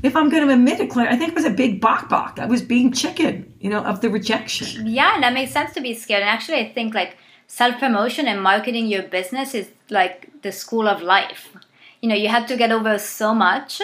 if 0.02 0.16
I'm 0.16 0.28
going 0.28 0.46
to 0.46 0.52
admit 0.52 0.80
it, 0.80 0.90
Claire, 0.90 1.08
I 1.08 1.16
think 1.16 1.30
it 1.30 1.34
was 1.34 1.44
a 1.44 1.50
big 1.50 1.80
bok 1.80 2.08
bok. 2.08 2.38
I 2.38 2.46
was 2.46 2.62
being 2.62 2.92
chicken, 2.92 3.52
you 3.60 3.70
know, 3.70 3.82
of 3.82 4.00
the 4.00 4.10
rejection. 4.10 4.86
Yeah, 4.86 5.20
that 5.20 5.32
makes 5.32 5.52
sense 5.52 5.72
to 5.74 5.80
be 5.80 5.94
scared. 5.94 6.22
And 6.22 6.30
actually, 6.30 6.58
I 6.58 6.72
think 6.72 6.94
like 6.94 7.16
self 7.46 7.78
promotion 7.78 8.26
and 8.26 8.42
marketing 8.42 8.86
your 8.86 9.02
business 9.02 9.54
is 9.54 9.70
like 9.90 10.30
the 10.42 10.52
school 10.52 10.88
of 10.88 11.02
life. 11.02 11.54
You 12.00 12.08
know, 12.08 12.14
you 12.14 12.28
have 12.28 12.46
to 12.46 12.56
get 12.56 12.70
over 12.70 12.98
so 12.98 13.34
much, 13.34 13.80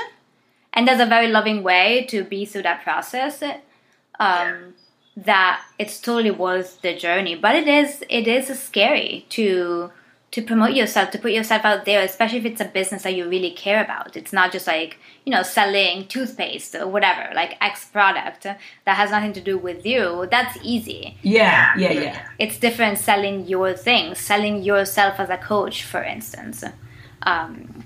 and 0.72 0.86
there's 0.86 1.00
a 1.00 1.06
very 1.06 1.28
loving 1.28 1.62
way 1.62 2.06
to 2.10 2.24
be 2.24 2.44
through 2.44 2.62
that 2.62 2.82
process. 2.82 3.42
Um, 3.42 3.52
yeah. 4.20 4.54
That 5.16 5.62
it's 5.78 6.00
totally 6.00 6.32
worth 6.32 6.82
the 6.82 6.96
journey, 6.96 7.36
but 7.36 7.54
it 7.54 7.68
is 7.68 8.02
it 8.08 8.26
is 8.26 8.58
scary 8.58 9.26
to 9.30 9.92
to 10.34 10.42
promote 10.42 10.72
yourself, 10.72 11.12
to 11.12 11.18
put 11.18 11.30
yourself 11.30 11.64
out 11.64 11.84
there, 11.84 12.02
especially 12.02 12.38
if 12.38 12.44
it's 12.44 12.60
a 12.60 12.64
business 12.64 13.04
that 13.04 13.14
you 13.14 13.28
really 13.28 13.52
care 13.52 13.84
about. 13.84 14.16
It's 14.16 14.32
not 14.32 14.50
just 14.50 14.66
like, 14.66 14.98
you 15.24 15.30
know, 15.30 15.44
selling 15.44 16.08
toothpaste 16.08 16.74
or 16.74 16.88
whatever, 16.88 17.32
like 17.36 17.56
X 17.60 17.84
product 17.84 18.42
that 18.42 18.58
has 18.96 19.12
nothing 19.12 19.32
to 19.34 19.40
do 19.40 19.56
with 19.56 19.86
you. 19.86 20.26
That's 20.28 20.58
easy. 20.60 21.16
Yeah, 21.22 21.72
yeah, 21.78 21.92
yeah. 21.92 22.28
It's 22.40 22.58
different 22.58 22.98
selling 22.98 23.46
your 23.46 23.74
things, 23.74 24.18
selling 24.18 24.64
yourself 24.64 25.20
as 25.20 25.30
a 25.30 25.36
coach, 25.36 25.84
for 25.84 26.02
instance. 26.02 26.64
Um, 27.22 27.84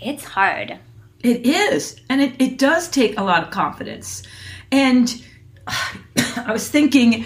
it's 0.00 0.24
hard. 0.24 0.80
It 1.20 1.46
is. 1.46 2.00
And 2.08 2.20
it, 2.20 2.34
it 2.40 2.58
does 2.58 2.88
take 2.88 3.16
a 3.16 3.22
lot 3.22 3.44
of 3.44 3.52
confidence. 3.52 4.24
And 4.72 5.22
I 5.68 6.50
was 6.50 6.68
thinking 6.68 7.24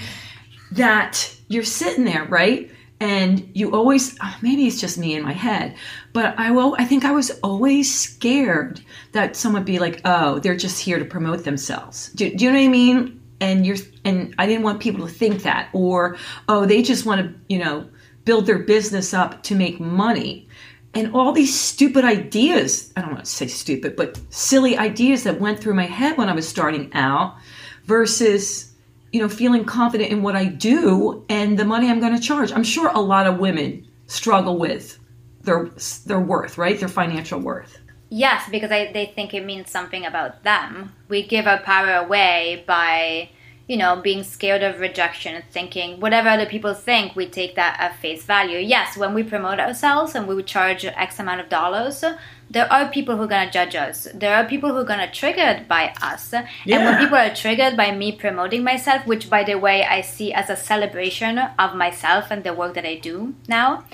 that 0.73 1.35
you're 1.49 1.65
sitting 1.65 2.05
there, 2.05 2.27
right? 2.27 2.71
And 3.01 3.49
you 3.55 3.73
always 3.73 4.17
oh, 4.21 4.37
maybe 4.43 4.67
it's 4.67 4.81
just 4.81 4.99
me 4.99 5.15
in 5.15 5.23
my 5.23 5.33
head 5.33 5.75
but 6.13 6.37
i 6.39 6.51
will 6.51 6.75
i 6.79 6.85
think 6.85 7.05
i 7.05 7.13
was 7.13 7.31
always 7.43 7.93
scared 7.93 8.81
that 9.13 9.37
someone 9.37 9.63
would 9.63 9.67
be 9.67 9.79
like 9.79 10.01
oh 10.05 10.39
they're 10.41 10.57
just 10.57 10.81
here 10.81 10.99
to 10.99 11.05
promote 11.05 11.45
themselves. 11.45 12.11
Do, 12.13 12.29
do 12.35 12.45
you 12.45 12.51
know 12.51 12.59
what 12.59 12.65
i 12.65 12.69
mean? 12.69 13.21
And 13.41 13.67
you're 13.67 13.77
and 14.05 14.35
i 14.39 14.47
didn't 14.47 14.63
want 14.63 14.81
people 14.81 15.07
to 15.07 15.13
think 15.13 15.43
that 15.43 15.69
or 15.73 16.17
oh 16.49 16.67
they 16.67 16.83
just 16.83 17.07
want 17.07 17.21
to 17.21 17.35
you 17.49 17.59
know 17.63 17.89
build 18.25 18.47
their 18.47 18.59
business 18.59 19.15
up 19.15 19.43
to 19.45 19.55
make 19.55 19.81
money. 19.81 20.47
And 20.95 21.15
all 21.15 21.33
these 21.33 21.59
stupid 21.59 22.05
ideas 22.05 22.93
i 22.97 23.01
don't 23.01 23.13
want 23.13 23.25
to 23.25 23.31
say 23.31 23.47
stupid 23.47 23.95
but 23.95 24.19
silly 24.31 24.77
ideas 24.77 25.23
that 25.25 25.41
went 25.41 25.61
through 25.61 25.75
my 25.75 25.87
head 25.87 26.17
when 26.19 26.29
i 26.29 26.33
was 26.33 26.49
starting 26.49 26.91
out 26.95 27.37
versus 27.85 28.68
you 29.13 29.21
know, 29.21 29.29
feeling 29.29 29.65
confident 29.65 30.11
in 30.11 30.23
what 30.23 30.37
I 30.37 30.45
do 30.45 31.25
and 31.29 31.59
the 31.59 31.65
money 31.65 31.89
I'm 31.89 32.01
going 32.01 32.15
to 32.15 32.21
charge. 32.21 32.53
I'm 32.53 32.65
sure 32.65 32.89
a 32.89 33.01
lot 33.01 33.27
of 33.27 33.39
women 33.39 33.89
struggle 34.07 34.59
with 34.59 34.99
their 35.43 35.71
their 36.07 36.21
worth, 36.21 36.59
right? 36.59 36.79
Their 36.79 36.89
financial 36.89 37.41
worth. 37.41 37.79
Yes, 38.11 38.49
because 38.51 38.71
I, 38.71 38.93
they 38.93 39.07
think 39.07 39.35
it 39.35 39.45
means 39.45 39.71
something 39.71 40.07
about 40.07 40.43
them. 40.43 40.95
We 41.09 41.27
give 41.27 41.47
our 41.47 41.59
power 41.59 41.93
away 41.93 42.65
by, 42.67 43.29
you 43.67 43.77
know, 43.77 44.01
being 44.01 44.23
scared 44.23 44.63
of 44.63 44.81
rejection, 44.81 45.35
and 45.35 45.45
thinking 45.51 46.01
whatever 46.01 46.31
other 46.31 46.47
people 46.47 46.73
think, 46.73 47.15
we 47.15 47.29
take 47.29 47.55
that 47.57 47.79
at 47.79 48.01
face 48.01 48.25
value. 48.25 48.59
Yes, 48.59 48.97
when 48.97 49.13
we 49.13 49.23
promote 49.23 49.61
ourselves 49.61 50.15
and 50.15 50.27
we 50.27 50.35
would 50.35 50.47
charge 50.47 50.85
X 50.87 51.19
amount 51.19 51.41
of 51.41 51.51
dollars, 51.51 52.03
there 52.51 52.71
are 52.73 52.89
people 52.89 53.17
who 53.17 53.23
are 53.25 53.27
going 53.27 53.47
to 53.47 53.53
judge 53.53 53.75
us. 53.75 54.09
There 54.15 54.35
are 54.35 54.45
people 54.45 54.71
who 54.71 54.77
are 54.77 54.85
going 54.85 55.01
to 55.01 55.11
triggered 55.11 55.69
by 55.69 55.93
us. 56.01 56.33
Yeah. 56.65 56.77
And 56.77 56.85
when 56.85 56.99
people 56.99 57.19
are 57.19 57.35
triggered 57.35 57.77
by 57.77 57.95
me 57.95 58.13
promoting 58.13 58.65
myself, 58.65 59.07
which 59.07 59.29
by 59.29 59.45
the 59.45 59.57
way 59.57 59.85
I 59.85 60.01
see 60.01 60.33
as 60.33 60.49
a 60.51 60.57
celebration 60.57 61.39
of 61.39 61.75
myself 61.75 62.31
and 62.31 62.45
the 62.45 62.55
work 62.55 62.75
that 62.75 62.87
I 62.87 62.97
do 62.97 63.35
now, 63.49 63.85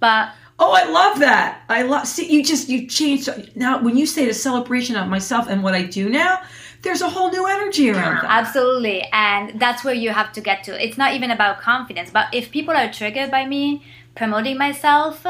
but 0.00 0.30
Oh, 0.58 0.72
I 0.72 0.84
love 0.90 1.18
that. 1.18 1.64
I 1.68 1.82
love 1.82 2.06
see 2.06 2.32
you 2.32 2.42
just 2.42 2.70
you 2.70 2.86
changed 2.86 3.28
now 3.54 3.82
when 3.82 3.96
you 3.96 4.06
say 4.06 4.24
the 4.24 4.32
celebration 4.32 4.96
of 4.96 5.06
myself 5.06 5.48
and 5.48 5.62
what 5.62 5.74
I 5.74 5.82
do 5.82 6.08
now, 6.08 6.40
there's 6.80 7.02
a 7.02 7.10
whole 7.10 7.30
new 7.30 7.46
energy 7.46 7.90
around 7.90 8.22
that. 8.22 8.30
Absolutely. 8.30 9.02
And 9.12 9.60
that's 9.60 9.84
where 9.84 9.92
you 9.94 10.10
have 10.10 10.32
to 10.32 10.40
get 10.40 10.64
to. 10.64 10.82
It's 10.82 10.96
not 10.96 11.12
even 11.12 11.30
about 11.30 11.60
confidence, 11.60 12.10
but 12.10 12.32
if 12.32 12.50
people 12.50 12.74
are 12.74 12.90
triggered 12.90 13.30
by 13.30 13.44
me 13.44 13.84
promoting 14.14 14.56
myself 14.56 15.26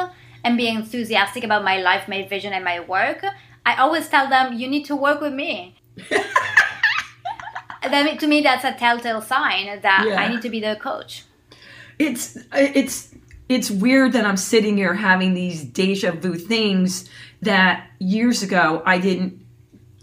and 0.47 0.57
being 0.57 0.77
enthusiastic 0.77 1.43
about 1.43 1.65
my 1.65 1.79
life, 1.79 2.07
my 2.07 2.23
vision, 2.29 2.53
and 2.53 2.65
my 2.65 2.79
work, 2.79 3.25
I 3.67 3.75
always 3.75 4.09
tell 4.09 4.29
them, 4.29 4.55
you 4.55 4.69
need 4.69 4.85
to 4.85 4.95
work 4.95 5.21
with 5.21 5.33
me. 5.33 5.75
then 7.83 8.17
to 8.17 8.27
me, 8.29 8.43
that's 8.43 8.65
a 8.65 8.73
telltale 8.73 9.21
sign 9.21 9.81
that 9.83 10.05
Yeah. 10.07 10.21
I 10.21 10.29
need 10.29 10.43
to 10.43 10.49
be 10.49 10.61
their 10.61 10.77
coach. 10.77 11.25
It's 11.99 12.39
it's 12.53 13.13
it's 13.49 13.71
weird 13.71 14.13
that 14.13 14.25
I'm 14.25 14.37
sitting 14.37 14.77
here 14.77 14.95
having 14.95 15.35
these 15.35 15.65
deja 15.65 16.13
vu 16.13 16.37
things 16.37 17.09
that 17.43 17.89
years 17.99 18.43
ago 18.45 18.83
I 18.87 18.99
didn't 18.99 19.43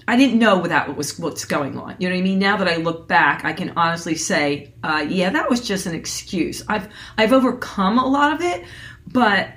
I 0.07 0.17
didn't 0.17 0.39
know 0.39 0.67
that 0.67 0.89
what 0.89 0.97
was 0.97 1.17
what's 1.17 1.45
going 1.45 1.77
on. 1.77 1.95
You 1.99 2.09
know 2.09 2.15
what 2.15 2.19
I 2.19 2.23
mean? 2.23 2.39
Now 2.39 2.57
that 2.57 2.67
I 2.67 2.77
look 2.77 3.07
back, 3.07 3.45
I 3.45 3.53
can 3.53 3.69
honestly 3.77 4.15
say, 4.15 4.73
uh, 4.83 5.05
yeah, 5.07 5.29
that 5.29 5.49
was 5.49 5.61
just 5.61 5.85
an 5.85 5.95
excuse. 5.95 6.63
I've 6.67 6.89
I've 7.17 7.31
overcome 7.31 7.97
a 7.97 8.05
lot 8.05 8.33
of 8.33 8.41
it, 8.41 8.65
but 9.07 9.49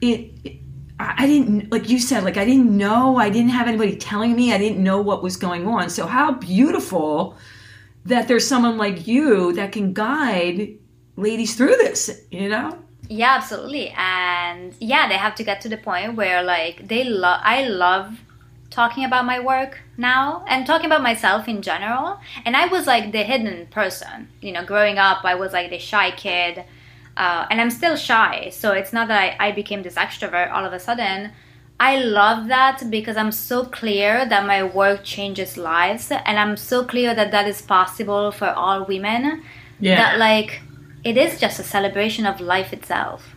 it, 0.00 0.30
it 0.44 0.56
I 0.98 1.14
I 1.18 1.26
didn't 1.26 1.70
like 1.70 1.88
you 1.88 1.98
said 1.98 2.24
like 2.24 2.36
I 2.36 2.44
didn't 2.44 2.76
know 2.76 3.16
I 3.16 3.30
didn't 3.30 3.50
have 3.50 3.68
anybody 3.68 3.96
telling 3.96 4.34
me 4.34 4.52
I 4.52 4.58
didn't 4.58 4.82
know 4.82 5.00
what 5.00 5.22
was 5.22 5.36
going 5.36 5.66
on. 5.66 5.90
So 5.90 6.06
how 6.06 6.32
beautiful 6.32 7.36
that 8.06 8.28
there's 8.28 8.46
someone 8.46 8.78
like 8.78 9.06
you 9.06 9.52
that 9.54 9.72
can 9.72 9.92
guide 9.92 10.78
ladies 11.16 11.54
through 11.56 11.76
this. 11.76 12.22
You 12.30 12.48
know? 12.48 12.78
Yeah, 13.08 13.34
absolutely. 13.36 13.90
And 13.96 14.74
yeah, 14.80 15.08
they 15.08 15.16
have 15.16 15.34
to 15.36 15.44
get 15.44 15.60
to 15.62 15.68
the 15.68 15.76
point 15.76 16.14
where 16.14 16.42
like 16.42 16.88
they 16.88 17.04
love 17.04 17.40
I 17.42 17.68
love 17.68 18.20
talking 18.70 19.04
about 19.04 19.24
my 19.24 19.40
work 19.40 19.80
now 19.96 20.44
and 20.48 20.66
talking 20.66 20.86
about 20.86 21.02
myself 21.02 21.48
in 21.48 21.62
general. 21.62 22.20
And 22.44 22.56
I 22.56 22.66
was 22.66 22.86
like 22.86 23.12
the 23.12 23.22
hidden 23.22 23.66
person. 23.66 24.28
You 24.40 24.52
know, 24.52 24.64
growing 24.64 24.98
up 24.98 25.24
I 25.24 25.34
was 25.34 25.52
like 25.52 25.70
the 25.70 25.78
shy 25.78 26.10
kid. 26.10 26.64
Uh, 27.16 27.46
and 27.50 27.60
I'm 27.60 27.70
still 27.70 27.96
shy, 27.96 28.50
so 28.50 28.72
it's 28.72 28.92
not 28.92 29.08
that 29.08 29.36
I, 29.40 29.48
I 29.48 29.52
became 29.52 29.82
this 29.82 29.94
extrovert 29.94 30.52
all 30.52 30.64
of 30.64 30.72
a 30.72 30.78
sudden. 30.78 31.32
I 31.78 31.98
love 31.98 32.48
that 32.48 32.90
because 32.90 33.16
I'm 33.16 33.32
so 33.32 33.64
clear 33.64 34.26
that 34.26 34.46
my 34.46 34.62
work 34.62 35.04
changes 35.04 35.56
lives, 35.56 36.10
and 36.10 36.38
I'm 36.38 36.56
so 36.56 36.84
clear 36.84 37.14
that 37.14 37.30
that 37.32 37.46
is 37.46 37.60
possible 37.62 38.30
for 38.32 38.48
all 38.48 38.84
women. 38.84 39.42
That 39.96 40.18
like 40.18 40.62
it 41.04 41.16
is 41.16 41.38
just 41.38 41.60
a 41.60 41.62
celebration 41.62 42.26
of 42.26 42.40
life 42.40 42.72
itself. 42.72 43.34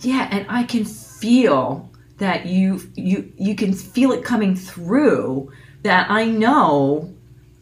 Yeah, 0.00 0.28
and 0.30 0.46
I 0.48 0.62
can 0.62 0.84
feel 0.84 1.90
that 2.18 2.46
you 2.46 2.80
you 2.94 3.32
you 3.36 3.54
can 3.54 3.72
feel 3.72 4.12
it 4.12 4.24
coming 4.24 4.54
through 4.54 5.52
that 5.82 6.10
I 6.10 6.24
know 6.26 7.12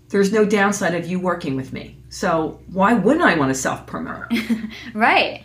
there's 0.08 0.32
no 0.32 0.44
downside 0.44 0.94
of 0.94 1.06
you 1.06 1.18
working 1.18 1.56
with 1.56 1.72
me. 1.72 1.95
So 2.08 2.60
why 2.72 2.94
wouldn't 2.94 3.24
I 3.24 3.36
want 3.36 3.50
to 3.50 3.54
self 3.54 3.86
promote? 3.86 4.26
Right. 4.94 5.44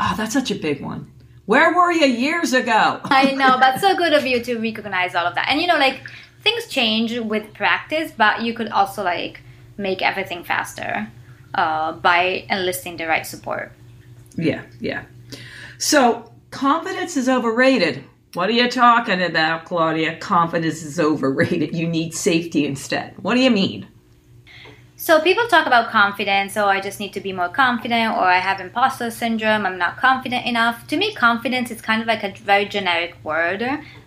oh, 0.00 0.14
that's 0.16 0.32
such 0.32 0.50
a 0.50 0.54
big 0.54 0.80
one. 0.82 1.10
Where 1.46 1.72
were 1.74 1.92
you 1.92 2.06
years 2.06 2.52
ago? 2.52 3.00
I 3.04 3.32
know, 3.32 3.56
but 3.58 3.80
so 3.80 3.96
good 3.96 4.12
of 4.12 4.26
you 4.26 4.42
to 4.42 4.58
recognize 4.58 5.14
all 5.14 5.26
of 5.26 5.34
that. 5.36 5.48
And 5.48 5.60
you 5.60 5.66
know, 5.66 5.78
like 5.78 6.00
things 6.42 6.66
change 6.66 7.18
with 7.18 7.54
practice, 7.54 8.12
but 8.16 8.42
you 8.42 8.52
could 8.52 8.68
also 8.68 9.02
like 9.04 9.40
make 9.76 10.02
everything 10.02 10.44
faster 10.44 11.08
uh, 11.54 11.92
by 11.92 12.44
enlisting 12.50 12.96
the 12.96 13.06
right 13.06 13.24
support. 13.26 13.72
Yeah, 14.36 14.62
yeah. 14.80 15.04
So 15.78 16.32
confidence 16.50 17.16
is 17.16 17.28
overrated. 17.28 18.04
What 18.34 18.50
are 18.50 18.52
you 18.52 18.68
talking 18.68 19.22
about, 19.22 19.64
Claudia? 19.64 20.18
Confidence 20.18 20.82
is 20.82 21.00
overrated. 21.00 21.74
You 21.74 21.86
need 21.88 22.12
safety 22.12 22.66
instead. 22.66 23.14
What 23.22 23.34
do 23.34 23.40
you 23.40 23.50
mean? 23.50 23.86
So 25.06 25.20
people 25.20 25.46
talk 25.46 25.68
about 25.68 25.90
confidence, 25.90 26.56
oh, 26.56 26.66
I 26.66 26.80
just 26.80 26.98
need 26.98 27.12
to 27.12 27.20
be 27.20 27.32
more 27.32 27.48
confident, 27.48 28.16
or 28.16 28.24
I 28.24 28.38
have 28.38 28.58
imposter 28.58 29.08
syndrome, 29.12 29.64
I'm 29.64 29.78
not 29.78 29.98
confident 29.98 30.46
enough. 30.46 30.84
To 30.88 30.96
me, 30.96 31.14
confidence 31.14 31.70
is 31.70 31.80
kind 31.80 32.02
of 32.02 32.08
like 32.08 32.24
a 32.24 32.32
very 32.42 32.64
generic 32.64 33.14
word 33.22 33.64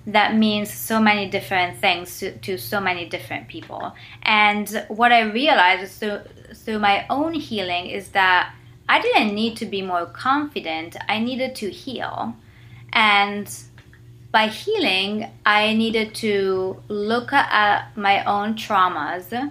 that 0.08 0.36
means 0.36 0.70
so 0.74 1.00
many 1.00 1.30
different 1.30 1.78
things 1.78 2.20
to, 2.20 2.38
to 2.40 2.58
so 2.58 2.82
many 2.82 3.08
different 3.08 3.48
people. 3.48 3.96
And 4.24 4.86
what 4.90 5.14
I 5.14 5.22
realized 5.22 5.90
through, 6.02 6.20
through 6.54 6.80
my 6.80 7.06
own 7.10 7.32
healing 7.34 7.86
is 7.86 8.10
that 8.10 8.54
I 8.90 9.02
didn't 9.02 9.34
need 9.34 9.56
to 9.56 9.66
be 9.66 9.82
more 9.82 10.06
confident, 10.06 10.98
I 11.08 11.20
needed 11.20 11.56
to 11.62 11.70
heal. 11.70 12.36
And 12.92 13.50
by 14.34 14.48
healing, 14.48 15.32
I 15.46 15.76
needed 15.76 16.14
to 16.16 16.84
look 16.90 17.32
at 17.32 17.96
my 17.96 18.22
own 18.26 18.56
traumas 18.56 19.50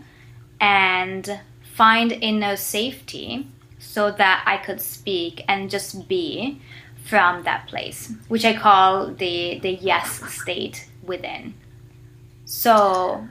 and 0.60 1.40
find 1.62 2.12
inner 2.12 2.56
safety 2.56 3.46
so 3.78 4.10
that 4.10 4.42
I 4.46 4.56
could 4.56 4.80
speak 4.80 5.44
and 5.48 5.70
just 5.70 6.08
be 6.08 6.60
from 7.04 7.44
that 7.44 7.68
place, 7.68 8.12
which 8.28 8.44
I 8.44 8.54
call 8.56 9.06
the 9.06 9.58
the 9.60 9.72
yes 9.74 10.22
state 10.32 10.88
within. 11.02 11.54
So 12.44 13.26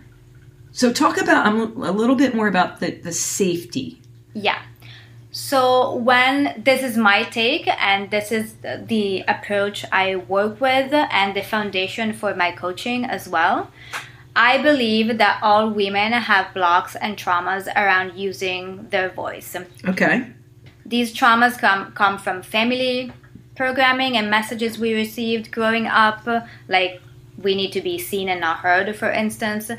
So 0.71 0.93
talk 0.93 1.19
about 1.19 1.45
um, 1.47 1.81
a 1.81 1.91
little 1.91 2.15
bit 2.15 2.35
more 2.35 2.47
about 2.47 2.79
the, 2.79 2.91
the 2.91 3.11
safety. 3.11 4.01
Yeah. 4.33 4.61
So 5.31 5.93
when 5.95 6.63
this 6.65 6.81
is 6.81 6.97
my 6.97 7.23
take 7.23 7.67
and 7.67 8.09
this 8.09 8.31
is 8.31 8.55
the 8.63 9.23
approach 9.27 9.85
I 9.91 10.15
work 10.15 10.59
with 10.59 10.93
and 10.93 11.35
the 11.35 11.43
foundation 11.43 12.13
for 12.13 12.33
my 12.33 12.51
coaching 12.51 13.05
as 13.05 13.27
well. 13.27 13.69
I 14.37 14.61
believe 14.61 15.17
that 15.17 15.39
all 15.41 15.71
women 15.71 16.11
have 16.13 16.53
blocks 16.53 16.95
and 16.95 17.17
traumas 17.17 17.65
around 17.75 18.15
using 18.15 18.87
their 18.89 19.09
voice. 19.09 19.55
Okay. 19.85 20.27
These 20.85 21.13
traumas 21.13 21.57
come 21.57 21.91
come 21.93 22.19
from 22.19 22.43
family 22.43 23.11
programming 23.55 24.15
and 24.15 24.29
messages 24.29 24.77
we 24.77 24.93
received 24.93 25.51
growing 25.51 25.87
up, 25.87 26.27
like 26.67 27.01
we 27.41 27.55
need 27.55 27.71
to 27.71 27.81
be 27.81 27.97
seen 27.97 28.29
and 28.29 28.39
not 28.39 28.57
heard, 28.57 28.95
for 28.95 29.11
instance. 29.11 29.71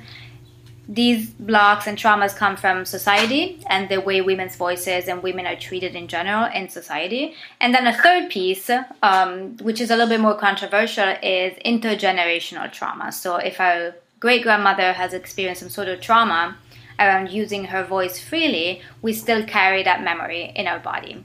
These 0.89 1.31
blocks 1.31 1.87
and 1.87 1.97
traumas 1.97 2.35
come 2.35 2.57
from 2.57 2.85
society 2.85 3.63
and 3.69 3.89
the 3.89 4.01
way 4.01 4.21
women's 4.23 4.57
voices 4.57 5.07
and 5.07 5.23
women 5.23 5.47
are 5.47 5.55
treated 5.55 5.95
in 5.95 6.09
general 6.09 6.51
in 6.53 6.69
society. 6.69 7.35
And 7.61 7.73
then 7.75 7.87
a 7.87 7.93
third 7.93 8.31
piece, 8.31 8.71
um, 9.03 9.57
which 9.59 9.81
is 9.81 9.91
a 9.91 9.97
little 9.97 10.09
bit 10.09 10.21
more 10.21 10.35
controversial, 10.35 11.15
is 11.23 11.53
intergenerational 11.65 12.73
trauma. 12.73 13.13
So 13.13 13.37
if 13.37 13.61
our 13.61 13.95
great 14.21 14.43
grandmother 14.43 14.93
has 14.93 15.13
experienced 15.13 15.61
some 15.61 15.71
sort 15.71 15.89
of 15.89 16.01
trauma 16.01 16.57
around 16.99 17.31
using 17.31 17.65
her 17.67 17.85
voice 17.85 18.19
freely, 18.19 18.83
we 19.03 19.13
still 19.13 19.45
carry 19.47 19.83
that 19.85 20.03
memory 20.03 20.53
in 20.57 20.67
our 20.67 20.81
body. 20.81 21.25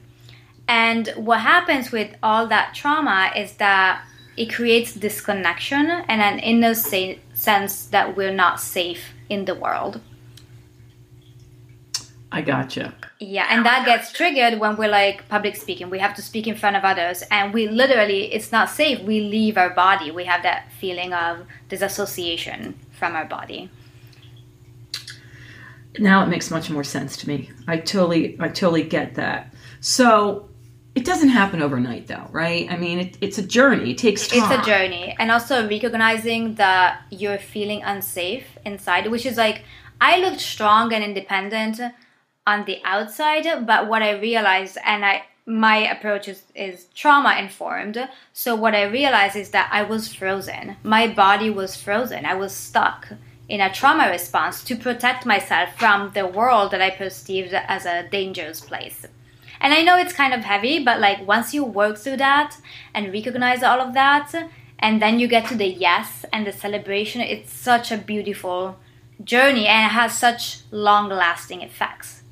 And 0.67 1.07
what 1.15 1.41
happens 1.41 1.91
with 1.91 2.15
all 2.21 2.47
that 2.47 2.73
trauma 2.73 3.31
is 3.35 3.53
that 3.53 4.05
it 4.37 4.53
creates 4.53 4.93
disconnection 4.93 5.89
and 5.89 6.21
an 6.21 6.39
inner 6.39 6.73
sense 6.75 7.85
that 7.87 8.15
we're 8.15 8.33
not 8.33 8.59
safe 8.59 9.13
in 9.29 9.45
the 9.45 9.55
world. 9.55 9.99
I 12.33 12.41
gotcha. 12.41 12.95
Yeah, 13.19 13.45
and 13.47 13.63
that 13.63 13.85
gets 13.85 14.11
triggered 14.11 14.59
when 14.59 14.75
we're 14.75 14.89
like 14.89 15.29
public 15.29 15.55
speaking. 15.55 15.91
We 15.91 15.99
have 15.99 16.15
to 16.15 16.23
speak 16.23 16.47
in 16.47 16.55
front 16.55 16.75
of 16.75 16.83
others, 16.83 17.23
and 17.29 17.53
we 17.53 17.67
literally, 17.67 18.33
it's 18.33 18.51
not 18.51 18.71
safe. 18.71 18.99
We 19.01 19.21
leave 19.21 19.55
our 19.55 19.69
body. 19.69 20.09
We 20.09 20.25
have 20.25 20.41
that 20.41 20.71
feeling 20.79 21.13
of 21.13 21.45
disassociation 21.69 22.79
from 22.91 23.15
our 23.15 23.25
body. 23.25 23.69
Now 25.99 26.23
it 26.23 26.27
makes 26.27 26.49
much 26.49 26.71
more 26.71 26.83
sense 26.83 27.15
to 27.17 27.27
me. 27.27 27.51
I 27.67 27.77
totally, 27.77 28.35
I 28.39 28.47
totally 28.47 28.81
get 28.81 29.13
that. 29.13 29.53
So 29.79 30.49
it 30.95 31.05
doesn't 31.05 31.29
happen 31.29 31.61
overnight, 31.61 32.07
though, 32.07 32.27
right? 32.31 32.67
I 32.67 32.77
mean, 32.77 32.97
it, 32.97 33.17
it's 33.21 33.37
a 33.37 33.43
journey. 33.43 33.91
It 33.91 33.99
takes 33.99 34.27
time. 34.27 34.51
It's 34.51 34.63
a 34.63 34.65
journey, 34.65 35.15
and 35.19 35.29
also 35.29 35.69
recognizing 35.69 36.55
that 36.55 37.03
you're 37.11 37.37
feeling 37.37 37.83
unsafe 37.83 38.57
inside, 38.65 39.11
which 39.11 39.27
is 39.27 39.37
like 39.37 39.65
I 40.01 40.17
looked 40.17 40.41
strong 40.41 40.91
and 40.93 41.03
independent 41.03 41.79
on 42.45 42.65
the 42.65 42.79
outside, 42.83 43.65
but 43.65 43.87
what 43.87 44.01
I 44.01 44.19
realized, 44.19 44.77
and 44.85 45.05
I 45.05 45.23
my 45.45 45.77
approach 45.91 46.27
is, 46.29 46.43
is 46.55 46.85
trauma 46.95 47.35
informed. 47.37 48.07
So 48.31 48.55
what 48.55 48.75
I 48.75 48.83
realized 48.83 49.35
is 49.35 49.49
that 49.49 49.69
I 49.73 49.83
was 49.83 50.13
frozen. 50.13 50.77
My 50.83 51.07
body 51.07 51.49
was 51.49 51.75
frozen. 51.75 52.25
I 52.25 52.35
was 52.35 52.53
stuck 52.53 53.09
in 53.49 53.59
a 53.59 53.73
trauma 53.73 54.09
response 54.09 54.63
to 54.63 54.75
protect 54.75 55.25
myself 55.25 55.77
from 55.77 56.11
the 56.13 56.25
world 56.25 56.71
that 56.71 56.81
I 56.81 56.91
perceived 56.91 57.53
as 57.53 57.85
a 57.85 58.07
dangerous 58.09 58.61
place. 58.61 59.05
And 59.59 59.73
I 59.73 59.81
know 59.81 59.97
it's 59.97 60.13
kind 60.13 60.33
of 60.33 60.41
heavy, 60.41 60.83
but 60.83 60.99
like 60.99 61.27
once 61.27 61.53
you 61.53 61.63
work 61.63 61.97
through 61.97 62.17
that 62.17 62.57
and 62.93 63.11
recognize 63.11 63.63
all 63.63 63.81
of 63.81 63.93
that, 63.93 64.33
and 64.79 65.01
then 65.01 65.19
you 65.19 65.27
get 65.27 65.47
to 65.47 65.55
the 65.55 65.67
yes 65.67 66.25
and 66.33 66.47
the 66.47 66.51
celebration, 66.51 67.21
it's 67.21 67.51
such 67.51 67.91
a 67.91 67.97
beautiful 67.97 68.77
journey 69.23 69.67
and 69.67 69.85
it 69.85 69.93
has 69.93 70.17
such 70.17 70.59
long 70.71 71.09
lasting 71.09 71.61
effects. 71.61 72.22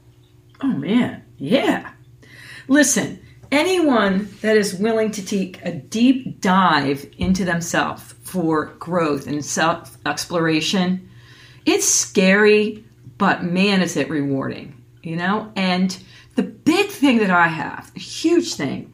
Oh 0.64 0.68
man, 0.68 1.24
yeah. 1.38 1.92
Listen, 2.68 3.20
anyone 3.52 4.30
that 4.42 4.56
is 4.56 4.76
willing 4.76 5.12
to 5.12 5.26
take 5.26 5.60
a 5.64 5.72
deep 5.72 6.40
dive 6.42 7.10
into 7.18 7.44
themselves 7.46 8.14
for 8.24 8.68
growth 8.80 9.28
and 9.28 9.44
self 9.44 9.98
exploration, 10.06 11.10
it's 11.66 11.88
scary, 11.88 12.84
but 13.18 13.44
man, 13.44 13.82
is 13.82 13.98
it 13.98 14.10
rewarding, 14.10 14.82
you 15.04 15.16
know? 15.16 15.52
And 15.56 15.98
the 16.36 16.44
big 16.44 16.90
thing 16.90 17.18
that 17.18 17.32
I 17.32 17.48
have, 17.48 17.92
a 17.96 18.00
huge 18.00 18.56
thing, 18.56 18.94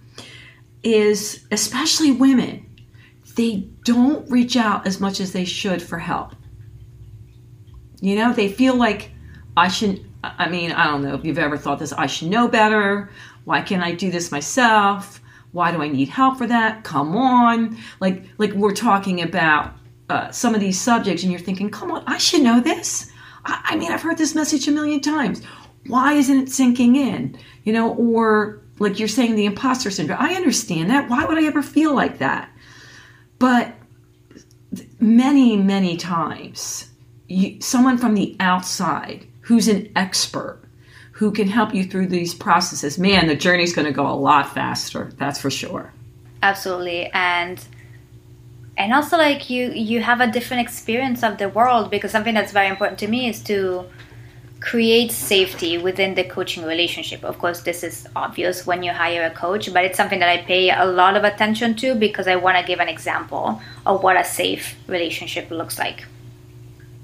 is 0.83 1.45
especially 1.51 2.11
women, 2.11 2.65
they 3.35 3.67
don't 3.83 4.29
reach 4.29 4.55
out 4.55 4.87
as 4.87 4.99
much 4.99 5.19
as 5.19 5.33
they 5.33 5.45
should 5.45 5.81
for 5.81 5.99
help. 5.99 6.33
You 8.01 8.15
know, 8.15 8.33
they 8.33 8.49
feel 8.49 8.75
like 8.75 9.11
I 9.55 9.67
should, 9.67 10.06
I 10.23 10.49
mean, 10.49 10.71
I 10.71 10.85
don't 10.85 11.03
know 11.03 11.15
if 11.15 11.23
you've 11.23 11.37
ever 11.37 11.57
thought 11.57 11.79
this, 11.79 11.93
I 11.93 12.07
should 12.07 12.29
know 12.29 12.47
better. 12.47 13.09
Why 13.45 13.61
can't 13.61 13.83
I 13.83 13.93
do 13.93 14.11
this 14.11 14.31
myself? 14.31 15.21
Why 15.51 15.71
do 15.71 15.81
I 15.81 15.87
need 15.87 16.09
help 16.09 16.37
for 16.37 16.47
that? 16.47 16.83
Come 16.83 17.15
on. 17.15 17.77
Like, 17.99 18.23
like 18.37 18.51
we're 18.53 18.73
talking 18.73 19.21
about 19.21 19.73
uh, 20.09 20.31
some 20.31 20.53
of 20.53 20.59
these 20.59 20.79
subjects 20.79 21.23
and 21.23 21.31
you're 21.31 21.41
thinking, 21.41 21.69
come 21.69 21.91
on, 21.91 22.03
I 22.07 22.17
should 22.17 22.41
know 22.41 22.59
this. 22.59 23.11
I, 23.45 23.61
I 23.65 23.75
mean, 23.75 23.91
I've 23.91 24.01
heard 24.01 24.17
this 24.17 24.35
message 24.35 24.67
a 24.67 24.71
million 24.71 24.99
times. 24.99 25.41
Why 25.87 26.13
isn't 26.13 26.37
it 26.37 26.49
sinking 26.49 26.95
in? 26.95 27.37
You 27.63 27.73
know, 27.73 27.93
or 27.95 28.61
like 28.79 28.99
you're 28.99 29.07
saying 29.07 29.35
the 29.35 29.45
imposter 29.45 29.89
syndrome. 29.89 30.21
I 30.21 30.33
understand 30.33 30.89
that. 30.89 31.09
Why 31.09 31.25
would 31.25 31.37
I 31.37 31.45
ever 31.45 31.61
feel 31.61 31.95
like 31.95 32.19
that? 32.19 32.49
But 33.39 33.73
many, 34.99 35.57
many 35.57 35.97
times, 35.97 36.89
you, 37.27 37.61
someone 37.61 37.97
from 37.97 38.15
the 38.15 38.35
outside 38.39 39.27
who's 39.47 39.69
an 39.69 39.89
expert 39.95 40.59
who 41.13 41.31
can 41.31 41.47
help 41.47 41.73
you 41.73 41.83
through 41.83 42.07
these 42.07 42.33
processes, 42.33 42.99
man, 42.99 43.27
the 43.27 43.35
journey's 43.35 43.73
going 43.73 43.87
to 43.87 43.93
go 43.93 44.05
a 44.05 44.13
lot 44.13 44.53
faster. 44.53 45.11
That's 45.17 45.39
for 45.39 45.49
sure. 45.49 45.93
Absolutely. 46.43 47.09
And 47.13 47.63
and 48.77 48.93
also 48.93 49.17
like 49.17 49.49
you 49.49 49.71
you 49.71 50.01
have 50.01 50.19
a 50.19 50.27
different 50.27 50.61
experience 50.61 51.23
of 51.23 51.37
the 51.37 51.49
world 51.49 51.89
because 51.89 52.11
something 52.11 52.35
that's 52.35 52.51
very 52.51 52.67
important 52.67 52.99
to 52.99 53.07
me 53.07 53.29
is 53.29 53.41
to 53.43 53.85
create 54.59 55.11
safety 55.11 55.77
within 55.77 56.13
the 56.15 56.25
coaching 56.25 56.63
relationship. 56.65 57.23
Of 57.23 57.39
course, 57.39 57.61
this 57.61 57.83
is 57.83 58.05
obvious 58.15 58.67
when 58.67 58.83
you 58.83 58.91
hire 58.91 59.23
a 59.23 59.31
coach, 59.31 59.71
but 59.73 59.85
it's 59.85 59.97
something 59.97 60.19
that 60.19 60.29
I 60.29 60.43
pay 60.43 60.71
a 60.71 60.85
lot 60.85 61.15
of 61.15 61.23
attention 61.23 61.75
to 61.75 61.95
because 61.95 62.27
I 62.27 62.35
want 62.35 62.57
to 62.57 62.63
give 62.65 62.79
an 62.79 62.89
example 62.89 63.61
of 63.85 64.03
what 64.03 64.17
a 64.17 64.25
safe 64.25 64.75
relationship 64.87 65.49
looks 65.51 65.79
like. 65.79 66.03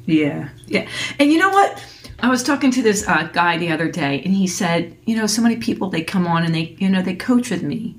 Yeah, 0.05 0.49
yeah. 0.67 0.87
And 1.19 1.31
you 1.31 1.39
know 1.39 1.49
what? 1.49 1.81
I 2.19 2.29
was 2.29 2.43
talking 2.43 2.71
to 2.71 2.81
this 2.81 3.07
uh, 3.07 3.29
guy 3.33 3.57
the 3.57 3.71
other 3.71 3.89
day, 3.89 4.21
and 4.23 4.33
he 4.33 4.47
said, 4.47 4.97
you 5.05 5.15
know, 5.15 5.27
so 5.27 5.41
many 5.41 5.57
people 5.57 5.89
they 5.89 6.03
come 6.03 6.27
on 6.27 6.43
and 6.43 6.53
they, 6.53 6.75
you 6.79 6.89
know, 6.89 7.01
they 7.01 7.15
coach 7.15 7.49
with 7.49 7.63
me, 7.63 7.95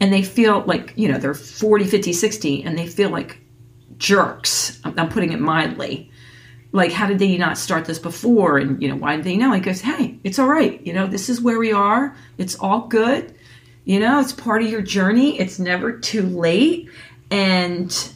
and 0.00 0.12
they 0.12 0.22
feel 0.22 0.62
like, 0.62 0.92
you 0.96 1.08
know, 1.08 1.18
they're 1.18 1.34
40, 1.34 1.84
50, 1.84 2.12
60, 2.12 2.62
and 2.62 2.78
they 2.78 2.86
feel 2.86 3.10
like 3.10 3.40
jerks. 3.98 4.80
I'm, 4.84 5.08
putting 5.08 5.32
it 5.32 5.40
mildly. 5.40 6.10
Like 6.72 6.92
how 6.92 7.06
did 7.06 7.18
they 7.18 7.36
not 7.38 7.56
start 7.56 7.84
this 7.84 7.98
before? 7.98 8.58
And 8.58 8.82
you 8.82 8.88
know 8.88 8.96
why 8.96 9.16
did 9.16 9.24
they 9.24 9.36
know? 9.36 9.52
He 9.52 9.60
goes 9.60 9.80
hey 9.80 10.18
it's 10.24 10.38
all 10.38 10.48
right. 10.48 10.84
You 10.84 10.92
know 10.92 11.06
this 11.06 11.28
is 11.28 11.40
where 11.40 11.58
we 11.58 11.72
are. 11.72 12.16
It's 12.36 12.56
all 12.56 12.88
good. 12.88 13.34
You 13.84 14.00
know 14.00 14.20
it's 14.20 14.32
part 14.32 14.62
of 14.62 14.70
your 14.70 14.82
journey. 14.82 15.38
It's 15.38 15.58
never 15.58 15.98
too 15.98 16.22
late. 16.22 16.90
And 17.30 18.12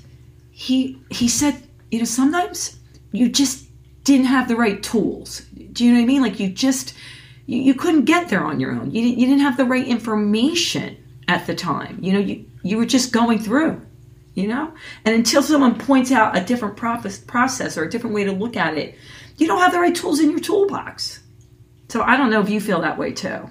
he 0.51 1.01
he 1.11 1.29
said 1.29 1.63
you 1.91 2.01
know 2.01 2.05
sometimes 2.05 2.79
you 3.13 3.29
just 3.29 3.68
didn't 4.17 4.27
have 4.27 4.49
the 4.49 4.57
right 4.57 4.83
tools 4.83 5.41
do 5.73 5.85
you 5.85 5.93
know 5.93 5.99
what 5.99 6.05
i 6.05 6.07
mean 6.07 6.23
like 6.23 6.41
you 6.41 6.49
just 6.49 6.95
you, 7.47 7.61
you 7.61 7.75
couldn't 7.75 8.05
get 8.05 8.29
there 8.29 8.43
on 8.43 8.61
your 8.61 8.73
own 8.73 8.91
you 8.91 9.03
didn't, 9.03 9.19
you 9.19 9.27
didn't 9.27 9.43
have 9.43 9.57
the 9.57 9.65
right 9.65 9.87
information 9.87 10.97
at 11.29 11.47
the 11.47 11.55
time 11.55 11.99
you 12.03 12.13
know 12.13 12.19
you 12.19 12.45
you 12.63 12.77
were 12.77 12.87
just 12.87 13.13
going 13.13 13.39
through 13.39 13.81
you 14.39 14.47
know? 14.47 14.73
And 15.05 15.17
until 15.17 15.43
someone 15.43 15.77
points 15.77 16.13
out 16.13 16.37
a 16.37 16.45
different 16.45 16.77
process 16.77 17.77
or 17.77 17.83
a 17.83 17.91
different 17.91 18.15
way 18.15 18.23
to 18.23 18.31
look 18.31 18.57
at 18.57 18.79
it, 18.79 18.97
you 19.37 19.49
don't 19.49 19.59
have 19.59 19.73
the 19.73 19.81
right 19.81 19.95
tools 19.95 20.21
in 20.21 20.31
your 20.31 20.39
toolbox. 20.39 21.21
So 21.89 22.03
I 22.03 22.17
don't 22.17 22.31
know 22.31 22.41
if 22.41 22.49
you 22.49 22.61
feel 22.61 22.81
that 22.83 22.97
way 22.97 23.13
too. 23.13 23.51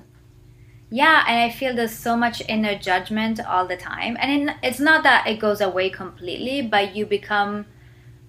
Yeah, 0.90 1.26
and 1.28 1.42
I 1.42 1.50
feel 1.54 1.76
there's 1.76 1.92
so 1.92 2.16
much 2.16 2.42
inner 2.48 2.80
judgment 2.80 3.46
all 3.46 3.68
the 3.68 3.76
time. 3.76 4.16
And 4.22 4.56
it's 4.64 4.80
not 4.80 5.04
that 5.04 5.28
it 5.28 5.40
goes 5.40 5.60
away 5.60 5.90
completely, 5.90 6.62
but 6.62 6.96
you 6.96 7.06
become 7.06 7.66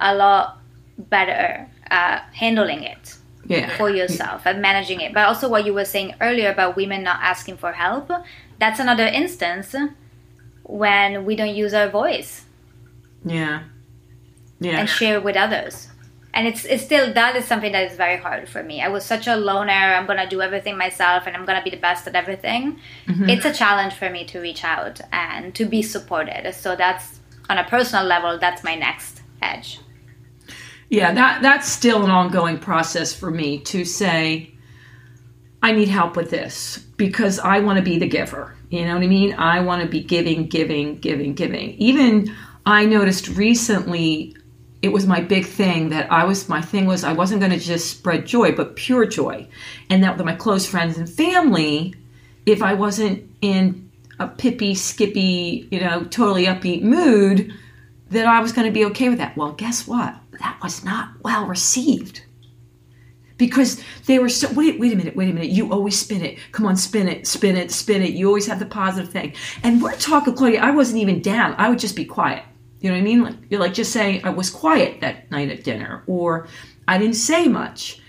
a 0.00 0.12
lot 0.16 0.58
better 0.98 1.70
at 1.90 2.28
handling 2.32 2.82
it 2.82 3.16
yeah. 3.46 3.76
for 3.76 3.90
yourself 3.90 4.46
and 4.46 4.60
managing 4.62 5.00
it. 5.00 5.14
But 5.14 5.26
also, 5.26 5.48
what 5.48 5.64
you 5.64 5.74
were 5.74 5.84
saying 5.84 6.14
earlier 6.20 6.50
about 6.50 6.76
women 6.76 7.02
not 7.02 7.20
asking 7.20 7.56
for 7.56 7.72
help, 7.72 8.10
that's 8.58 8.80
another 8.80 9.06
instance 9.06 9.74
when 10.62 11.24
we 11.24 11.36
don't 11.36 11.54
use 11.54 11.72
our 11.72 11.88
voice 11.88 12.44
yeah. 13.24 13.64
Yeah. 14.60 14.80
And 14.80 14.88
share 14.88 15.20
with 15.20 15.36
others. 15.36 15.88
And 16.34 16.46
it's 16.46 16.64
it's 16.64 16.84
still 16.84 17.12
that 17.14 17.36
is 17.36 17.46
something 17.46 17.72
that 17.72 17.90
is 17.90 17.96
very 17.96 18.16
hard 18.16 18.48
for 18.48 18.62
me. 18.62 18.82
I 18.82 18.88
was 18.88 19.04
such 19.04 19.26
a 19.26 19.36
loner. 19.36 19.72
I'm 19.72 20.06
gonna 20.06 20.28
do 20.28 20.42
everything 20.42 20.76
myself, 20.76 21.24
and 21.26 21.36
I'm 21.36 21.44
gonna 21.44 21.62
be 21.62 21.70
the 21.70 21.78
best 21.78 22.06
at 22.06 22.14
everything. 22.14 22.78
Mm-hmm. 23.06 23.28
It's 23.28 23.44
a 23.44 23.52
challenge 23.52 23.94
for 23.94 24.10
me 24.10 24.24
to 24.26 24.40
reach 24.40 24.62
out 24.62 25.00
and 25.12 25.54
to 25.54 25.64
be 25.64 25.82
supported. 25.82 26.52
So 26.54 26.76
that's 26.76 27.20
on 27.48 27.58
a 27.58 27.64
personal 27.64 28.04
level. 28.04 28.38
That's 28.38 28.62
my 28.62 28.74
next 28.74 29.22
edge. 29.42 29.80
Yeah, 30.90 31.12
that 31.12 31.42
that's 31.42 31.68
still 31.68 32.04
an 32.04 32.10
ongoing 32.10 32.58
process 32.58 33.12
for 33.12 33.30
me 33.30 33.58
to 33.60 33.84
say, 33.84 34.54
I 35.62 35.72
need 35.72 35.88
help 35.88 36.16
with 36.16 36.30
this 36.30 36.78
because 36.96 37.38
I 37.38 37.60
want 37.60 37.78
to 37.78 37.84
be 37.84 37.98
the 37.98 38.08
giver. 38.08 38.54
You 38.70 38.84
know 38.84 38.94
what 38.94 39.02
I 39.02 39.06
mean? 39.06 39.34
I 39.34 39.60
want 39.60 39.82
to 39.82 39.88
be 39.88 40.02
giving, 40.02 40.46
giving, 40.46 40.98
giving, 40.98 41.34
giving. 41.34 41.70
Even 41.72 42.34
I 42.64 42.84
noticed 42.84 43.28
recently 43.28 44.36
it 44.80 44.90
was 44.90 45.06
my 45.06 45.20
big 45.20 45.44
thing 45.44 45.88
that 45.88 46.10
I 46.12 46.24
was 46.24 46.48
my 46.48 46.60
thing 46.62 46.86
was 46.86 47.04
I 47.04 47.12
wasn't 47.12 47.40
going 47.40 47.52
to 47.52 47.58
just 47.58 47.90
spread 47.90 48.26
joy, 48.26 48.52
but 48.52 48.76
pure 48.76 49.06
joy, 49.06 49.46
and 49.90 50.02
that 50.04 50.16
with 50.16 50.24
my 50.24 50.36
close 50.36 50.66
friends 50.66 50.96
and 50.96 51.08
family, 51.08 51.94
if 52.46 52.62
I 52.62 52.74
wasn't 52.74 53.28
in 53.40 53.90
a 54.20 54.28
pippy, 54.28 54.76
skippy, 54.76 55.68
you 55.70 55.80
know, 55.80 56.04
totally 56.04 56.46
upbeat 56.46 56.82
mood, 56.82 57.52
that 58.10 58.26
I 58.26 58.40
was 58.40 58.52
going 58.52 58.66
to 58.66 58.72
be 58.72 58.84
okay 58.86 59.08
with 59.08 59.18
that. 59.18 59.36
Well, 59.36 59.52
guess 59.52 59.86
what? 59.86 60.14
That 60.40 60.58
was 60.62 60.84
not 60.84 61.10
well 61.22 61.46
received 61.46 62.22
because 63.36 63.82
they 64.06 64.18
were 64.18 64.28
so 64.28 64.52
wait 64.52 64.80
wait 64.80 64.92
a 64.92 64.96
minute 64.96 65.14
wait 65.14 65.30
a 65.30 65.32
minute 65.32 65.50
you 65.50 65.72
always 65.72 65.96
spin 65.96 66.24
it 66.24 66.38
come 66.50 66.66
on 66.66 66.76
spin 66.76 67.06
it 67.06 67.24
spin 67.24 67.56
it 67.56 67.70
spin 67.70 68.02
it 68.02 68.10
you 68.10 68.26
always 68.26 68.48
have 68.48 68.58
the 68.58 68.66
positive 68.66 69.12
thing 69.12 69.32
and 69.62 69.80
we're 69.80 69.94
talking 69.94 70.34
claudia 70.34 70.60
i 70.60 70.72
wasn't 70.72 70.98
even 70.98 71.22
down 71.22 71.54
i 71.56 71.68
would 71.68 71.78
just 71.78 71.94
be 71.94 72.04
quiet 72.04 72.42
you 72.80 72.90
know 72.90 72.96
what 72.96 73.00
I 73.00 73.04
mean? 73.04 73.22
Like 73.24 73.34
you're 73.50 73.60
like 73.60 73.74
just 73.74 73.92
saying 73.92 74.24
I 74.24 74.30
was 74.30 74.50
quiet 74.50 75.00
that 75.00 75.30
night 75.30 75.50
at 75.50 75.64
dinner 75.64 76.04
or 76.06 76.46
I 76.86 76.98
didn't 76.98 77.16
say 77.16 77.48
much. 77.48 78.00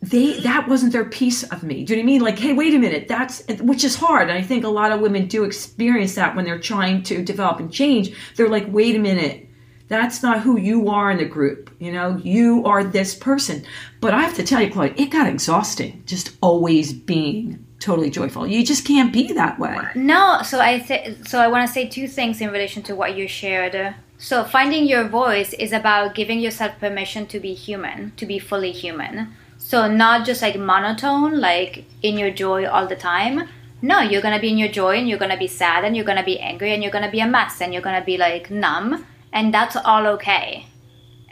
They 0.00 0.40
that 0.40 0.68
wasn't 0.68 0.92
their 0.92 1.04
piece 1.04 1.44
of 1.44 1.62
me. 1.62 1.84
Do 1.84 1.92
you 1.92 1.98
know 1.98 2.02
what 2.02 2.10
I 2.10 2.12
mean? 2.12 2.22
Like, 2.22 2.38
hey, 2.38 2.52
wait 2.54 2.74
a 2.74 2.78
minute, 2.78 3.08
that's 3.08 3.44
which 3.60 3.84
is 3.84 3.94
hard. 3.94 4.30
And 4.30 4.38
I 4.38 4.42
think 4.42 4.64
a 4.64 4.68
lot 4.68 4.90
of 4.90 5.00
women 5.00 5.26
do 5.26 5.44
experience 5.44 6.14
that 6.14 6.34
when 6.34 6.44
they're 6.44 6.58
trying 6.58 7.02
to 7.04 7.22
develop 7.22 7.60
and 7.60 7.72
change. 7.72 8.12
They're 8.36 8.48
like, 8.48 8.66
wait 8.68 8.96
a 8.96 8.98
minute, 8.98 9.48
that's 9.92 10.22
not 10.22 10.40
who 10.40 10.58
you 10.58 10.88
are 10.88 11.10
in 11.10 11.18
the 11.18 11.24
group. 11.24 11.70
You 11.78 11.92
know, 11.92 12.16
you 12.22 12.64
are 12.64 12.82
this 12.82 13.14
person. 13.14 13.64
But 14.00 14.14
I 14.14 14.22
have 14.22 14.34
to 14.34 14.44
tell 14.44 14.62
you, 14.62 14.70
Claudia, 14.70 14.94
it 14.96 15.10
got 15.10 15.26
exhausting 15.26 16.02
just 16.06 16.36
always 16.40 16.92
being 16.92 17.64
totally 17.78 18.10
joyful. 18.10 18.46
You 18.46 18.64
just 18.64 18.86
can't 18.86 19.12
be 19.12 19.32
that 19.32 19.58
way. 19.58 19.76
No, 19.94 20.40
so 20.42 20.60
I 20.60 20.78
th- 20.78 21.26
so 21.26 21.40
I 21.40 21.48
want 21.48 21.66
to 21.66 21.72
say 21.72 21.88
two 21.88 22.08
things 22.08 22.40
in 22.40 22.50
relation 22.50 22.82
to 22.84 22.94
what 22.94 23.16
you 23.16 23.28
shared. 23.28 23.94
So 24.18 24.44
finding 24.44 24.86
your 24.86 25.08
voice 25.08 25.52
is 25.54 25.72
about 25.72 26.14
giving 26.14 26.38
yourself 26.38 26.78
permission 26.78 27.26
to 27.26 27.40
be 27.40 27.54
human, 27.54 28.12
to 28.16 28.24
be 28.24 28.38
fully 28.38 28.70
human. 28.70 29.34
So 29.58 29.88
not 29.88 30.24
just 30.24 30.42
like 30.42 30.56
monotone, 30.56 31.40
like 31.40 31.84
in 32.02 32.16
your 32.16 32.30
joy 32.30 32.66
all 32.66 32.86
the 32.86 32.96
time. 32.96 33.48
No, 33.84 34.00
you're 34.00 34.22
gonna 34.22 34.40
be 34.40 34.50
in 34.50 34.58
your 34.58 34.68
joy 34.68 34.96
and 34.96 35.08
you're 35.08 35.18
gonna 35.18 35.36
be 35.36 35.48
sad 35.48 35.84
and 35.84 35.96
you're 35.96 36.04
gonna 36.04 36.24
be 36.24 36.38
angry 36.38 36.72
and 36.72 36.82
you're 36.82 36.92
gonna 36.92 37.10
be 37.10 37.20
a 37.20 37.26
mess 37.26 37.60
and 37.60 37.72
you're 37.72 37.82
gonna 37.82 38.04
be 38.04 38.16
like 38.16 38.48
numb 38.48 39.04
and 39.32 39.52
that's 39.52 39.76
all 39.76 40.06
okay. 40.06 40.66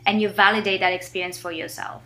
And 0.06 0.20
you 0.20 0.28
validate 0.28 0.80
that 0.80 0.92
experience 0.92 1.38
for 1.38 1.52
yourself. 1.52 2.02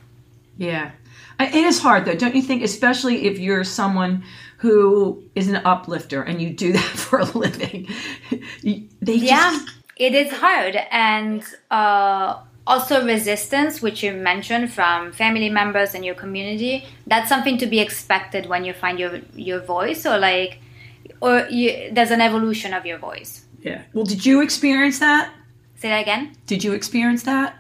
Yeah. 0.57 0.93
It 1.41 1.55
is 1.55 1.81
hard 1.81 2.05
though, 2.05 2.15
don't 2.15 2.35
you 2.35 2.43
think? 2.43 2.63
Especially 2.63 3.27
if 3.27 3.39
you're 3.39 3.65
someone 3.65 4.25
who 4.59 5.23
is 5.35 5.49
an 5.49 5.57
uplifter 5.57 6.23
and 6.23 6.41
you 6.41 6.51
do 6.51 6.73
that 6.79 6.83
for 6.83 7.21
a 7.21 7.25
living. 7.25 7.89
they 8.63 9.15
yeah, 9.15 9.59
it 9.97 10.15
is 10.15 10.33
hard, 10.33 10.77
and 10.91 11.45
uh, 11.71 12.41
also 12.67 13.05
resistance 13.05 13.83
which 13.83 14.03
you 14.03 14.13
mentioned 14.13 14.73
from 14.73 15.13
family 15.13 15.51
members 15.51 15.95
and 15.95 16.05
your 16.05 16.15
community 16.15 16.85
that's 17.07 17.29
something 17.29 17.59
to 17.59 17.67
be 17.67 17.79
expected 17.79 18.47
when 18.47 18.65
you 18.65 18.73
find 18.73 18.99
your 18.99 19.21
your 19.35 19.61
voice 19.61 20.07
or 20.07 20.19
like 20.19 20.61
or 21.21 21.47
you, 21.51 21.91
there's 21.93 22.11
an 22.11 22.21
evolution 22.21 22.73
of 22.73 22.87
your 22.87 22.99
voice 22.99 23.45
Yeah. 23.61 23.83
Well, 23.93 24.05
did 24.05 24.25
you 24.25 24.41
experience 24.41 24.99
that? 25.01 25.31
Say 25.85 25.91
that 25.91 26.01
again. 26.01 26.35
Did 26.47 26.65
you 26.65 26.73
experience 26.73 27.23
that? 27.25 27.59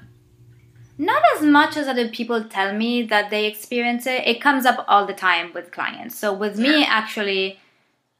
not 0.96 1.22
as 1.34 1.42
much 1.42 1.76
as 1.76 1.88
other 1.88 2.08
people 2.08 2.44
tell 2.44 2.72
me 2.72 3.02
that 3.02 3.30
they 3.30 3.46
experience 3.46 4.06
it. 4.06 4.26
It 4.26 4.40
comes 4.40 4.64
up 4.64 4.84
all 4.86 5.06
the 5.06 5.12
time 5.12 5.52
with 5.52 5.72
clients. 5.72 6.16
So 6.16 6.32
with 6.32 6.56
me 6.56 6.84
actually 6.84 7.58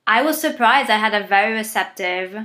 i 0.06 0.22
was 0.22 0.40
surprised. 0.40 0.90
I 0.90 0.98
had 0.98 1.14
a 1.14 1.26
very 1.26 1.52
receptive 1.54 2.36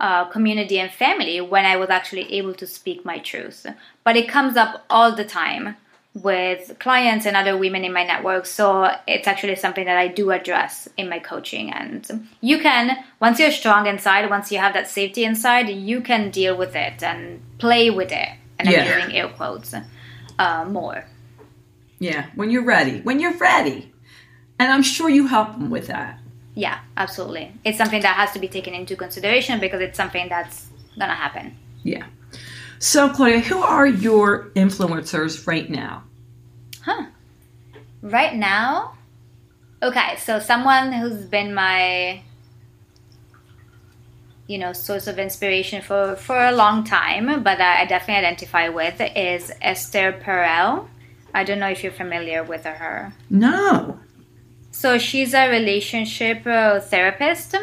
uh, 0.00 0.24
community 0.26 0.78
and 0.78 0.90
family 0.90 1.40
when 1.40 1.66
i 1.66 1.76
was 1.76 1.90
actually 1.90 2.32
able 2.32 2.54
to 2.54 2.66
speak 2.66 3.04
my 3.04 3.18
truth. 3.18 3.66
But 4.04 4.16
it 4.16 4.28
comes 4.28 4.56
up 4.56 4.84
all 4.88 5.14
the 5.14 5.24
time 5.24 5.76
with 6.14 6.76
clients 6.78 7.24
and 7.24 7.36
other 7.36 7.56
women 7.56 7.84
in 7.84 7.92
my 7.92 8.04
network 8.04 8.44
so 8.44 8.90
it's 9.08 9.26
actually 9.26 9.56
something 9.56 9.86
that 9.86 9.96
i 9.96 10.06
do 10.08 10.30
address 10.30 10.86
in 10.98 11.08
my 11.08 11.18
coaching 11.18 11.72
and 11.72 12.28
you 12.42 12.58
can 12.58 13.02
once 13.18 13.38
you're 13.40 13.50
strong 13.50 13.86
inside 13.86 14.28
once 14.28 14.52
you 14.52 14.58
have 14.58 14.74
that 14.74 14.86
safety 14.86 15.24
inside 15.24 15.68
you 15.70 16.02
can 16.02 16.30
deal 16.30 16.54
with 16.56 16.76
it 16.76 17.02
and 17.02 17.40
play 17.58 17.88
with 17.88 18.12
it 18.12 18.28
and 18.58 18.68
Yeah. 18.68 18.82
i'm 18.82 18.98
using 18.98 19.16
air 19.16 19.28
quotes 19.28 19.74
uh, 20.38 20.64
more 20.66 21.04
Yeah. 21.98 22.26
When 22.34 22.50
you're 22.50 22.64
ready. 22.64 23.00
When 23.00 23.20
you're 23.20 23.38
ready. 23.38 23.92
And 24.58 24.72
I'm 24.72 24.82
sure 24.82 25.08
you 25.08 25.28
help 25.28 25.52
them 25.52 25.70
with 25.70 25.86
that. 25.86 26.18
Yeah, 26.54 26.78
absolutely. 26.96 27.52
It's 27.64 27.78
something 27.78 28.02
that 28.02 28.16
has 28.16 28.32
to 28.32 28.40
be 28.40 28.48
taken 28.48 28.74
into 28.74 28.96
consideration 28.96 29.60
because 29.60 29.80
it's 29.80 29.96
something 29.96 30.28
that's 30.28 30.66
gonna 30.98 31.14
happen. 31.14 31.56
Yeah. 31.84 32.06
So, 32.82 33.08
Claudia, 33.08 33.38
who 33.38 33.62
are 33.62 33.86
your 33.86 34.50
influencers 34.56 35.46
right 35.46 35.70
now? 35.70 36.02
Huh. 36.84 37.06
Right 38.02 38.34
now, 38.34 38.94
okay, 39.80 40.16
so 40.18 40.40
someone 40.40 40.92
who's 40.92 41.24
been 41.26 41.54
my 41.54 42.22
you 44.48 44.58
know 44.58 44.72
source 44.72 45.06
of 45.06 45.20
inspiration 45.20 45.80
for 45.80 46.16
for 46.16 46.36
a 46.36 46.50
long 46.50 46.82
time, 46.82 47.44
but 47.44 47.60
I 47.60 47.84
definitely 47.84 48.26
identify 48.26 48.68
with 48.68 49.00
is 49.14 49.52
Esther 49.62 50.12
Perel. 50.20 50.88
I 51.32 51.44
don't 51.44 51.60
know 51.60 51.68
if 51.68 51.84
you're 51.84 51.92
familiar 51.92 52.42
with 52.42 52.64
her. 52.64 53.12
No. 53.30 54.00
So 54.72 54.98
she's 54.98 55.34
a 55.34 55.48
relationship 55.48 56.44
uh, 56.44 56.80
therapist 56.80 57.54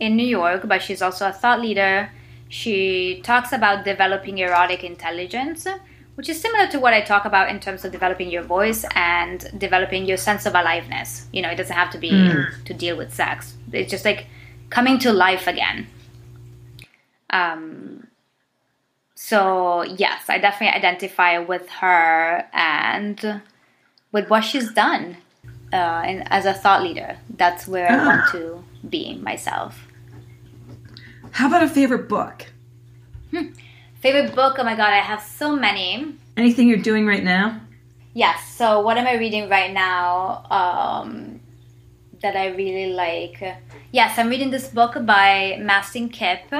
in 0.00 0.16
New 0.16 0.26
York, 0.26 0.66
but 0.66 0.82
she's 0.82 1.00
also 1.00 1.28
a 1.28 1.32
thought 1.32 1.60
leader. 1.60 2.10
She 2.48 3.20
talks 3.22 3.52
about 3.52 3.84
developing 3.84 4.38
erotic 4.38 4.84
intelligence, 4.84 5.66
which 6.14 6.28
is 6.28 6.40
similar 6.40 6.68
to 6.68 6.78
what 6.78 6.92
I 6.92 7.00
talk 7.00 7.24
about 7.24 7.48
in 7.48 7.58
terms 7.58 7.84
of 7.84 7.92
developing 7.92 8.30
your 8.30 8.42
voice 8.42 8.84
and 8.94 9.50
developing 9.58 10.04
your 10.04 10.16
sense 10.16 10.46
of 10.46 10.54
aliveness. 10.54 11.26
You 11.32 11.42
know, 11.42 11.50
it 11.50 11.56
doesn't 11.56 11.74
have 11.74 11.90
to 11.90 11.98
be 11.98 12.10
to 12.64 12.74
deal 12.74 12.96
with 12.96 13.12
sex. 13.12 13.54
It's 13.72 13.90
just 13.90 14.04
like 14.04 14.26
coming 14.70 14.98
to 15.00 15.12
life 15.12 15.46
again. 15.46 15.88
Um, 17.30 18.06
so 19.14 19.82
yes, 19.82 20.24
I 20.28 20.38
definitely 20.38 20.76
identify 20.76 21.38
with 21.38 21.68
her 21.70 22.48
and 22.52 23.42
with 24.12 24.28
what 24.30 24.42
she's 24.42 24.72
done 24.72 25.16
uh, 25.72 26.02
and 26.06 26.22
as 26.30 26.46
a 26.46 26.54
thought 26.54 26.82
leader. 26.82 27.16
That's 27.36 27.66
where 27.66 27.90
I 27.90 28.06
want 28.06 28.30
to 28.32 28.62
be 28.88 29.16
myself. 29.16 29.83
How 31.34 31.48
about 31.48 31.64
a 31.64 31.68
favorite 31.68 32.08
book? 32.08 32.46
Favorite 34.00 34.36
book? 34.36 34.54
Oh 34.56 34.62
my 34.62 34.76
god, 34.76 34.92
I 34.92 35.00
have 35.00 35.20
so 35.20 35.56
many. 35.56 36.14
Anything 36.36 36.68
you're 36.68 36.78
doing 36.78 37.08
right 37.08 37.24
now? 37.24 37.60
Yes. 38.12 38.54
So 38.54 38.78
what 38.82 38.98
am 38.98 39.06
I 39.08 39.14
reading 39.14 39.48
right 39.48 39.72
now? 39.72 40.44
Um, 40.48 41.40
that 42.22 42.36
I 42.36 42.54
really 42.54 42.92
like. 42.92 43.42
Yes, 43.90 44.16
I'm 44.16 44.28
reading 44.28 44.50
this 44.50 44.68
book 44.68 44.94
by 45.04 45.58
Mastin 45.60 46.12
Kipp. 46.12 46.52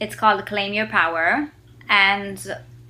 It's 0.00 0.14
called 0.14 0.44
Claim 0.44 0.74
Your 0.74 0.86
Power, 0.86 1.50
and 1.88 2.38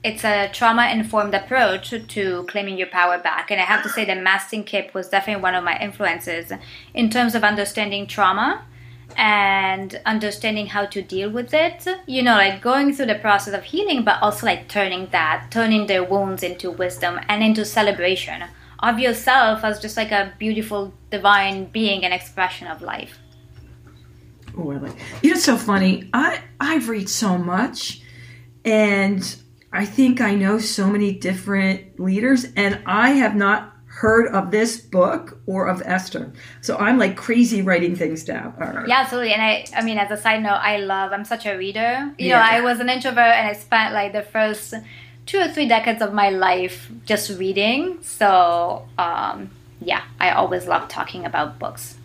it's 0.03 0.25
a 0.25 0.51
trauma-informed 0.53 1.35
approach 1.35 1.95
to 2.09 2.45
claiming 2.49 2.77
your 2.77 2.89
power 2.89 3.19
back. 3.19 3.53
And 3.53 3.61
I 3.61 3.65
have 3.65 3.85
to 3.85 3.89
say 3.89 4.05
that 4.05 4.19
Mastin 4.19 4.67
Kipp 4.67 4.95
was 4.95 5.09
definitely 5.09 5.43
one 5.45 5.55
of 5.55 5.63
my 5.63 5.79
influences 5.79 6.53
in 6.93 7.09
terms 7.09 7.37
of 7.37 7.45
understanding 7.45 8.09
trauma 8.09 8.65
and 9.17 10.01
understanding 10.07 10.67
how 10.67 10.85
to 10.87 11.03
deal 11.03 11.31
with 11.31 11.53
it 11.53 11.87
you 12.07 12.23
know 12.23 12.35
like 12.35 12.61
going 12.61 12.93
through 12.93 13.07
the 13.07 13.15
process 13.17 13.55
of 13.55 13.65
healing 13.65 14.05
but 14.05 14.21
also 14.23 14.47
like 14.47 14.69
turning 14.69 15.07
that 15.11 15.47
turning 15.51 15.87
their 15.87 16.05
wounds 16.05 16.43
into 16.43 16.71
wisdom 16.71 17.19
and 17.29 17.43
into 17.43 17.65
celebration 17.65 18.45
of 18.81 18.99
yourself 18.99 19.63
as 19.65 19.81
just 19.81 19.97
like 19.97 20.11
a 20.11 20.33
beautiful 20.39 20.93
divine 21.11 21.65
being 21.67 22.05
and 22.05 22.15
expression 22.15 22.67
of 22.67 22.81
life 22.83 23.19
Oh, 24.57 24.73
I 24.73 24.77
like. 24.77 24.97
You 25.23 25.31
know, 25.31 25.37
it's 25.37 25.45
so 25.45 25.57
funny. 25.57 26.09
I 26.13 26.43
i've 26.61 26.89
read 26.89 27.09
so 27.09 27.39
much, 27.39 28.03
and 28.65 29.37
I 29.73 29.85
think 29.85 30.21
I 30.21 30.35
know 30.35 30.59
so 30.59 30.89
many 30.89 31.13
different 31.13 32.01
leaders, 32.01 32.47
and 32.57 32.81
I 32.87 33.11
have 33.11 33.37
not 33.37 33.75
heard 34.01 34.27
of 34.29 34.51
this 34.51 34.81
book 34.81 35.39
or 35.47 35.67
of 35.69 35.83
Esther. 35.85 36.33
So 36.63 36.77
I'm 36.79 36.97
like 36.99 37.17
crazy 37.17 37.61
writing 37.61 37.95
things 37.95 38.25
down. 38.25 38.55
Right. 38.59 38.89
yeah 38.89 39.01
absolutely 39.03 39.33
and 39.35 39.43
i 39.43 39.65
i 39.79 39.83
mean 39.83 39.99
as 39.99 40.11
a 40.11 40.17
side 40.17 40.43
note 40.43 40.61
i 40.73 40.79
love 40.79 41.13
i'm 41.13 41.25
such 41.35 41.45
a 41.47 41.55
reader 41.65 41.93
you 42.19 42.29
Yeah. 42.29 42.39
know 42.39 42.45
i 42.57 42.61
was 42.69 42.81
an 42.81 42.89
introvert 42.89 43.19
and 43.39 43.47
i 43.49 43.53
spent 43.53 43.93
like 43.95 44.13
the 44.13 44.23
first 44.23 44.75
two 45.27 45.39
or 45.39 45.49
three 45.49 45.69
decades 45.69 46.01
of 46.07 46.13
my 46.23 46.31
life 46.31 46.91
just 47.05 47.27
reading 47.39 47.99
so 48.03 48.87
um 49.07 49.51
yeah 49.81 50.03
i 50.19 50.31
always 50.31 50.67
love 50.67 50.89
talking 50.89 51.25
about 51.31 51.59
books 51.59 51.97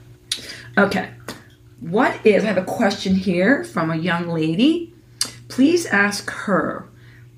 Okay. 0.78 1.08
What 1.80 2.14
is, 2.26 2.44
I 2.44 2.48
have 2.48 2.58
a 2.58 2.66
question 2.82 3.16
here 3.16 3.64
from 3.64 3.90
a 3.92 3.96
young 3.96 4.28
lady. 4.28 4.94
Please 5.48 5.86
ask 5.86 6.30
her, 6.32 6.90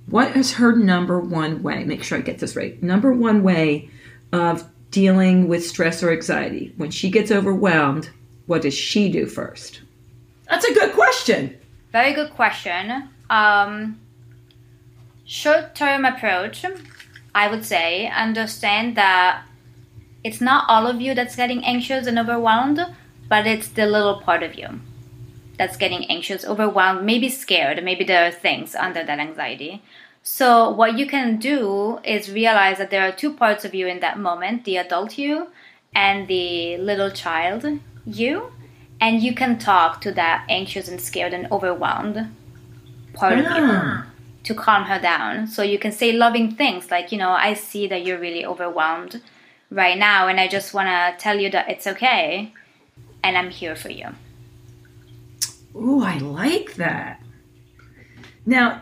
what 0.08 0.36
is 0.36 0.54
her 0.54 0.76
number 0.76 1.20
one 1.20 1.62
way? 1.62 1.84
Make 1.84 2.04
sure 2.04 2.18
I 2.18 2.22
get 2.22 2.40
this 2.40 2.56
right. 2.56 2.82
Number 2.82 3.12
one 3.14 3.44
way 3.44 3.90
of 4.32 4.68
dealing 4.92 5.48
with 5.48 5.66
stress 5.66 6.02
or 6.02 6.12
anxiety. 6.12 6.74
When 6.78 6.92
she 6.92 7.10
gets 7.10 7.32
overwhelmed, 7.32 8.10
what 8.46 8.62
does 8.62 8.74
she 8.74 9.12
do 9.12 9.26
first? 9.26 9.82
That's 10.50 10.66
a 10.66 10.74
good 10.74 10.94
question. 10.94 11.58
Very 11.92 12.14
good 12.14 12.32
question. 12.32 13.10
Um, 13.30 14.00
short 15.26 15.76
term 15.76 16.06
approach, 16.06 16.66
I 17.36 17.50
would 17.50 17.66
say, 17.66 18.08
understand 18.08 18.96
that 18.96 19.44
it's 20.24 20.42
not 20.42 20.66
all 20.68 20.88
of 20.88 21.02
you 21.02 21.14
that's 21.14 21.36
getting 21.36 21.64
anxious 21.64 22.08
and 22.08 22.18
overwhelmed, 22.18 22.80
but 23.30 23.46
it's 23.46 23.68
the 23.68 23.86
little 23.86 24.22
part 24.22 24.44
of 24.44 24.56
you 24.56 24.80
that's 25.58 25.78
getting 25.78 26.06
anxious, 26.10 26.46
overwhelmed, 26.46 27.06
maybe 27.06 27.30
scared, 27.30 27.84
maybe 27.84 28.04
there 28.04 28.28
are 28.28 28.32
things 28.32 28.76
under 28.76 29.04
that 29.04 29.20
anxiety. 29.20 29.82
So, 30.30 30.70
what 30.70 31.00
you 31.00 31.08
can 31.08 31.38
do 31.38 32.00
is 32.04 32.30
realize 32.30 32.80
that 32.80 32.92
there 32.92 33.08
are 33.08 33.14
two 33.14 33.34
parts 33.34 33.64
of 33.64 33.74
you 33.74 33.88
in 33.88 34.02
that 34.02 34.20
moment 34.20 34.66
the 34.66 34.76
adult 34.76 35.18
you 35.18 35.48
and 35.96 36.28
the 36.28 36.76
little 36.78 37.10
child 37.10 37.66
you. 38.06 38.52
And 39.00 39.24
you 39.24 39.34
can 39.34 39.58
talk 39.58 40.02
to 40.02 40.12
that 40.12 40.46
anxious 40.50 40.90
and 40.90 41.00
scared 41.00 41.34
and 41.34 41.50
overwhelmed 41.50 42.36
part 43.14 43.40
of 43.40 43.46
you 43.46 43.68
Ah, 43.72 44.06
to 44.44 44.54
calm 44.54 44.84
her 44.84 45.00
down. 45.00 45.48
So 45.48 45.64
you 45.64 45.80
can 45.80 45.94
say 45.94 46.12
loving 46.12 46.54
things 46.54 46.92
like, 46.92 47.14
you 47.14 47.18
know, 47.18 47.32
I 47.32 47.54
see 47.54 47.88
that 47.88 48.04
you're 48.06 48.20
really 48.20 48.46
overwhelmed 48.46 49.22
right 49.72 49.98
now, 49.98 50.28
and 50.28 50.42
I 50.42 50.50
just 50.50 50.74
want 50.74 50.90
to 50.90 51.24
tell 51.24 51.40
you 51.40 51.50
that 51.52 51.70
it's 51.70 51.88
okay 51.88 52.54
and 53.24 53.38
I'm 53.38 53.50
here 53.50 53.78
for 53.78 53.90
you. 53.90 54.10
Ooh, 55.74 56.04
I 56.04 56.18
like 56.18 56.76
that. 56.76 57.22
Now, 58.46 58.82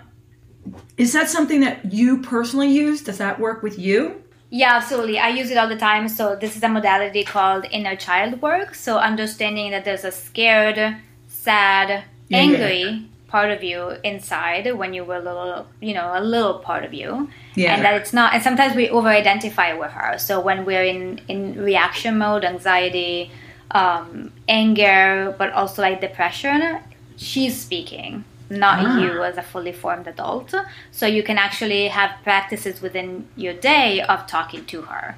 is 0.97 1.13
that 1.13 1.29
something 1.29 1.61
that 1.61 1.93
you 1.93 2.21
personally 2.21 2.71
use? 2.71 3.01
Does 3.01 3.17
that 3.17 3.39
work 3.39 3.61
with 3.63 3.77
you? 3.77 4.21
Yeah, 4.49 4.75
absolutely. 4.75 5.19
I 5.19 5.29
use 5.29 5.51
it 5.51 5.57
all 5.57 5.67
the 5.67 5.77
time. 5.77 6.07
So 6.07 6.35
this 6.35 6.55
is 6.55 6.63
a 6.63 6.69
modality 6.69 7.23
called 7.23 7.65
inner 7.71 7.95
child 7.95 8.41
work. 8.41 8.75
So 8.75 8.97
understanding 8.97 9.71
that 9.71 9.85
there's 9.85 10.05
a 10.05 10.11
scared, 10.11 10.97
sad, 11.27 12.03
Yeah, 12.29 12.37
angry 12.37 13.09
part 13.27 13.51
of 13.51 13.63
you 13.63 13.89
inside 14.03 14.73
when 14.75 14.93
you 14.93 15.03
were 15.03 15.15
a 15.15 15.19
little, 15.19 15.67
you 15.81 15.93
know, 15.93 16.11
a 16.15 16.23
little 16.23 16.59
part 16.59 16.83
of 16.85 16.93
you. 16.93 17.29
Yeah. 17.55 17.75
And 17.75 17.83
that 17.83 17.95
it's 17.95 18.13
not 18.13 18.33
and 18.33 18.41
sometimes 18.41 18.75
we 18.75 18.89
over 18.89 19.09
identify 19.09 19.73
with 19.73 19.91
her. 19.91 20.17
So 20.17 20.39
when 20.39 20.63
we're 20.63 20.85
in 20.85 21.19
in 21.27 21.61
reaction 21.61 22.17
mode, 22.17 22.45
anxiety, 22.45 23.31
um, 23.71 24.31
anger, 24.47 25.35
but 25.37 25.51
also 25.51 25.81
like 25.81 25.99
depression, 25.99 26.79
she's 27.17 27.59
speaking 27.59 28.23
not 28.49 28.85
Ah. 28.85 28.99
you 28.99 29.23
as 29.23 29.37
a 29.37 29.43
fully 29.43 29.71
formed 29.71 30.07
adult. 30.07 30.53
So 30.91 31.05
you 31.05 31.23
can 31.23 31.37
actually 31.37 31.87
have 31.87 32.11
practices 32.23 32.81
within 32.81 33.27
your 33.35 33.53
day 33.53 34.01
of 34.01 34.27
talking 34.27 34.65
to 34.65 34.83
her. 34.83 35.15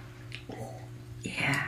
Yeah. 1.24 1.64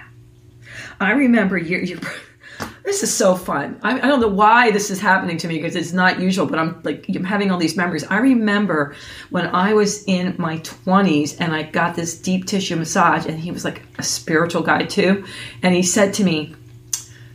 I 0.99 1.11
remember 1.11 1.57
you, 1.57 1.77
you 1.79 1.99
This 2.83 3.03
is 3.03 3.13
so 3.13 3.35
fun. 3.35 3.79
I, 3.83 3.97
I 3.97 4.07
don't 4.07 4.19
know 4.19 4.27
why 4.27 4.71
this 4.71 4.89
is 4.89 4.99
happening 4.99 5.37
to 5.37 5.47
me 5.47 5.57
because 5.57 5.75
it's 5.75 5.93
not 5.93 6.19
usual, 6.19 6.45
but 6.45 6.57
I'm 6.59 6.81
like 6.83 7.05
I'm 7.07 7.23
having 7.23 7.51
all 7.51 7.59
these 7.59 7.77
memories. 7.77 8.03
I 8.05 8.17
remember 8.17 8.95
when 9.29 9.47
I 9.47 9.73
was 9.73 10.03
in 10.05 10.35
my 10.39 10.57
20s 10.57 11.37
and 11.39 11.53
I 11.53 11.63
got 11.63 11.95
this 11.95 12.17
deep 12.17 12.45
tissue 12.45 12.75
massage, 12.75 13.25
and 13.27 13.39
he 13.39 13.51
was 13.51 13.63
like 13.63 13.83
a 13.97 14.03
spiritual 14.03 14.63
guy 14.63 14.85
too. 14.85 15.23
And 15.61 15.75
he 15.75 15.83
said 15.83 16.13
to 16.15 16.23
me, 16.23 16.55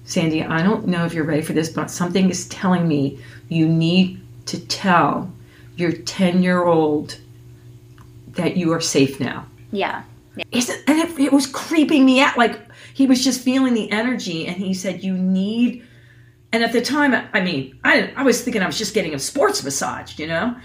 Sandy, 0.05 0.43
I 0.43 0.62
don't 0.62 0.87
know 0.87 1.07
if 1.07 1.14
you're 1.14 1.25
ready 1.25 1.43
for 1.43 1.53
this, 1.53 1.70
but 1.70 1.91
something 1.91 2.29
is 2.29 2.49
telling 2.49 2.87
me 2.87 3.22
you 3.49 3.69
need 3.69 4.21
to 4.47 4.59
tell 4.67 5.33
your 5.77 5.93
10 5.93 6.43
year 6.43 6.65
old 6.65 7.19
that 8.29 8.57
you 8.57 8.73
are 8.73 8.81
safe 8.81 9.21
now. 9.21 9.47
Yeah. 9.73 10.03
Isn't, 10.51 10.83
and 10.89 10.99
it, 10.99 11.19
it 11.19 11.33
was 11.33 11.47
creeping 11.47 12.05
me 12.05 12.21
out. 12.21 12.37
Like 12.37 12.61
he 12.93 13.07
was 13.07 13.23
just 13.23 13.41
feeling 13.41 13.75
the 13.75 13.91
energy, 13.91 14.47
and 14.47 14.57
he 14.57 14.75
said, 14.75 15.05
"You 15.05 15.17
need." 15.17 15.85
And 16.53 16.63
at 16.63 16.73
the 16.73 16.81
time, 16.81 17.15
I 17.33 17.41
mean, 17.41 17.79
I 17.85 18.13
I 18.17 18.23
was 18.25 18.43
thinking 18.43 18.63
I 18.63 18.67
was 18.67 18.79
just 18.79 18.95
getting 18.95 19.15
a 19.15 19.19
sports 19.19 19.63
massage, 19.63 20.19
you 20.19 20.27
know. 20.27 20.57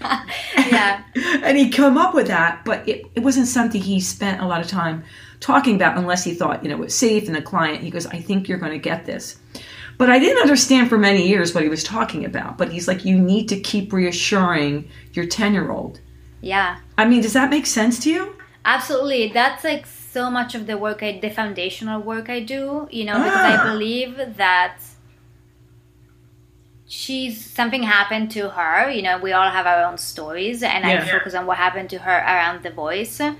Yeah. 0.56 1.02
and 1.42 1.58
he 1.58 1.68
come 1.68 1.98
up 1.98 2.14
with 2.14 2.28
that, 2.28 2.64
but 2.64 2.88
it, 2.88 3.04
it 3.16 3.20
wasn't 3.20 3.48
something 3.48 3.80
he 3.80 3.98
spent 3.98 4.40
a 4.40 4.46
lot 4.46 4.60
of 4.60 4.68
time 4.68 5.02
talking 5.40 5.74
about 5.74 5.98
unless 5.98 6.22
he 6.22 6.32
thought, 6.32 6.62
you 6.62 6.68
know, 6.68 6.76
it 6.76 6.80
was 6.80 6.94
safe 6.94 7.26
and 7.26 7.34
the 7.34 7.42
client. 7.42 7.82
He 7.82 7.90
goes, 7.90 8.06
"I 8.06 8.20
think 8.20 8.48
you're 8.48 8.58
going 8.58 8.72
to 8.72 8.78
get 8.78 9.06
this." 9.06 9.38
But 10.00 10.08
I 10.08 10.18
didn't 10.18 10.40
understand 10.40 10.88
for 10.88 10.96
many 10.96 11.28
years 11.28 11.54
what 11.54 11.62
he 11.62 11.68
was 11.68 11.84
talking 11.84 12.24
about. 12.24 12.56
But 12.56 12.72
he's 12.72 12.88
like, 12.88 13.04
you 13.04 13.18
need 13.18 13.50
to 13.50 13.60
keep 13.60 13.92
reassuring 13.92 14.88
your 15.12 15.26
10 15.26 15.52
year 15.52 15.70
old. 15.70 16.00
Yeah. 16.40 16.78
I 16.96 17.04
mean, 17.04 17.20
does 17.20 17.34
that 17.34 17.50
make 17.50 17.66
sense 17.66 17.98
to 18.04 18.10
you? 18.10 18.34
Absolutely. 18.64 19.28
That's 19.28 19.62
like 19.62 19.84
so 19.86 20.30
much 20.30 20.54
of 20.54 20.66
the 20.66 20.78
work 20.78 21.02
I, 21.02 21.18
the 21.20 21.28
foundational 21.28 22.00
work 22.00 22.30
I 22.30 22.40
do, 22.40 22.88
you 22.90 23.04
know, 23.04 23.18
because 23.18 23.44
Ah. 23.44 23.62
I 23.62 23.70
believe 23.72 24.16
that 24.38 24.78
she's 26.86 27.44
something 27.44 27.82
happened 27.82 28.30
to 28.32 28.48
her. 28.48 28.90
You 28.90 29.02
know, 29.02 29.18
we 29.18 29.32
all 29.32 29.50
have 29.50 29.66
our 29.66 29.84
own 29.84 29.98
stories, 29.98 30.62
and 30.62 30.82
Yeah. 30.84 31.02
I 31.02 31.06
focus 31.06 31.34
on 31.34 31.44
what 31.44 31.58
happened 31.58 31.90
to 31.90 31.98
her 31.98 32.18
around 32.32 32.62
the 32.62 32.70
voice 32.70 33.20
and 33.20 33.36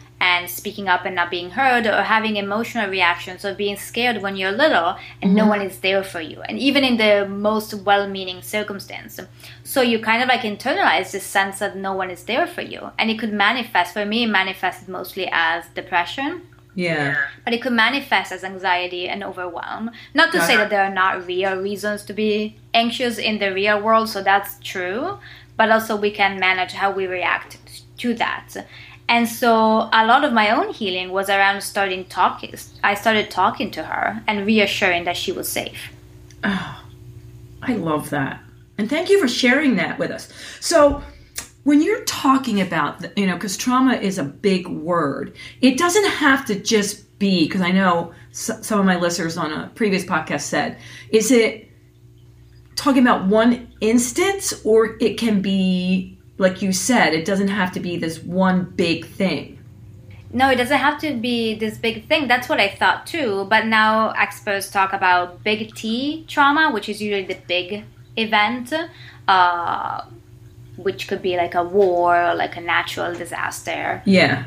speaking 0.49 0.89
up 0.89 1.05
and 1.05 1.15
not 1.15 1.31
being 1.31 1.51
heard, 1.51 1.87
or 1.87 2.03
having 2.03 2.37
emotional 2.37 2.89
reactions, 2.89 3.45
or 3.45 3.55
being 3.55 3.77
scared 3.77 4.23
when 4.23 4.37
you're 4.37 4.53
little 4.53 4.97
and 5.21 5.35
no 5.35 5.43
mm-hmm. 5.43 5.51
one 5.51 5.63
is 5.63 5.79
there 5.81 6.05
for 6.05 6.21
you, 6.21 6.41
and 6.49 6.59
even 6.59 6.85
in 6.85 6.97
the 6.97 7.27
most 7.29 7.75
well-meaning 7.75 8.43
circumstance. 8.43 9.21
So 9.65 9.83
you 9.83 9.99
kind 9.99 10.23
of 10.23 10.29
like 10.29 10.43
internalize 10.43 11.13
this 11.13 11.25
sense 11.25 11.59
that 11.59 11.77
no 11.77 11.93
one 11.93 12.11
is 12.11 12.25
there 12.25 12.47
for 12.47 12.63
you, 12.63 12.91
and 12.99 13.11
it 13.11 13.19
could 13.19 13.33
manifest. 13.33 13.93
For 13.95 14.05
me, 14.05 14.25
it 14.25 14.29
manifested 14.29 14.89
mostly 14.89 15.29
as 15.31 15.65
depression 15.75 16.43
Yeah. 16.75 17.17
but 17.45 17.53
it 17.53 17.63
could 17.63 17.73
manifest 17.73 18.33
as 18.33 18.45
anxiety 18.45 19.09
and 19.09 19.23
overwhelm. 19.25 19.91
Not 20.15 20.33
to 20.33 20.41
say 20.41 20.55
uh-huh. 20.55 20.63
that 20.63 20.71
there 20.71 20.85
are 20.85 20.95
not 20.95 21.27
real 21.27 21.57
reasons 21.57 22.05
to 22.05 22.13
be 22.13 22.57
anxious 22.73 23.19
in 23.19 23.39
the 23.39 23.53
real 23.53 23.81
world, 23.81 24.09
so 24.09 24.23
that's 24.23 24.59
true, 24.61 25.19
but 25.57 25.71
also 25.71 25.97
we 25.97 26.11
can 26.11 26.39
manage 26.39 26.73
how 26.73 26.91
we 26.93 27.07
react 27.07 27.59
to 27.99 28.15
that. 28.15 28.49
And 29.11 29.29
so 29.29 29.91
a 29.93 30.07
lot 30.07 30.25
of 30.25 30.33
my 30.33 30.51
own 30.51 30.73
healing 30.73 31.11
was 31.11 31.29
around 31.29 31.63
starting 31.63 32.05
talking. 32.05 32.55
I 32.85 32.95
started 32.95 33.29
talking 33.29 33.73
to 33.73 33.83
her 33.83 34.23
and 34.29 34.47
reassuring 34.47 35.05
that 35.05 35.17
she 35.17 35.33
was 35.33 35.49
safe. 35.49 35.91
Oh, 36.45 36.85
I 37.61 37.75
love 37.75 38.11
that. 38.11 38.41
And 38.79 38.89
thank 38.89 39.11
you 39.11 39.21
for 39.21 39.27
sharing 39.27 39.77
that 39.77 39.99
with 39.99 40.13
us. 40.13 40.33
So, 40.61 41.03
when 41.65 41.83
you're 41.83 42.05
talking 42.05 42.63
about, 42.63 43.05
you 43.19 43.27
know, 43.27 43.35
because 43.35 43.57
trauma 43.57 43.95
is 43.95 44.17
a 44.17 44.25
big 44.25 44.67
word, 44.67 45.37
it 45.61 45.77
doesn't 45.77 46.07
have 46.07 46.47
to 46.47 46.59
just 46.59 47.19
be, 47.19 47.45
because 47.45 47.61
I 47.61 47.71
know 47.71 48.15
some 48.33 48.79
of 48.79 48.87
my 48.87 48.97
listeners 48.97 49.37
on 49.37 49.53
a 49.53 49.69
previous 49.75 50.05
podcast 50.05 50.43
said, 50.43 50.79
is 51.11 51.31
it 51.31 51.69
talking 52.77 53.03
about 53.03 53.27
one 53.27 53.71
instance 53.83 54.55
or 54.65 54.97
it 55.01 55.19
can 55.19 55.43
be, 55.43 56.19
like 56.41 56.63
you 56.63 56.73
said, 56.73 57.13
it 57.13 57.25
doesn't 57.27 57.49
have 57.49 57.71
to 57.73 57.81
be 57.81 57.99
this 57.99 58.17
one 58.23 58.65
big 58.75 59.07
thing? 59.07 59.59
No, 60.33 60.49
it 60.49 60.57
doesn't 60.57 60.79
have 60.79 60.99
to 61.01 61.15
be 61.15 61.55
this 61.55 61.77
big 61.77 62.07
thing. 62.09 62.29
That's 62.29 62.49
what 62.49 62.59
I 62.61 62.69
thought 62.81 63.07
too. 63.07 63.47
But 63.51 63.67
now 63.67 64.11
experts 64.13 64.71
talk 64.71 64.93
about 64.93 65.45
big 65.45 65.75
T 65.75 66.25
trauma, 66.29 66.71
which 66.73 66.89
is 66.89 67.03
usually 67.03 67.27
the 67.27 67.41
big 67.47 67.85
event, 68.17 68.73
uh, 69.29 70.03
which 70.77 71.09
could 71.09 71.21
be 71.21 71.37
like 71.37 71.55
a 71.55 71.63
war, 71.63 72.35
like 72.35 72.57
a 72.57 72.61
natural 72.61 73.13
disaster, 73.15 74.03
Yeah. 74.07 74.45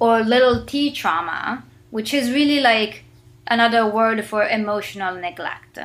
or 0.00 0.20
little 0.34 0.64
T 0.64 0.90
trauma, 0.90 1.62
which 1.90 2.12
is 2.12 2.32
really 2.32 2.60
like 2.60 3.04
another 3.46 3.86
word 3.86 4.24
for 4.24 4.42
emotional 4.48 5.14
neglect 5.14 5.78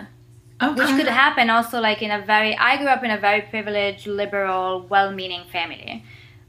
Okay. 0.62 0.74
which 0.76 0.95
could 0.95 1.07
happen 1.07 1.49
also 1.49 1.80
like 1.80 2.03
in 2.03 2.12
a 2.12 2.22
very 2.22 2.55
i 2.55 2.78
grew 2.78 2.88
up 2.88 3.03
in 3.03 3.09
a 3.09 3.18
very 3.18 3.41
privileged 3.41 4.05
liberal 4.05 4.86
well-meaning 4.89 5.43
family. 5.51 6.03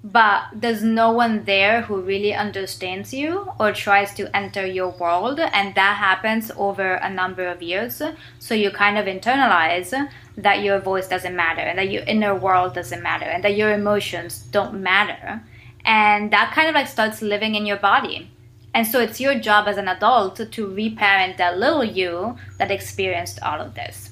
But 0.04 0.46
there's 0.52 0.82
no 0.82 1.12
one 1.12 1.44
there 1.44 1.82
who 1.82 2.00
really 2.00 2.34
understands 2.34 3.14
you 3.14 3.48
or 3.60 3.72
tries 3.72 4.12
to 4.14 4.36
enter 4.36 4.66
your 4.66 4.90
world 4.90 5.38
and 5.38 5.76
that 5.76 5.96
happens 5.96 6.50
over 6.56 6.94
a 6.94 7.08
number 7.08 7.46
of 7.46 7.62
years. 7.62 8.02
So 8.40 8.54
you 8.54 8.72
kind 8.72 8.98
of 8.98 9.06
internalize 9.06 9.94
that 10.36 10.62
your 10.64 10.80
voice 10.80 11.06
doesn't 11.06 11.36
matter 11.36 11.60
and 11.60 11.78
that 11.78 11.90
your 11.90 12.02
inner 12.02 12.34
world 12.34 12.74
doesn't 12.74 13.00
matter 13.00 13.26
and 13.26 13.44
that 13.44 13.56
your 13.56 13.72
emotions 13.72 14.40
don't 14.50 14.82
matter. 14.82 15.40
And 15.84 16.32
that 16.32 16.52
kind 16.52 16.68
of 16.68 16.74
like 16.74 16.88
starts 16.88 17.22
living 17.22 17.54
in 17.54 17.64
your 17.64 17.78
body 17.78 18.28
and 18.74 18.86
so 18.86 19.00
it's 19.00 19.20
your 19.20 19.38
job 19.38 19.68
as 19.68 19.76
an 19.76 19.88
adult 19.88 20.36
to 20.50 20.66
reparent 20.66 21.36
that 21.38 21.58
little 21.58 21.84
you 21.84 22.36
that 22.58 22.70
experienced 22.70 23.40
all 23.42 23.60
of 23.60 23.74
this. 23.74 24.10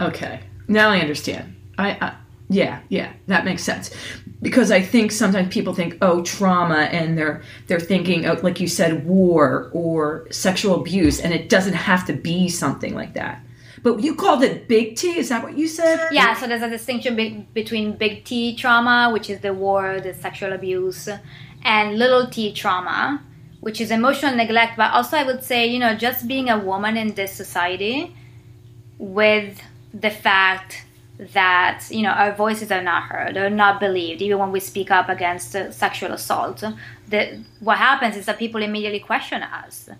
Okay, 0.00 0.40
now 0.68 0.90
I 0.90 1.00
understand. 1.00 1.56
I, 1.76 1.90
I 2.00 2.14
yeah, 2.48 2.80
yeah, 2.88 3.12
that 3.28 3.44
makes 3.44 3.62
sense. 3.62 3.94
Because 4.42 4.72
I 4.72 4.80
think 4.80 5.12
sometimes 5.12 5.54
people 5.54 5.72
think, 5.72 5.98
oh, 6.02 6.22
trauma, 6.22 6.88
and 6.90 7.16
they're 7.16 7.42
they're 7.68 7.78
thinking, 7.78 8.26
oh, 8.26 8.38
like 8.42 8.58
you 8.58 8.68
said, 8.68 9.06
war 9.06 9.70
or 9.72 10.26
sexual 10.30 10.80
abuse, 10.80 11.20
and 11.20 11.32
it 11.32 11.48
doesn't 11.48 11.74
have 11.74 12.06
to 12.06 12.12
be 12.12 12.48
something 12.48 12.94
like 12.94 13.14
that. 13.14 13.42
But 13.82 14.00
you 14.00 14.14
called 14.14 14.42
it 14.42 14.68
big 14.68 14.96
T. 14.96 15.18
Is 15.18 15.28
that 15.28 15.42
what 15.42 15.56
you 15.56 15.68
said? 15.68 16.08
Yeah, 16.10 16.34
so 16.34 16.46
there's 16.46 16.62
a 16.62 16.68
distinction 16.68 17.16
be- 17.16 17.46
between 17.54 17.96
big 17.96 18.24
T 18.24 18.56
trauma, 18.56 19.10
which 19.12 19.30
is 19.30 19.40
the 19.40 19.54
war, 19.54 20.00
the 20.00 20.12
sexual 20.12 20.52
abuse, 20.52 21.08
and 21.62 21.98
little 21.98 22.26
t 22.26 22.52
trauma, 22.52 23.22
which 23.60 23.80
is 23.80 23.90
emotional 23.90 24.34
neglect. 24.34 24.76
But 24.76 24.92
also, 24.92 25.16
I 25.16 25.24
would 25.24 25.42
say, 25.44 25.66
you 25.66 25.78
know, 25.78 25.94
just 25.94 26.26
being 26.28 26.48
a 26.50 26.58
woman 26.58 26.96
in 26.96 27.14
this 27.14 27.32
society 27.32 28.14
with 28.98 29.60
the 29.92 30.10
fact 30.10 30.84
that 31.34 31.84
you 31.90 32.02
know 32.02 32.10
our 32.10 32.32
voices 32.34 32.70
are 32.72 32.82
not 32.82 33.02
heard 33.02 33.36
or 33.36 33.50
not 33.50 33.78
believed 33.78 34.22
even 34.22 34.38
when 34.38 34.50
we 34.52 34.60
speak 34.60 34.90
up 34.90 35.08
against 35.10 35.54
uh, 35.54 35.70
sexual 35.70 36.12
assault 36.12 36.64
the, 37.08 37.44
what 37.60 37.76
happens 37.76 38.16
is 38.16 38.24
that 38.24 38.38
people 38.38 38.62
immediately 38.62 39.00
question 39.00 39.42
us 39.42 39.90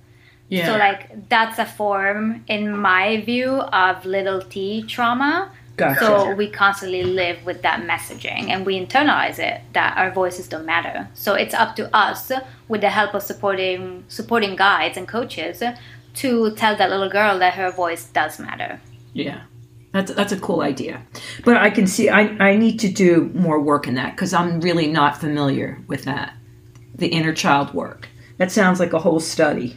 Yeah. 0.48 0.64
so 0.66 0.78
like 0.78 1.28
that's 1.28 1.58
a 1.58 1.66
form 1.66 2.42
in 2.48 2.74
my 2.76 3.20
view 3.20 3.50
of 3.50 4.04
little 4.06 4.40
t 4.40 4.82
trauma 4.84 5.52
Gotcha. 5.80 6.00
so 6.00 6.34
we 6.34 6.48
constantly 6.48 7.02
live 7.02 7.44
with 7.44 7.62
that 7.62 7.78
messaging 7.92 8.48
and 8.50 8.64
we 8.64 8.78
internalize 8.84 9.38
it 9.38 9.62
that 9.72 9.96
our 9.96 10.10
voices 10.12 10.46
don't 10.48 10.66
matter 10.66 11.08
so 11.14 11.34
it's 11.34 11.54
up 11.54 11.74
to 11.76 11.84
us 11.96 12.30
with 12.68 12.80
the 12.82 12.90
help 12.90 13.14
of 13.14 13.22
supporting 13.22 14.04
supporting 14.08 14.54
guides 14.56 14.96
and 14.96 15.08
coaches 15.08 15.62
to 16.14 16.50
tell 16.56 16.76
that 16.76 16.90
little 16.90 17.10
girl 17.10 17.38
that 17.38 17.54
her 17.54 17.70
voice 17.70 18.04
does 18.06 18.38
matter 18.38 18.80
Yeah, 19.12 19.40
that's 19.92 20.12
that's 20.14 20.32
a 20.32 20.38
cool 20.38 20.60
idea. 20.62 21.02
But 21.44 21.56
I 21.56 21.70
can 21.70 21.86
see 21.86 22.08
I 22.08 22.22
I 22.50 22.56
need 22.56 22.78
to 22.80 22.88
do 22.88 23.30
more 23.34 23.60
work 23.60 23.86
in 23.88 23.94
that 23.94 24.14
because 24.14 24.32
I'm 24.32 24.60
really 24.60 24.86
not 24.86 25.20
familiar 25.20 25.78
with 25.88 26.04
that, 26.04 26.34
the 26.94 27.08
inner 27.08 27.34
child 27.34 27.74
work. 27.74 28.08
That 28.38 28.52
sounds 28.52 28.78
like 28.80 28.92
a 28.92 28.98
whole 29.00 29.20
study. 29.20 29.76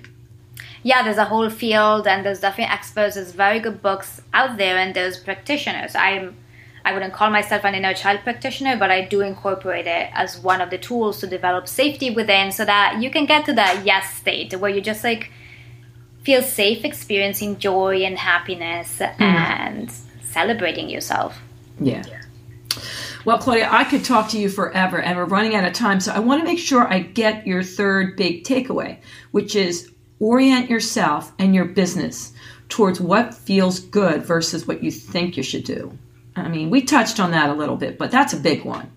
Yeah, 0.83 1.01
there's 1.03 1.17
a 1.17 1.25
whole 1.25 1.49
field, 1.49 2.07
and 2.07 2.25
there's 2.25 2.41
definitely 2.41 2.73
experts. 2.73 3.15
There's 3.15 3.31
very 3.31 3.59
good 3.59 3.81
books 3.81 4.21
out 4.33 4.57
there, 4.57 4.77
and 4.77 4.93
there's 4.93 5.17
practitioners. 5.17 5.95
I'm, 5.95 6.35
I 6.85 6.93
wouldn't 6.93 7.13
call 7.13 7.29
myself 7.29 7.63
an 7.63 7.73
inner 7.73 7.93
child 7.93 8.19
practitioner, 8.23 8.77
but 8.77 8.91
I 8.91 9.05
do 9.05 9.21
incorporate 9.21 9.87
it 9.87 10.09
as 10.13 10.39
one 10.39 10.59
of 10.59 10.69
the 10.69 10.77
tools 10.77 11.21
to 11.21 11.27
develop 11.27 11.69
safety 11.69 12.09
within, 12.11 12.51
so 12.51 12.65
that 12.65 13.01
you 13.01 13.09
can 13.09 13.25
get 13.25 13.45
to 13.45 13.53
that 13.53 13.85
yes 13.85 14.13
state 14.13 14.53
where 14.55 14.69
you 14.69 14.81
just 14.81 15.03
like 15.03 15.31
feel 16.23 16.41
safe, 16.41 16.83
experiencing 16.83 17.57
joy 17.57 18.03
and 18.03 18.17
happiness, 18.17 18.97
hmm. 18.97 19.23
and 19.23 19.91
celebrating 20.23 20.89
yourself. 20.89 21.39
Yeah. 21.79 22.03
Well, 23.25 23.37
Claudia, 23.37 23.69
I 23.71 23.85
could 23.85 24.03
talk 24.03 24.29
to 24.31 24.37
you 24.37 24.49
forever, 24.49 24.99
and 24.99 25.17
we're 25.17 25.23
running 25.25 25.55
out 25.55 25.63
of 25.63 25.71
time. 25.71 26.01
So 26.01 26.11
I 26.11 26.19
want 26.19 26.41
to 26.41 26.45
make 26.45 26.59
sure 26.59 26.85
I 26.85 26.99
get 26.99 27.47
your 27.47 27.63
third 27.63 28.17
big 28.17 28.43
takeaway, 28.43 28.97
which 29.31 29.55
is 29.55 29.92
orient 30.23 30.69
yourself 30.69 31.33
and 31.37 31.53
your 31.53 31.65
business 31.65 32.31
towards 32.69 33.01
what 33.01 33.33
feels 33.33 33.81
good 33.81 34.23
versus 34.23 34.65
what 34.65 34.81
you 34.81 34.89
think 34.89 35.35
you 35.35 35.43
should 35.43 35.65
do. 35.65 35.97
I 36.35 36.47
mean, 36.47 36.69
we 36.69 36.81
touched 36.81 37.19
on 37.19 37.31
that 37.31 37.49
a 37.49 37.53
little 37.53 37.75
bit, 37.75 37.97
but 37.97 38.09
that's 38.09 38.31
a 38.31 38.37
big 38.37 38.63
one. 38.63 38.89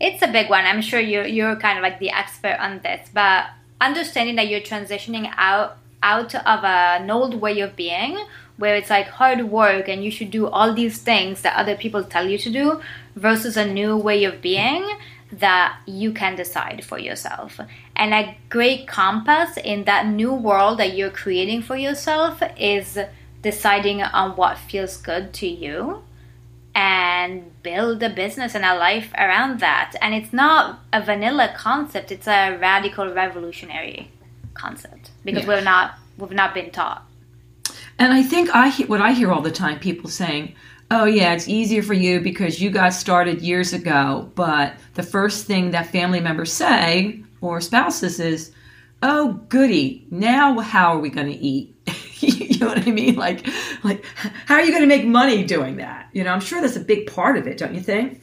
It's 0.00 0.22
a 0.22 0.28
big 0.28 0.48
one. 0.48 0.64
I'm 0.64 0.80
sure 0.80 1.00
you're 1.00 1.26
you're 1.26 1.56
kind 1.56 1.76
of 1.76 1.82
like 1.82 1.98
the 1.98 2.10
expert 2.10 2.56
on 2.60 2.78
this, 2.84 3.08
but 3.12 3.46
understanding 3.80 4.36
that 4.36 4.46
you're 4.48 4.60
transitioning 4.60 5.28
out 5.36 5.76
out 6.04 6.32
of 6.36 6.64
an 6.64 7.10
old 7.10 7.34
way 7.40 7.58
of 7.58 7.74
being 7.74 8.16
where 8.58 8.76
it's 8.76 8.90
like 8.90 9.08
hard 9.08 9.50
work 9.50 9.88
and 9.88 10.04
you 10.04 10.10
should 10.10 10.30
do 10.30 10.46
all 10.46 10.72
these 10.72 10.98
things 10.98 11.42
that 11.42 11.56
other 11.56 11.76
people 11.76 12.04
tell 12.04 12.28
you 12.28 12.38
to 12.38 12.50
do 12.50 12.80
versus 13.16 13.56
a 13.56 13.66
new 13.66 13.96
way 13.96 14.22
of 14.22 14.40
being 14.40 14.84
that 15.32 15.78
you 15.86 16.12
can 16.12 16.36
decide 16.36 16.84
for 16.84 16.98
yourself. 16.98 17.60
And 17.98 18.14
a 18.14 18.36
great 18.48 18.86
compass 18.86 19.56
in 19.56 19.84
that 19.84 20.06
new 20.06 20.32
world 20.32 20.78
that 20.78 20.96
you're 20.96 21.10
creating 21.10 21.62
for 21.62 21.76
yourself 21.76 22.40
is 22.56 22.96
deciding 23.42 24.02
on 24.02 24.36
what 24.36 24.56
feels 24.56 24.96
good 24.96 25.32
to 25.34 25.48
you 25.48 26.04
and 26.74 27.50
build 27.64 28.00
a 28.04 28.08
business 28.08 28.54
and 28.54 28.64
a 28.64 28.76
life 28.76 29.12
around 29.14 29.58
that. 29.58 29.96
And 30.00 30.14
it's 30.14 30.32
not 30.32 30.78
a 30.92 31.02
vanilla 31.02 31.52
concept, 31.56 32.12
it's 32.12 32.28
a 32.28 32.56
radical 32.56 33.12
revolutionary 33.12 34.12
concept 34.54 35.10
because 35.24 35.42
yeah. 35.42 35.48
we're 35.48 35.60
not 35.60 35.98
we've 36.18 36.30
not 36.30 36.54
been 36.54 36.70
taught. 36.70 37.04
And 37.98 38.12
I 38.12 38.22
think 38.22 38.50
I 38.54 38.70
what 38.86 39.00
I 39.00 39.12
hear 39.12 39.32
all 39.32 39.40
the 39.40 39.50
time 39.50 39.80
people 39.80 40.08
saying, 40.08 40.54
"Oh 40.90 41.04
yeah, 41.04 41.32
it's 41.34 41.48
easier 41.48 41.82
for 41.82 41.94
you 41.94 42.20
because 42.20 42.60
you 42.60 42.70
got 42.70 42.94
started 42.94 43.42
years 43.42 43.72
ago." 43.72 44.30
But 44.36 44.74
the 44.94 45.02
first 45.02 45.46
thing 45.46 45.72
that 45.72 45.86
family 45.90 46.20
members 46.20 46.52
say 46.52 47.24
or 47.40 47.60
spouses 47.60 48.20
is, 48.20 48.52
"Oh 49.02 49.34
goody, 49.48 50.06
now 50.10 50.58
how 50.60 50.94
are 50.94 50.98
we 50.98 51.10
going 51.10 51.28
to 51.28 51.38
eat?" 51.38 51.74
you 52.20 52.58
know 52.58 52.68
what 52.68 52.86
I 52.86 52.90
mean? 52.90 53.16
Like, 53.16 53.46
like 53.84 54.04
how 54.46 54.56
are 54.56 54.62
you 54.62 54.70
going 54.70 54.82
to 54.82 54.88
make 54.88 55.06
money 55.06 55.44
doing 55.44 55.76
that? 55.76 56.08
You 56.12 56.24
know, 56.24 56.32
I'm 56.32 56.40
sure 56.40 56.60
that's 56.60 56.76
a 56.76 56.80
big 56.80 57.06
part 57.06 57.36
of 57.36 57.46
it, 57.46 57.58
don't 57.58 57.74
you 57.74 57.80
think? 57.80 58.22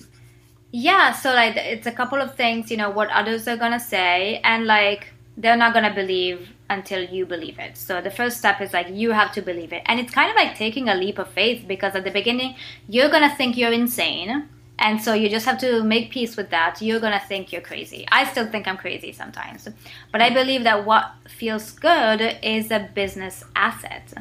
Yeah. 0.72 1.14
So 1.14 1.34
like, 1.34 1.56
it's 1.56 1.88
a 1.88 1.92
couple 1.92 2.22
of 2.22 2.36
things. 2.36 2.70
You 2.72 2.78
know, 2.78 2.90
what 2.90 3.10
others 3.10 3.48
are 3.48 3.58
going 3.58 3.72
to 3.72 3.80
say, 3.80 4.42
and 4.44 4.66
like 4.66 5.08
they're 5.38 5.58
not 5.58 5.74
going 5.74 5.86
to 5.86 5.94
believe 5.94 6.50
until 6.70 7.04
you 7.04 7.26
believe 7.26 7.60
it. 7.60 7.78
So 7.78 8.02
the 8.02 8.10
first 8.10 8.38
step 8.38 8.62
is 8.62 8.74
like 8.74 8.88
you 8.90 9.12
have 9.12 9.32
to 9.34 9.42
believe 9.42 9.74
it. 9.74 9.84
And 9.86 10.00
it's 10.00 10.12
kind 10.12 10.30
of 10.30 10.36
like 10.36 10.56
taking 10.56 10.90
a 10.90 10.96
leap 10.96 11.20
of 11.20 11.30
faith 11.30 11.66
because 11.68 11.96
at 11.96 12.04
the 12.04 12.12
beginning 12.12 12.56
you're 12.88 13.10
going 13.10 13.30
to 13.30 13.36
think 13.36 13.58
you're 13.58 13.74
insane. 13.74 14.50
And 14.78 15.02
so 15.02 15.14
you 15.14 15.30
just 15.30 15.46
have 15.46 15.58
to 15.60 15.84
make 15.84 16.12
peace 16.12 16.36
with 16.36 16.50
that. 16.50 16.82
You're 16.82 17.00
going 17.00 17.18
to 17.18 17.26
think 17.26 17.52
you're 17.52 17.62
crazy. 17.62 18.06
I 18.12 18.26
still 18.26 18.48
think 18.48 18.68
I'm 18.68 18.78
crazy 18.78 19.14
sometimes. 19.14 19.70
But 20.12 20.22
I 20.22 20.34
believe 20.34 20.64
that 20.64 20.86
what 20.86 21.12
feels 21.30 21.72
good 21.72 22.38
is 22.44 22.72
a 22.72 22.90
business 22.94 23.44
asset. 23.56 24.14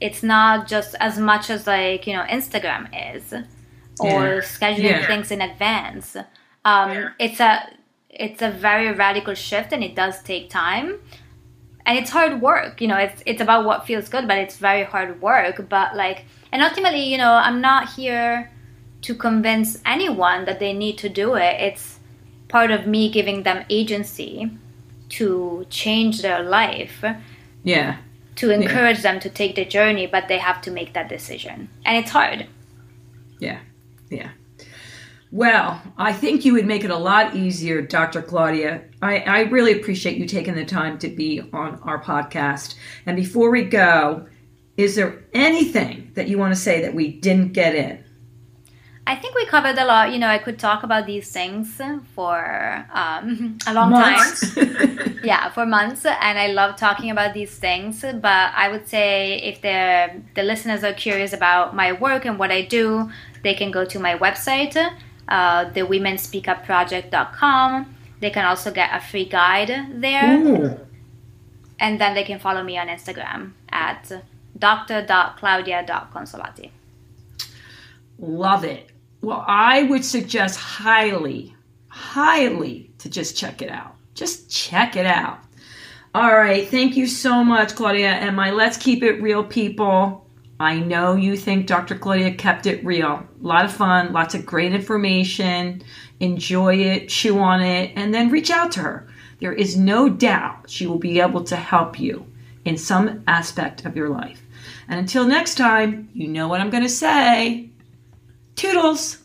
It's 0.00 0.22
not 0.22 0.66
just 0.66 0.94
as 1.00 1.18
much 1.18 1.50
as 1.50 1.66
like, 1.66 2.06
you 2.06 2.14
know, 2.14 2.24
Instagram 2.24 2.88
is 3.14 3.34
or 4.00 4.24
yeah. 4.24 4.40
scheduling 4.40 4.82
yeah. 4.82 5.06
things 5.06 5.30
in 5.30 5.42
advance. 5.42 6.16
Um, 6.64 6.90
yeah. 6.90 7.08
It's 7.18 7.40
a 7.40 7.68
it's 8.08 8.42
a 8.42 8.50
very 8.50 8.92
radical 8.92 9.34
shift 9.34 9.72
and 9.72 9.82
it 9.82 9.94
does 9.94 10.22
take 10.22 10.50
time 10.50 10.98
and 11.86 11.98
it's 11.98 12.10
hard 12.10 12.40
work 12.40 12.80
you 12.80 12.86
know 12.86 12.96
it's 12.96 13.22
it's 13.26 13.40
about 13.40 13.64
what 13.64 13.86
feels 13.86 14.08
good 14.08 14.28
but 14.28 14.38
it's 14.38 14.58
very 14.58 14.84
hard 14.84 15.20
work 15.22 15.66
but 15.68 15.96
like 15.96 16.26
and 16.52 16.62
ultimately 16.62 17.02
you 17.02 17.16
know 17.16 17.32
i'm 17.32 17.60
not 17.60 17.88
here 17.90 18.50
to 19.02 19.14
convince 19.14 19.80
anyone 19.84 20.44
that 20.44 20.58
they 20.58 20.72
need 20.72 20.96
to 20.98 21.08
do 21.08 21.34
it 21.34 21.60
it's 21.60 21.98
part 22.48 22.70
of 22.70 22.86
me 22.86 23.10
giving 23.10 23.42
them 23.42 23.64
agency 23.70 24.50
to 25.08 25.66
change 25.70 26.22
their 26.22 26.42
life 26.42 27.04
yeah 27.64 27.96
to 28.34 28.50
encourage 28.50 28.98
yeah. 28.98 29.12
them 29.12 29.20
to 29.20 29.28
take 29.28 29.54
the 29.54 29.64
journey 29.64 30.06
but 30.06 30.28
they 30.28 30.38
have 30.38 30.60
to 30.60 30.70
make 30.70 30.92
that 30.94 31.08
decision 31.08 31.68
and 31.84 31.96
it's 31.96 32.10
hard 32.10 32.46
yeah 33.38 33.60
yeah 34.10 34.30
well, 35.32 35.80
I 35.96 36.12
think 36.12 36.44
you 36.44 36.52
would 36.52 36.66
make 36.66 36.84
it 36.84 36.90
a 36.90 36.96
lot 36.96 37.34
easier, 37.34 37.80
Dr. 37.80 38.20
Claudia. 38.20 38.82
I, 39.00 39.20
I, 39.20 39.40
really 39.44 39.72
appreciate 39.72 40.18
you 40.18 40.26
taking 40.26 40.54
the 40.54 40.64
time 40.66 40.98
to 40.98 41.08
be 41.08 41.40
on 41.54 41.80
our 41.84 42.02
podcast. 42.04 42.74
And 43.06 43.16
before 43.16 43.50
we 43.50 43.64
go, 43.64 44.26
is 44.76 44.94
there 44.94 45.24
anything 45.32 46.10
that 46.16 46.28
you 46.28 46.36
want 46.36 46.52
to 46.52 46.60
say 46.60 46.82
that 46.82 46.94
we 46.94 47.18
didn't 47.18 47.54
get 47.54 47.74
in? 47.74 48.01
I 49.04 49.16
think 49.16 49.34
we 49.34 49.44
covered 49.46 49.76
a 49.78 49.84
lot. 49.84 50.12
You 50.12 50.18
know, 50.18 50.28
I 50.28 50.38
could 50.38 50.58
talk 50.58 50.84
about 50.84 51.06
these 51.06 51.30
things 51.30 51.80
for 52.14 52.86
um, 52.92 53.58
a 53.66 53.74
long 53.74 53.90
months. 53.90 54.54
time. 54.54 55.18
yeah, 55.24 55.50
for 55.50 55.66
months. 55.66 56.04
And 56.04 56.38
I 56.38 56.46
love 56.48 56.76
talking 56.76 57.10
about 57.10 57.34
these 57.34 57.56
things. 57.56 58.02
But 58.02 58.52
I 58.54 58.68
would 58.70 58.88
say 58.88 59.42
if 59.42 59.60
the 59.60 60.42
listeners 60.42 60.84
are 60.84 60.94
curious 60.94 61.32
about 61.32 61.74
my 61.74 61.92
work 61.92 62.24
and 62.24 62.38
what 62.38 62.52
I 62.52 62.62
do, 62.62 63.10
they 63.42 63.54
can 63.54 63.72
go 63.72 63.84
to 63.84 63.98
my 63.98 64.16
website 64.16 64.76
uh, 65.28 65.64
the 65.70 65.80
womenspeakupproject.com. 65.80 67.96
They 68.20 68.30
can 68.30 68.44
also 68.44 68.70
get 68.70 68.90
a 68.92 69.00
free 69.00 69.24
guide 69.24 69.86
there. 69.94 70.38
Ooh. 70.38 70.78
And 71.80 71.98
then 72.00 72.14
they 72.14 72.22
can 72.24 72.38
follow 72.38 72.62
me 72.62 72.78
on 72.78 72.86
Instagram 72.88 73.52
at 73.70 74.12
dr.claudia.consolati. 74.56 76.70
Love 78.18 78.64
it. 78.64 78.91
Well, 79.22 79.44
I 79.46 79.84
would 79.84 80.04
suggest 80.04 80.58
highly, 80.58 81.54
highly 81.86 82.90
to 82.98 83.08
just 83.08 83.36
check 83.36 83.62
it 83.62 83.70
out. 83.70 83.94
Just 84.14 84.50
check 84.50 84.96
it 84.96 85.06
out. 85.06 85.38
All 86.14 86.36
right. 86.36 86.68
Thank 86.68 86.96
you 86.96 87.06
so 87.06 87.42
much, 87.44 87.76
Claudia. 87.76 88.10
And 88.10 88.36
my 88.36 88.50
Let's 88.50 88.76
Keep 88.76 89.02
It 89.04 89.22
Real 89.22 89.44
people. 89.44 90.26
I 90.58 90.78
know 90.80 91.14
you 91.14 91.36
think 91.36 91.66
Dr. 91.66 91.96
Claudia 91.96 92.34
kept 92.34 92.66
it 92.66 92.84
real. 92.84 93.08
A 93.08 93.26
lot 93.40 93.64
of 93.64 93.72
fun, 93.72 94.12
lots 94.12 94.34
of 94.34 94.44
great 94.44 94.72
information. 94.72 95.82
Enjoy 96.20 96.76
it, 96.76 97.08
chew 97.08 97.38
on 97.38 97.62
it, 97.62 97.92
and 97.96 98.12
then 98.12 98.30
reach 98.30 98.50
out 98.50 98.72
to 98.72 98.80
her. 98.80 99.08
There 99.40 99.52
is 99.52 99.76
no 99.76 100.08
doubt 100.08 100.68
she 100.68 100.86
will 100.86 100.98
be 100.98 101.20
able 101.20 101.44
to 101.44 101.56
help 101.56 101.98
you 101.98 102.26
in 102.64 102.76
some 102.76 103.24
aspect 103.26 103.84
of 103.84 103.96
your 103.96 104.08
life. 104.08 104.42
And 104.88 105.00
until 105.00 105.26
next 105.26 105.56
time, 105.56 106.08
you 106.12 106.28
know 106.28 106.48
what 106.48 106.60
I'm 106.60 106.70
going 106.70 106.82
to 106.82 106.88
say. 106.88 107.70
Toodles! 108.62 109.18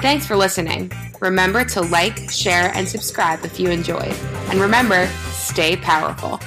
Thanks 0.00 0.26
for 0.26 0.34
listening. 0.34 0.90
Remember 1.20 1.64
to 1.66 1.82
like, 1.82 2.18
share, 2.32 2.72
and 2.74 2.88
subscribe 2.88 3.44
if 3.44 3.60
you 3.60 3.70
enjoyed. 3.70 4.12
And 4.50 4.60
remember, 4.60 5.06
stay 5.30 5.76
powerful. 5.76 6.40